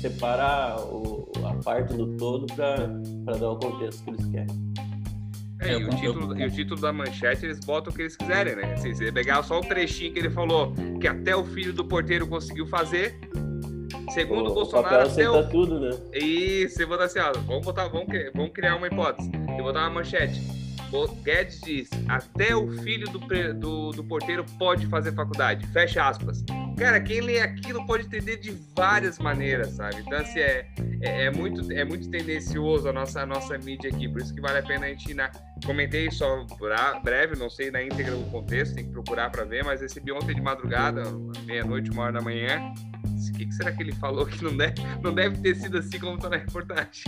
Separar 0.00 0.80
o, 0.80 1.30
a 1.44 1.54
parte 1.62 1.94
do 1.94 2.16
todo 2.16 2.46
para 2.54 3.36
dar 3.36 3.50
o 3.50 3.56
contexto 3.58 4.02
que 4.04 4.10
eles 4.10 4.26
querem. 4.26 4.72
É, 5.60 5.78
e 5.78 5.84
o, 5.84 5.90
título, 5.90 6.40
e 6.40 6.44
o 6.44 6.50
título 6.50 6.80
da 6.80 6.92
manchete 6.92 7.44
eles 7.44 7.60
botam 7.60 7.92
o 7.92 7.94
que 7.94 8.02
eles 8.02 8.16
quiserem, 8.16 8.56
né? 8.56 8.76
Se 8.78 8.94
você 8.94 9.12
pegar 9.12 9.42
só 9.42 9.58
o 9.58 9.60
trechinho 9.60 10.12
que 10.12 10.18
ele 10.18 10.30
falou 10.30 10.72
que 11.00 11.06
até 11.06 11.36
o 11.36 11.44
filho 11.44 11.72
do 11.72 11.84
porteiro 11.84 12.26
conseguiu 12.26 12.66
fazer, 12.66 13.14
Segundo 14.12 14.50
o, 14.50 14.54
Bolsonaro, 14.54 15.08
até 15.08 15.28
o... 15.28 15.48
tudo, 15.48 15.80
né? 15.80 15.90
Isso, 16.12 16.76
você 16.76 16.86
botar 16.86 17.04
assim, 17.04 17.18
ó, 17.18 17.32
vamos, 17.32 17.64
botar, 17.64 17.88
vamos, 17.88 18.06
vamos 18.34 18.52
criar 18.52 18.76
uma 18.76 18.86
hipótese. 18.86 19.30
Eu 19.56 19.64
vou 19.64 19.72
dar 19.72 19.80
uma 19.82 19.90
manchete. 19.90 20.40
O 20.92 21.08
Guedes 21.08 21.58
diz: 21.62 21.88
até 22.06 22.54
o 22.54 22.70
filho 22.82 23.08
do, 23.08 23.18
do, 23.54 23.90
do, 23.92 24.04
porteiro 24.04 24.44
pode 24.58 24.86
fazer 24.88 25.12
faculdade. 25.12 25.66
Fecha 25.68 26.06
aspas. 26.06 26.44
cara, 26.76 27.00
quem 27.00 27.22
lê 27.22 27.40
aquilo 27.40 27.86
pode 27.86 28.04
entender 28.04 28.36
de 28.36 28.50
várias 28.76 29.18
maneiras, 29.18 29.70
sabe? 29.70 30.02
Então, 30.06 30.18
assim, 30.18 30.40
é, 30.40 30.68
é, 31.00 31.24
é, 31.24 31.30
muito, 31.30 31.72
é 31.72 31.82
muito 31.82 32.10
tendencioso 32.10 32.90
a 32.90 32.92
nossa, 32.92 33.22
a 33.22 33.26
nossa 33.26 33.56
mídia 33.56 33.88
aqui, 33.88 34.06
por 34.06 34.20
isso 34.20 34.34
que 34.34 34.40
vale 34.42 34.58
a 34.58 34.62
pena 34.62 34.84
a 34.84 34.88
gente 34.90 35.10
ir 35.10 35.14
na. 35.14 35.30
Comentei 35.64 36.10
só 36.10 36.44
breve, 37.02 37.36
não 37.36 37.48
sei 37.48 37.70
na 37.70 37.82
íntegra 37.82 38.14
do 38.14 38.30
contexto, 38.30 38.74
tem 38.74 38.84
que 38.84 38.90
procurar 38.90 39.30
para 39.30 39.44
ver, 39.44 39.64
mas 39.64 39.80
recebi 39.80 40.12
ontem 40.12 40.34
de 40.34 40.42
madrugada, 40.42 41.04
meia-noite, 41.46 41.90
uma 41.90 42.02
hora 42.02 42.12
da 42.12 42.20
manhã. 42.20 42.74
Que, 43.42 43.46
que, 43.46 43.54
será 43.54 43.72
que 43.72 43.82
ele 43.82 43.92
falou 43.92 44.26
que 44.26 44.42
não 44.42 44.56
deve, 44.56 44.74
não 45.02 45.14
deve 45.14 45.36
ter 45.38 45.56
sido 45.56 45.78
assim 45.78 45.98
como 45.98 46.16
está 46.16 46.28
na 46.28 46.36
reportagem? 46.36 47.04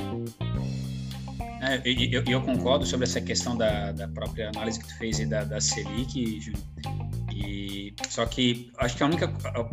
É, 1.61 1.81
eu, 1.85 2.23
eu, 2.27 2.43
concordo 2.43 2.85
sobre 2.85 3.05
essa 3.07 3.21
questão 3.21 3.57
da, 3.57 3.93
da 3.93 4.09
própria 4.09 4.51
análise 4.51 4.79
que 4.79 4.87
tu 4.87 4.99
fez 4.99 5.19
e 5.19 5.27
da, 5.27 5.45
da 5.45 5.61
Selic, 5.61 6.41
Júnior. 6.41 6.63
E 7.33 7.95
só 8.09 8.27
que 8.27 8.71
acho 8.79 8.97
que 8.97 9.03
a 9.03 9.07
única, 9.07 9.33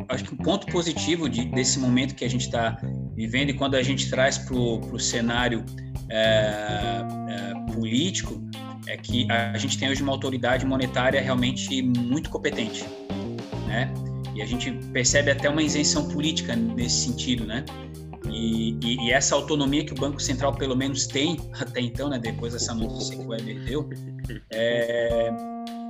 acho 0.10 0.24
que 0.24 0.34
o 0.34 0.38
ponto 0.38 0.68
positivo 0.68 1.28
de, 1.28 1.46
desse 1.46 1.80
momento 1.80 2.16
que 2.16 2.24
a 2.24 2.30
gente 2.30 2.46
está 2.46 2.78
vivendo 3.14 3.50
e 3.50 3.54
quando 3.54 3.76
a 3.76 3.84
gente 3.84 4.10
traz 4.10 4.38
para 4.38 4.56
o 4.56 5.00
cenário 5.00 5.66
é, 6.10 7.02
é, 7.30 7.74
político 7.74 8.42
é 8.88 8.98
que 8.98 9.30
a 9.32 9.58
gente 9.58 9.78
tem 9.78 9.90
hoje 9.90 10.02
uma 10.02 10.12
autoridade 10.12 10.66
monetária 10.66 11.22
realmente 11.22 11.82
muito 11.82 12.30
competente, 12.30 12.86
né? 13.68 13.94
E 14.36 14.42
a 14.42 14.46
gente 14.46 14.72
percebe 14.94 15.32
até 15.32 15.50
uma 15.50 15.62
isenção 15.62 16.08
política 16.08 16.56
nesse 16.56 17.06
sentido, 17.06 17.46
né? 17.46 17.66
E, 18.30 18.78
e, 18.82 19.08
e, 19.08 19.12
essa 19.12 19.36
autonomia 19.36 19.84
que 19.84 19.92
o 19.92 19.96
Banco 19.96 20.22
Central 20.22 20.56
pelo 20.56 20.76
menos 20.76 21.06
tem 21.06 21.38
até 21.60 21.82
então, 21.82 22.08
né, 22.08 22.18
depois 22.18 22.54
dessa 22.54 22.74
notícia 22.74 23.16
que 23.16 23.22
o 23.22 23.28
Weber 23.28 23.62
deu, 23.66 23.90
é, 24.52 25.30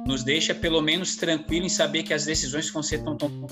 nos 0.08 0.24
deixa 0.24 0.56
pelo 0.56 0.82
menos 0.82 1.16
tranquilo 1.16 1.66
em 1.66 1.70
saber 1.70 2.04
que 2.04 2.14
as 2.14 2.26
decisões 2.26 2.68
que 2.68 2.74
vão 2.74 2.82
ser 2.82 3.04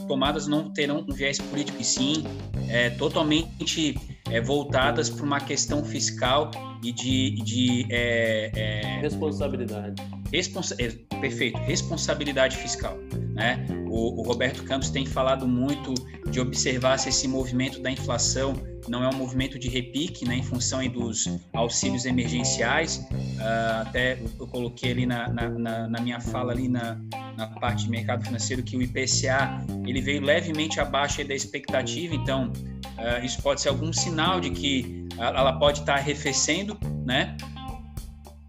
tomadas 0.08 0.48
não 0.48 0.72
terão 0.72 1.06
um 1.08 1.14
viés 1.14 1.38
político, 1.38 1.80
e 1.80 1.84
sim 1.84 2.24
é, 2.68 2.90
totalmente 2.90 3.96
é, 4.30 4.42
voltadas 4.42 5.10
para 5.10 5.26
uma 5.26 5.40
questão 5.40 5.84
fiscal 5.84 6.50
e 6.84 6.92
de, 6.92 7.32
de 7.44 7.86
é, 7.90 8.52
é 8.56 9.00
responsabilidade. 9.02 10.02
Responsa 10.32 10.76
é, 10.80 10.90
perfeito, 11.20 11.58
responsabilidade 11.60 12.58
fiscal. 12.58 12.98
Né? 13.40 13.66
O, 13.88 14.20
o, 14.20 14.24
Roberto 14.24 14.66
Campos 14.66 14.90
tem 14.90 15.06
falado 15.06 15.48
muito 15.48 15.94
de 16.30 16.42
observar 16.42 17.00
se 17.00 17.08
esse 17.08 17.26
movimento 17.26 17.82
da 17.82 17.90
inflação 17.90 18.54
não 18.90 19.02
é 19.02 19.08
um 19.08 19.14
movimento 19.14 19.58
de 19.58 19.70
repique, 19.70 20.26
né, 20.26 20.36
em 20.36 20.44
função 20.44 20.86
dos 20.90 21.26
auxílios 21.54 22.04
emergenciais. 22.06 22.98
Uh, 22.98 23.82
até 23.88 24.20
eu 24.38 24.46
coloquei 24.46 24.92
ali 24.92 25.06
na, 25.06 25.30
na, 25.30 25.88
na, 25.88 26.02
minha 26.02 26.20
fala 26.20 26.52
ali 26.52 26.68
na, 26.68 27.00
na 27.38 27.48
parte 27.48 27.86
de 27.86 27.90
mercado 27.90 28.26
financeiro 28.26 28.62
que 28.62 28.76
o 28.76 28.82
IPCA 28.82 29.66
ele 29.88 30.02
veio 30.02 30.22
levemente 30.22 30.82
abaixo 30.82 31.26
da 31.26 31.34
expectativa, 31.34 32.14
então 32.14 32.52
uh, 32.52 33.24
isso 33.24 33.42
pode 33.42 33.62
ser 33.62 33.70
algum 33.70 33.94
sinal 33.94 34.42
de 34.42 34.50
que 34.50 35.08
ela 35.18 35.54
pode 35.54 35.80
estar 35.80 35.96
arrefecendo, 35.96 36.78
né? 37.06 37.38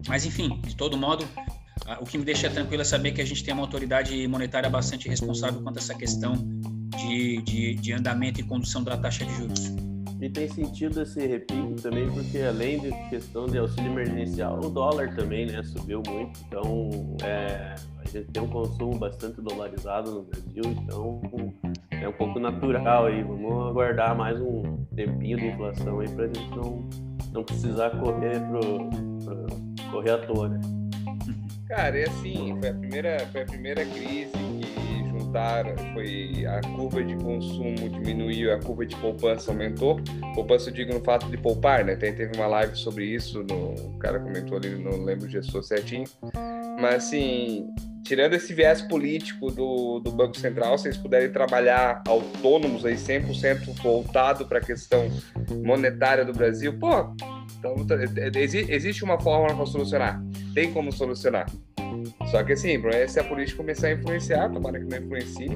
Mas 0.05 0.25
enfim, 0.25 0.59
de 0.67 0.75
todo 0.75 0.97
modo, 0.97 1.25
o 1.99 2.05
que 2.05 2.17
me 2.17 2.23
deixa 2.23 2.49
tranquilo 2.49 2.81
é 2.81 2.85
saber 2.85 3.11
que 3.11 3.21
a 3.21 3.25
gente 3.25 3.43
tem 3.43 3.53
uma 3.53 3.63
autoridade 3.63 4.27
monetária 4.27 4.69
bastante 4.69 5.09
responsável 5.09 5.61
quanto 5.61 5.77
a 5.77 5.79
essa 5.79 5.95
questão 5.95 6.33
de, 6.97 7.41
de, 7.41 7.75
de 7.75 7.93
andamento 7.93 8.39
e 8.39 8.43
condução 8.43 8.83
da 8.83 8.97
taxa 8.97 9.25
de 9.25 9.33
juros. 9.35 9.73
E 10.21 10.29
tem 10.29 10.47
sentido 10.47 11.01
esse 11.01 11.25
repique 11.25 11.81
também, 11.81 12.07
porque 12.11 12.37
além 12.37 12.79
de 12.79 12.91
questão 13.09 13.47
de 13.47 13.57
auxílio 13.57 13.91
emergencial, 13.91 14.59
o 14.63 14.69
dólar 14.69 15.15
também 15.15 15.47
né, 15.47 15.63
subiu 15.63 16.03
muito. 16.07 16.39
Então, 16.47 17.17
é, 17.23 17.73
a 17.97 18.07
gente 18.07 18.25
tem 18.31 18.43
um 18.43 18.47
consumo 18.47 18.99
bastante 18.99 19.41
dolarizado 19.41 20.11
no 20.11 20.21
Brasil, 20.21 20.63
então 20.65 21.21
é 21.89 22.07
um 22.07 22.13
pouco 22.13 22.39
natural 22.39 23.07
aí. 23.07 23.23
Vamos 23.23 23.67
aguardar 23.67 24.15
mais 24.15 24.39
um 24.39 24.85
tempinho 24.95 25.37
de 25.39 25.47
inflação 25.47 25.99
aí 25.99 26.09
para 26.09 26.25
a 26.25 26.27
gente 26.27 26.49
não, 26.51 26.87
não 27.33 27.43
precisar 27.43 27.89
correr, 27.89 28.39
pro, 28.41 28.89
pro, 29.25 29.91
correr 29.91 30.11
à 30.11 30.17
toa, 30.19 30.49
né? 30.49 30.80
Cara, 31.71 31.97
é 31.97 32.03
assim, 32.03 32.57
foi 32.59 32.69
a 32.69 32.73
primeira, 32.73 33.19
foi 33.31 33.41
a 33.43 33.45
primeira 33.45 33.85
crise 33.85 34.33
que 34.33 35.09
juntaram, 35.09 35.73
foi 35.93 36.45
a 36.45 36.59
curva 36.75 37.01
de 37.01 37.15
consumo 37.15 37.89
diminuiu, 37.89 38.53
a 38.53 38.59
curva 38.59 38.85
de 38.85 38.93
poupança 38.97 39.51
aumentou. 39.51 39.97
Poupança 40.35 40.69
eu 40.69 40.73
digo 40.73 40.93
no 40.93 40.99
fato 40.99 41.27
de 41.27 41.37
poupar, 41.37 41.85
né? 41.85 41.95
Tem, 41.95 42.13
teve 42.13 42.35
uma 42.35 42.45
live 42.45 42.75
sobre 42.75 43.05
isso, 43.05 43.41
no, 43.49 43.73
o 43.73 43.97
cara 43.99 44.19
comentou 44.19 44.57
ali, 44.57 44.75
não 44.75 45.01
lembro 45.01 45.27
o 45.27 45.29
gestor 45.29 45.63
certinho. 45.63 46.03
Mas 46.77 47.05
assim, 47.05 47.73
tirando 48.03 48.33
esse 48.33 48.53
viés 48.53 48.81
político 48.81 49.49
do, 49.49 50.01
do 50.01 50.11
Banco 50.11 50.37
Central, 50.37 50.77
se 50.77 50.89
eles 50.89 50.97
puderem 50.97 51.31
trabalhar 51.31 52.03
autônomos 52.05 52.85
aí, 52.85 52.95
100% 52.95 53.81
voltado 53.81 54.45
para 54.45 54.57
a 54.57 54.61
questão 54.61 55.09
monetária 55.63 56.25
do 56.25 56.33
Brasil, 56.33 56.77
pô, 56.77 57.15
então, 57.61 57.75
é, 57.97 58.05
é, 58.27 58.41
existe 58.43 59.03
uma 59.03 59.19
forma 59.19 59.55
para 59.55 59.65
solucionar. 59.65 60.21
Tem 60.53 60.73
como 60.73 60.91
solucionar. 60.91 61.45
Só 62.31 62.43
que 62.43 62.53
assim, 62.53 62.81
se 63.07 63.19
a 63.19 63.23
política 63.23 63.57
começar 63.57 63.87
a 63.87 63.91
influenciar, 63.93 64.49
tomara 64.49 64.79
que 64.79 64.85
não 64.85 64.97
influencie, 64.97 65.51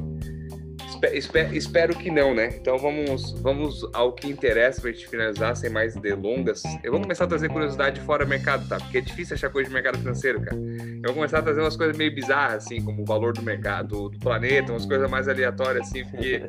Espero, 1.14 1.56
espero 1.56 1.96
que 1.96 2.10
não, 2.10 2.34
né? 2.34 2.48
Então 2.56 2.78
vamos, 2.78 3.32
vamos 3.42 3.88
ao 3.94 4.14
que 4.14 4.28
interessa 4.28 4.82
para 4.82 4.90
a 4.90 4.94
gente 4.94 5.08
finalizar 5.08 5.56
sem 5.56 5.70
mais 5.70 5.96
delongas. 5.96 6.64
Eu 6.84 6.92
vou 6.92 7.02
começar 7.02 7.26
a 7.26 7.28
trazer 7.28 7.50
curiosidade 7.50 8.02
fora 8.02 8.26
do 8.26 8.30
mercado, 8.30 8.68
tá? 8.68 8.78
Porque 8.78 8.98
é 8.98 9.02
difícil 9.02 9.36
achar 9.36 9.50
coisa 9.50 9.68
de 9.70 9.74
mercado 9.74 9.98
financeiro, 9.98 10.42
cara. 10.42 10.56
Eu 10.56 11.04
vou 11.06 11.16
começar 11.16 11.40
a 11.40 11.42
trazer 11.42 11.62
umas 11.62 11.76
coisas 11.76 11.98
meio 11.98 12.14
bizarras, 12.14 12.66
assim, 12.66 12.82
como 12.82 13.02
o 13.02 13.06
valor 13.06 13.34
do 13.34 13.42
mercado, 13.42 14.10
do 14.10 14.20
planeta, 14.20 14.72
umas 14.72 14.86
coisas 14.86 15.10
mais 15.10 15.28
aleatórias, 15.28 15.88
assim, 15.88 16.06
porque 16.06 16.42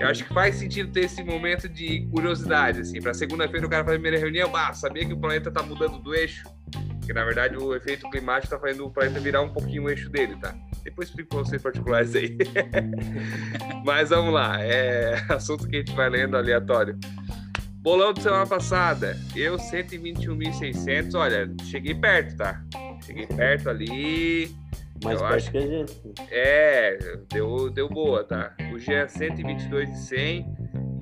eu 0.00 0.06
acho 0.06 0.24
que 0.24 0.32
faz 0.32 0.56
sentido 0.56 0.92
ter 0.92 1.06
esse 1.06 1.22
momento 1.22 1.68
de 1.68 2.06
curiosidade, 2.12 2.80
assim. 2.80 3.00
Para 3.00 3.14
segunda-feira 3.14 3.66
o 3.66 3.70
cara 3.70 3.84
fazer 3.84 3.96
a 3.96 4.00
primeira 4.00 4.18
reunião, 4.18 4.50
bah, 4.50 4.72
sabia 4.72 5.04
que 5.04 5.12
o 5.12 5.18
planeta 5.18 5.50
tá 5.50 5.62
mudando 5.62 5.98
do 5.98 6.14
eixo? 6.14 6.44
Que 7.04 7.12
na 7.12 7.24
verdade 7.24 7.56
o 7.56 7.74
efeito 7.74 8.08
climático 8.10 8.46
está 8.54 8.58
fazendo 8.58 8.86
o 8.86 8.90
planeta 8.90 9.20
virar 9.20 9.42
um 9.42 9.52
pouquinho 9.52 9.84
o 9.84 9.90
eixo 9.90 10.08
dele, 10.08 10.36
tá? 10.36 10.54
Depois 10.82 11.08
explico 11.08 11.30
para 11.30 11.38
vocês 11.40 11.62
particulares 11.62 12.14
aí. 12.14 12.36
Mas 13.84 14.10
vamos 14.10 14.32
lá, 14.32 14.62
é 14.62 15.14
assunto 15.30 15.68
que 15.68 15.76
a 15.76 15.78
gente 15.80 15.92
vai 15.92 16.08
lendo 16.08 16.36
aleatório. 16.36 16.98
Bolão 17.84 18.14
de 18.14 18.22
semana 18.22 18.46
passada, 18.46 19.14
eu 19.36 19.56
121.600, 19.56 21.14
olha, 21.14 21.52
cheguei 21.64 21.94
perto, 21.94 22.36
tá? 22.38 22.64
Cheguei 23.04 23.26
perto 23.26 23.68
ali. 23.68 24.56
Mais 25.04 25.20
perto 25.20 25.34
acho... 25.34 25.50
que 25.50 25.58
a 25.58 25.60
gente. 25.60 25.92
É, 26.30 27.18
deu, 27.30 27.68
deu 27.68 27.86
boa, 27.90 28.24
tá? 28.24 28.54
O 28.72 28.78
Jean 28.78 29.06
122,100 29.06 30.46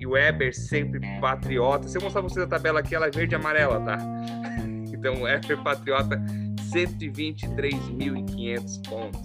e 0.01 0.07
o 0.07 0.11
Weber 0.11 0.53
sempre 0.53 1.01
patriota. 1.21 1.87
Se 1.87 1.97
eu 1.97 2.03
mostrar 2.03 2.21
pra 2.21 2.29
vocês 2.29 2.45
a 2.45 2.49
tabela 2.49 2.81
aqui, 2.81 2.97
ela 2.97 3.07
é 3.07 3.11
verde 3.13 3.35
e 3.35 3.37
amarela, 3.37 3.81
tá? 3.81 3.99
Então, 5.03 5.27
F 5.27 5.57
Patriota, 5.57 6.23
123.500 6.73 8.89
pontos. 8.89 9.21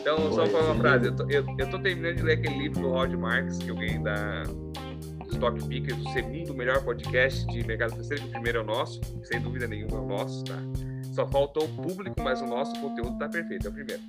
Então, 0.00 0.32
só 0.32 0.48
para 0.48 0.60
uma 0.60 0.74
frase, 0.76 1.08
eu 1.08 1.14
tô, 1.14 1.28
eu, 1.28 1.44
eu 1.58 1.68
tô 1.68 1.78
terminando 1.78 2.16
de 2.16 2.22
ler 2.22 2.38
aquele 2.38 2.56
livro 2.56 2.80
do 2.80 2.88
Rod 2.88 3.12
Marks, 3.12 3.58
que 3.58 3.68
eu 3.68 3.74
ganhei 3.74 3.98
da 3.98 4.44
Stock 5.30 5.62
Pickers, 5.68 5.98
o 5.98 6.12
segundo 6.14 6.54
melhor 6.54 6.82
podcast 6.82 7.46
de 7.48 7.66
mercado 7.66 7.90
financeiro, 7.90 8.24
o 8.24 8.30
primeiro 8.30 8.60
é 8.60 8.62
o 8.62 8.64
nosso, 8.64 8.98
sem 9.24 9.38
dúvida 9.42 9.68
nenhuma 9.68 9.98
é 9.98 10.00
o 10.00 10.06
nosso, 10.06 10.42
tá? 10.44 10.56
Só 11.12 11.26
faltou 11.26 11.64
o 11.64 11.68
público, 11.68 12.20
mas 12.20 12.40
o 12.40 12.46
nosso 12.46 12.72
conteúdo 12.80 13.18
tá 13.18 13.28
perfeito, 13.28 13.66
é 13.66 13.70
o 13.70 13.72
primeiro. 13.72 14.02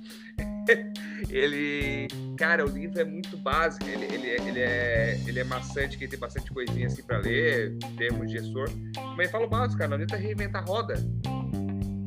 ele, 1.28 2.08
cara, 2.36 2.64
o 2.64 2.68
livro 2.68 3.00
é 3.00 3.04
muito 3.04 3.36
básico, 3.36 3.84
ele, 3.86 4.04
ele, 4.04 4.28
ele, 4.28 4.60
é, 4.60 5.20
ele 5.26 5.40
é 5.40 5.44
maçante, 5.44 5.98
que 5.98 6.06
tem 6.06 6.18
bastante 6.18 6.52
coisinha 6.52 6.86
assim 6.86 7.02
para 7.02 7.18
ler, 7.18 7.76
termos 7.96 8.30
de 8.30 8.38
gestor, 8.38 8.68
mas 9.16 9.30
fala 9.30 9.46
o 9.46 9.48
básico, 9.48 9.78
cara, 9.78 9.88
não 9.88 9.96
adianta 9.96 10.16
reinventar 10.16 10.64
roda. 10.64 10.94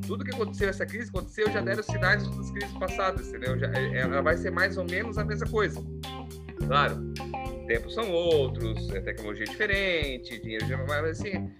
Tudo 0.08 0.24
que 0.24 0.34
aconteceu 0.34 0.70
essa 0.70 0.86
crise 0.86 1.10
aconteceu, 1.10 1.52
já 1.52 1.62
deram 1.62 1.82
sinais 1.84 2.28
das 2.30 2.52
crises 2.52 2.78
passadas, 2.78 3.28
entendeu? 3.28 3.58
Já, 3.58 3.68
é, 3.74 3.98
ela 4.00 4.22
vai 4.22 4.38
ser 4.38 4.52
mais 4.52 4.78
ou 4.78 4.86
menos 4.86 5.18
a 5.18 5.26
mesma 5.26 5.48
coisa. 5.48 5.84
Claro, 6.68 7.14
tempos 7.68 7.94
são 7.94 8.12
outros, 8.12 8.90
é 8.92 9.02
tecnologia 9.02 9.46
diferente, 9.46 10.40
dinheiro, 10.42 10.66
mas 10.88 11.20
assim, 11.20 11.52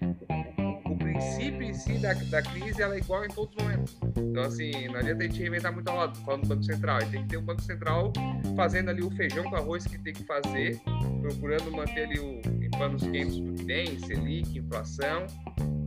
princípio 1.16 1.62
em 1.62 1.72
si 1.72 1.94
da, 1.94 2.12
da 2.12 2.42
crise 2.42 2.82
ela 2.82 2.94
é 2.94 2.98
igual 2.98 3.24
em 3.24 3.28
todos 3.28 3.54
os 3.56 3.62
momentos. 3.62 3.98
Então, 4.16 4.42
assim, 4.42 4.88
não 4.88 4.96
adianta 4.96 5.24
a 5.24 5.26
gente 5.26 5.40
reinventar 5.40 5.72
muito 5.72 5.88
a 5.88 5.92
roda, 5.92 6.14
falando 6.20 6.42
do 6.42 6.48
Banco 6.48 6.62
Central. 6.62 6.98
Tem 7.10 7.22
que 7.22 7.28
ter 7.28 7.36
um 7.38 7.42
Banco 7.42 7.62
Central 7.62 8.12
fazendo 8.54 8.90
ali 8.90 9.02
o 9.02 9.10
feijão 9.10 9.44
com 9.44 9.56
arroz 9.56 9.86
que 9.86 9.98
tem 9.98 10.12
que 10.12 10.24
fazer, 10.24 10.80
procurando 11.20 11.72
manter 11.72 12.04
ali 12.04 12.18
o, 12.18 12.40
em 12.62 12.70
panos 12.70 13.02
quentes 13.04 13.38
do 13.40 13.52
que 13.54 13.64
tem, 13.64 13.98
Selic, 13.98 14.58
inflação, 14.58 15.26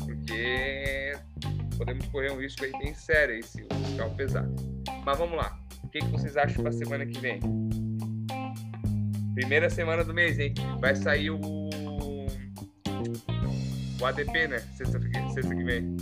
porque 0.06 1.14
podemos 1.78 2.06
correr 2.08 2.32
um 2.32 2.40
risco 2.40 2.66
aí 2.66 2.72
bem 2.72 2.94
sério 2.94 3.36
aí 3.36 3.44
se 3.44 3.62
o 3.64 3.76
fiscal 3.86 4.10
pesar. 4.12 4.48
Mas 5.06 5.18
vamos 5.18 5.38
lá. 5.38 5.58
O 5.84 5.88
que, 5.90 6.00
que 6.00 6.08
vocês 6.08 6.36
acham 6.38 6.64
para 6.64 6.72
semana 6.72 7.06
que 7.06 7.20
vem? 7.20 7.40
Primeira 9.34 9.70
semana 9.70 10.04
do 10.04 10.14
mês, 10.14 10.38
hein? 10.40 10.54
Vai 10.80 10.96
sair 10.96 11.30
o 11.30 11.40
o 14.00 14.06
ADP, 14.06 14.48
né? 14.48 14.60
Sexta, 14.76 15.00
sexta 15.34 15.56
que 15.56 15.64
vem. 15.64 15.98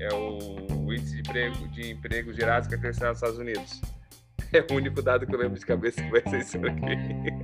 É 0.00 0.12
o, 0.14 0.38
o 0.86 0.92
índice 0.92 1.14
de 1.14 1.20
emprego, 1.20 1.68
de 1.68 1.90
emprego 1.90 2.32
gerados 2.32 2.68
que 2.68 2.74
é 2.74 2.78
nos 2.78 2.96
Estados 2.96 3.38
Unidos. 3.38 3.80
É 4.50 4.64
o 4.72 4.76
único 4.76 5.02
dado 5.02 5.26
que 5.26 5.34
eu 5.34 5.38
lembro 5.38 5.58
de 5.58 5.66
cabeça 5.66 6.02
que 6.02 6.10
vai 6.10 6.22
ser 6.22 6.40
isso 6.40 6.56
aqui. 6.56 6.72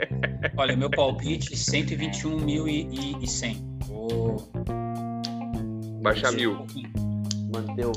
Olha, 0.56 0.74
meu 0.74 0.88
palpite, 0.88 1.54
121.100. 1.54 3.62
Vou... 3.84 4.38
Baixar 6.00 6.32
mil. 6.32 6.66
Um 6.74 7.50
Manteu. 7.52 7.92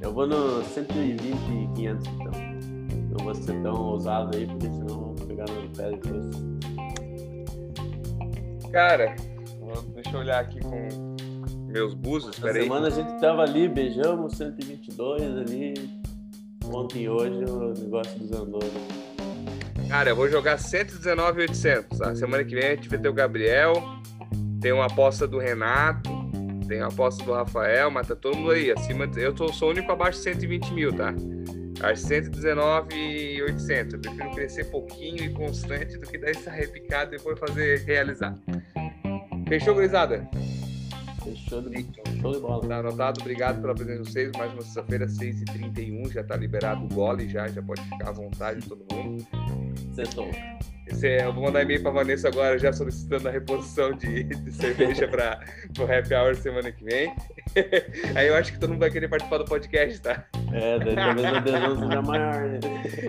Eu 0.00 0.12
vou 0.12 0.26
no 0.26 0.64
120 0.64 1.22
e 1.22 1.36
500, 1.76 2.08
então. 2.08 2.32
Não 3.10 3.24
vou 3.24 3.32
ser 3.32 3.62
tão 3.62 3.74
ousado 3.74 4.36
aí, 4.36 4.48
porque 4.48 4.66
senão 4.66 5.14
vou 5.14 5.14
pegar 5.14 5.48
no 5.48 5.70
pé 5.70 5.92
depois. 5.92 6.57
Cara, 8.72 9.14
deixa 9.94 10.10
eu 10.12 10.20
olhar 10.20 10.40
aqui 10.40 10.60
com 10.60 11.16
meus 11.68 11.94
búzios, 11.94 12.38
peraí. 12.38 12.62
semana 12.62 12.88
a 12.88 12.90
gente 12.90 13.20
tava 13.20 13.42
ali, 13.42 13.68
beijamos 13.68 14.36
122 14.36 15.22
ali. 15.22 15.74
Ontem 16.72 17.04
e 17.04 17.08
hoje 17.08 17.44
o 17.44 17.72
negócio 17.72 18.18
desandou. 18.18 18.60
Né? 18.62 19.86
Cara, 19.88 20.10
eu 20.10 20.16
vou 20.16 20.28
jogar 20.28 20.58
119,800. 20.58 22.02
A 22.02 22.14
semana 22.14 22.44
que 22.44 22.54
vem 22.54 22.66
a 22.66 22.70
gente 22.74 22.88
vai 22.88 22.98
ter 22.98 23.08
o 23.08 23.12
Gabriel, 23.12 23.72
tem 24.60 24.72
uma 24.72 24.84
aposta 24.84 25.26
do 25.26 25.38
Renato, 25.38 26.10
tem 26.68 26.78
uma 26.78 26.88
aposta 26.88 27.24
do 27.24 27.32
Rafael, 27.32 27.90
mas 27.90 28.06
tá 28.06 28.14
todo 28.14 28.36
mundo 28.36 28.50
aí. 28.50 28.70
Acima, 28.70 29.10
eu 29.16 29.34
tô, 29.34 29.50
sou 29.50 29.68
o 29.68 29.70
único 29.70 29.90
abaixo 29.90 30.18
de 30.18 30.24
120 30.24 30.74
mil, 30.74 30.92
tá? 30.92 31.14
Às 31.82 32.00
119,800. 32.00 33.94
Eu 33.94 34.00
prefiro 34.00 34.30
crescer 34.32 34.64
pouquinho 34.64 35.24
e 35.24 35.30
constante 35.30 35.96
do 35.98 36.06
que 36.06 36.18
dar 36.18 36.30
essa 36.30 36.50
repicada 36.50 37.14
e 37.14 37.18
depois 37.18 37.38
fazer 37.38 37.84
realizar. 37.84 38.34
Fechou, 39.48 39.74
gurizada? 39.74 40.28
Fechou, 41.22 41.62
show 42.20 42.32
de 42.32 42.40
bola. 42.40 42.66
Tá 42.66 42.78
anotado, 42.78 43.20
obrigado 43.20 43.60
pela 43.60 43.74
presença 43.74 44.02
de 44.02 44.10
vocês. 44.10 44.32
Mais 44.36 44.52
uma 44.52 44.62
sexta-feira, 44.62 45.06
6h31, 45.06 46.12
já 46.12 46.24
tá 46.24 46.36
liberado 46.36 46.84
o 46.84 46.88
gole, 46.88 47.28
já, 47.28 47.46
já 47.48 47.62
pode 47.62 47.82
ficar 47.82 48.08
à 48.08 48.12
vontade 48.12 48.66
todo 48.66 48.84
mundo. 48.92 49.26
Sextou. 49.94 50.30
É, 51.02 51.24
eu 51.24 51.32
vou 51.32 51.44
mandar 51.44 51.62
e-mail 51.62 51.82
pra 51.82 51.90
Vanessa 51.90 52.28
agora, 52.28 52.58
já 52.58 52.72
solicitando 52.72 53.28
a 53.28 53.30
reposição 53.30 53.92
de, 53.92 54.24
de 54.24 54.52
cerveja 54.52 55.06
para 55.06 55.40
o 55.78 55.82
happy 55.82 56.14
hour 56.14 56.34
semana 56.34 56.72
que 56.72 56.82
vem. 56.82 57.14
Aí 58.16 58.28
eu 58.28 58.34
acho 58.34 58.52
que 58.52 58.58
todo 58.58 58.70
mundo 58.70 58.80
vai 58.80 58.90
querer 58.90 59.08
participar 59.08 59.38
do 59.38 59.44
podcast, 59.44 60.00
tá? 60.00 60.26
É, 60.52 60.78
daí 60.78 60.94
talvez 60.94 61.26
a 61.26 61.40
denúncia 61.40 61.86
seja 61.86 62.02
maior, 62.02 62.48
né? 62.48 62.60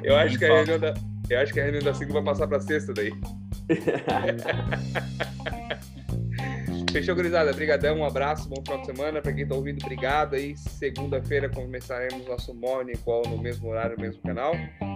Eu 0.04 0.16
acho 0.18 0.38
que 0.38 0.46
a 0.46 0.56
reunião 0.56 0.80
da, 0.80 0.94
eu 1.30 1.40
acho 1.40 1.54
que 1.54 1.60
a 1.60 1.64
reunião 1.64 1.84
da 1.84 1.94
5 1.94 2.12
vai 2.12 2.24
passar 2.24 2.48
pra 2.48 2.60
sexta 2.60 2.94
daí. 2.94 3.12
Fechou, 6.92 7.14
gurizada. 7.16 7.52
Obrigadão, 7.52 8.00
um 8.00 8.06
abraço, 8.06 8.50
bom 8.50 8.64
final 8.64 8.80
de 8.82 8.88
semana. 8.88 9.22
Para 9.22 9.32
quem 9.32 9.48
tá 9.48 9.54
ouvindo, 9.54 9.80
obrigado 9.84 10.34
aí. 10.34 10.58
Segunda-feira 10.58 11.48
começaremos 11.48 12.26
nosso 12.28 12.54
Morning 12.56 12.98
Call 13.06 13.22
no 13.28 13.38
mesmo 13.38 13.70
horário, 13.70 13.96
no 13.96 14.02
mesmo 14.02 14.22
canal. 14.24 14.54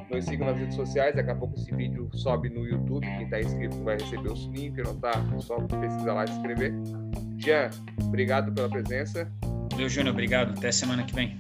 Nos 0.10 0.26
sigam 0.26 0.48
nas 0.48 0.58
redes 0.58 0.76
sociais. 0.76 1.16
Daqui 1.16 1.30
a 1.30 1.36
pouco 1.36 1.56
esse 1.56 1.74
vídeo 1.76 2.10
sobe 2.14 2.50
no 2.50 2.66
YouTube. 2.66 3.06
Quem 3.06 3.30
tá 3.30 3.40
inscrito 3.40 3.84
vai 3.84 3.96
receber 3.98 4.32
o 4.32 4.36
sininho. 4.36 4.74
Quem 4.74 4.84
não 4.84 4.96
tá, 4.96 5.14
só 5.40 5.58
pesquisar 5.58 6.14
lá 6.14 6.24
e 6.24 6.28
se 6.28 6.34
inscrever. 6.34 6.74
Jean, 7.38 7.70
obrigado 8.02 8.52
pela 8.52 8.70
presença. 8.70 9.32
Valeu, 9.72 9.88
Júnior. 9.88 10.14
Obrigado. 10.14 10.58
Até 10.58 10.72
semana 10.72 11.04
que 11.04 11.14
vem. 11.14 11.38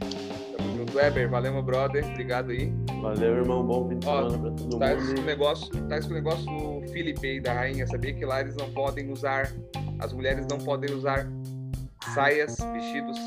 Weber. 0.94 1.30
Valeu, 1.30 1.54
meu 1.54 1.64
brother. 1.64 2.06
Obrigado 2.06 2.52
aí. 2.52 2.72
Valeu, 3.02 3.38
irmão. 3.38 3.66
Bom 3.66 3.90
fim 3.90 4.00
de 4.00 4.06
semana 4.06 4.38
pra 4.38 4.52
todo 4.52 4.80
tá 4.80 4.88
mundo. 4.88 5.02
Esse 5.02 5.22
negócio, 5.22 5.88
tá 5.88 5.98
esse 5.98 6.14
negócio 6.14 6.46
do 6.46 6.88
Felipe 6.92 7.28
aí, 7.28 7.40
da 7.40 7.54
rainha. 7.54 7.88
Sabia 7.88 8.14
que 8.14 8.26
lá 8.26 8.42
eles 8.42 8.56
não 8.56 8.70
podem 8.72 9.12
usar 9.12 9.52
as 10.04 10.12
mulheres 10.12 10.46
não 10.48 10.58
podem 10.58 10.94
usar 10.94 11.26
saias, 12.14 12.58
vestidos 12.74 13.18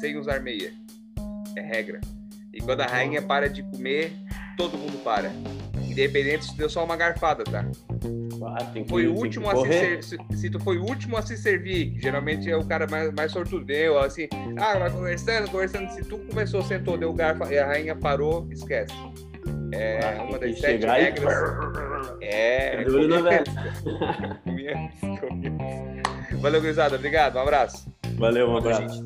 sem 0.00 0.16
usar 0.16 0.40
meia. 0.40 0.72
É 1.56 1.60
regra. 1.60 2.00
E 2.52 2.60
quando 2.60 2.80
a 2.80 2.86
rainha 2.86 3.20
para 3.20 3.50
de 3.50 3.62
comer, 3.64 4.12
todo 4.56 4.78
mundo 4.78 4.96
para. 5.04 5.30
Independente 5.92 6.46
se 6.46 6.56
deu 6.56 6.68
só 6.70 6.84
uma 6.84 6.96
garfada, 6.96 7.44
tá? 7.44 7.64
Ah, 8.44 8.64
que, 8.72 8.84
foi 8.88 9.06
o 9.06 9.14
último 9.14 9.48
a 9.48 9.56
se, 9.56 10.02
se, 10.02 10.18
se 10.36 10.50
tu 10.50 10.58
foi 10.58 10.78
o 10.78 10.82
último 10.82 11.16
a 11.16 11.22
se 11.22 11.36
servir, 11.36 11.94
geralmente 12.00 12.50
é 12.50 12.56
o 12.56 12.64
cara 12.64 12.86
mais, 12.90 13.12
mais 13.12 13.30
sortudo. 13.30 13.64
Deu 13.64 13.98
assim, 13.98 14.26
ah, 14.58 14.78
vai 14.78 14.90
conversando, 14.90 15.50
conversando. 15.50 15.90
Se 15.90 16.02
tu 16.02 16.18
começou, 16.18 16.62
sentou, 16.62 16.96
deu 16.96 17.12
garfo 17.12 17.44
e 17.44 17.58
a 17.58 17.66
rainha 17.66 17.94
parou, 17.94 18.48
esquece. 18.50 18.94
É 19.72 20.00
ah, 20.18 20.22
uma 20.24 20.38
das 20.38 20.58
sete 20.58 20.86
regras. 20.86 21.32
E... 22.20 22.22
É. 22.24 22.84
Valeu, 26.40 26.60
gurizada. 26.60 26.96
Obrigado. 26.96 27.36
Um 27.36 27.40
abraço. 27.40 27.92
Valeu, 28.16 28.48
um 28.48 28.56
abraço. 28.56 29.04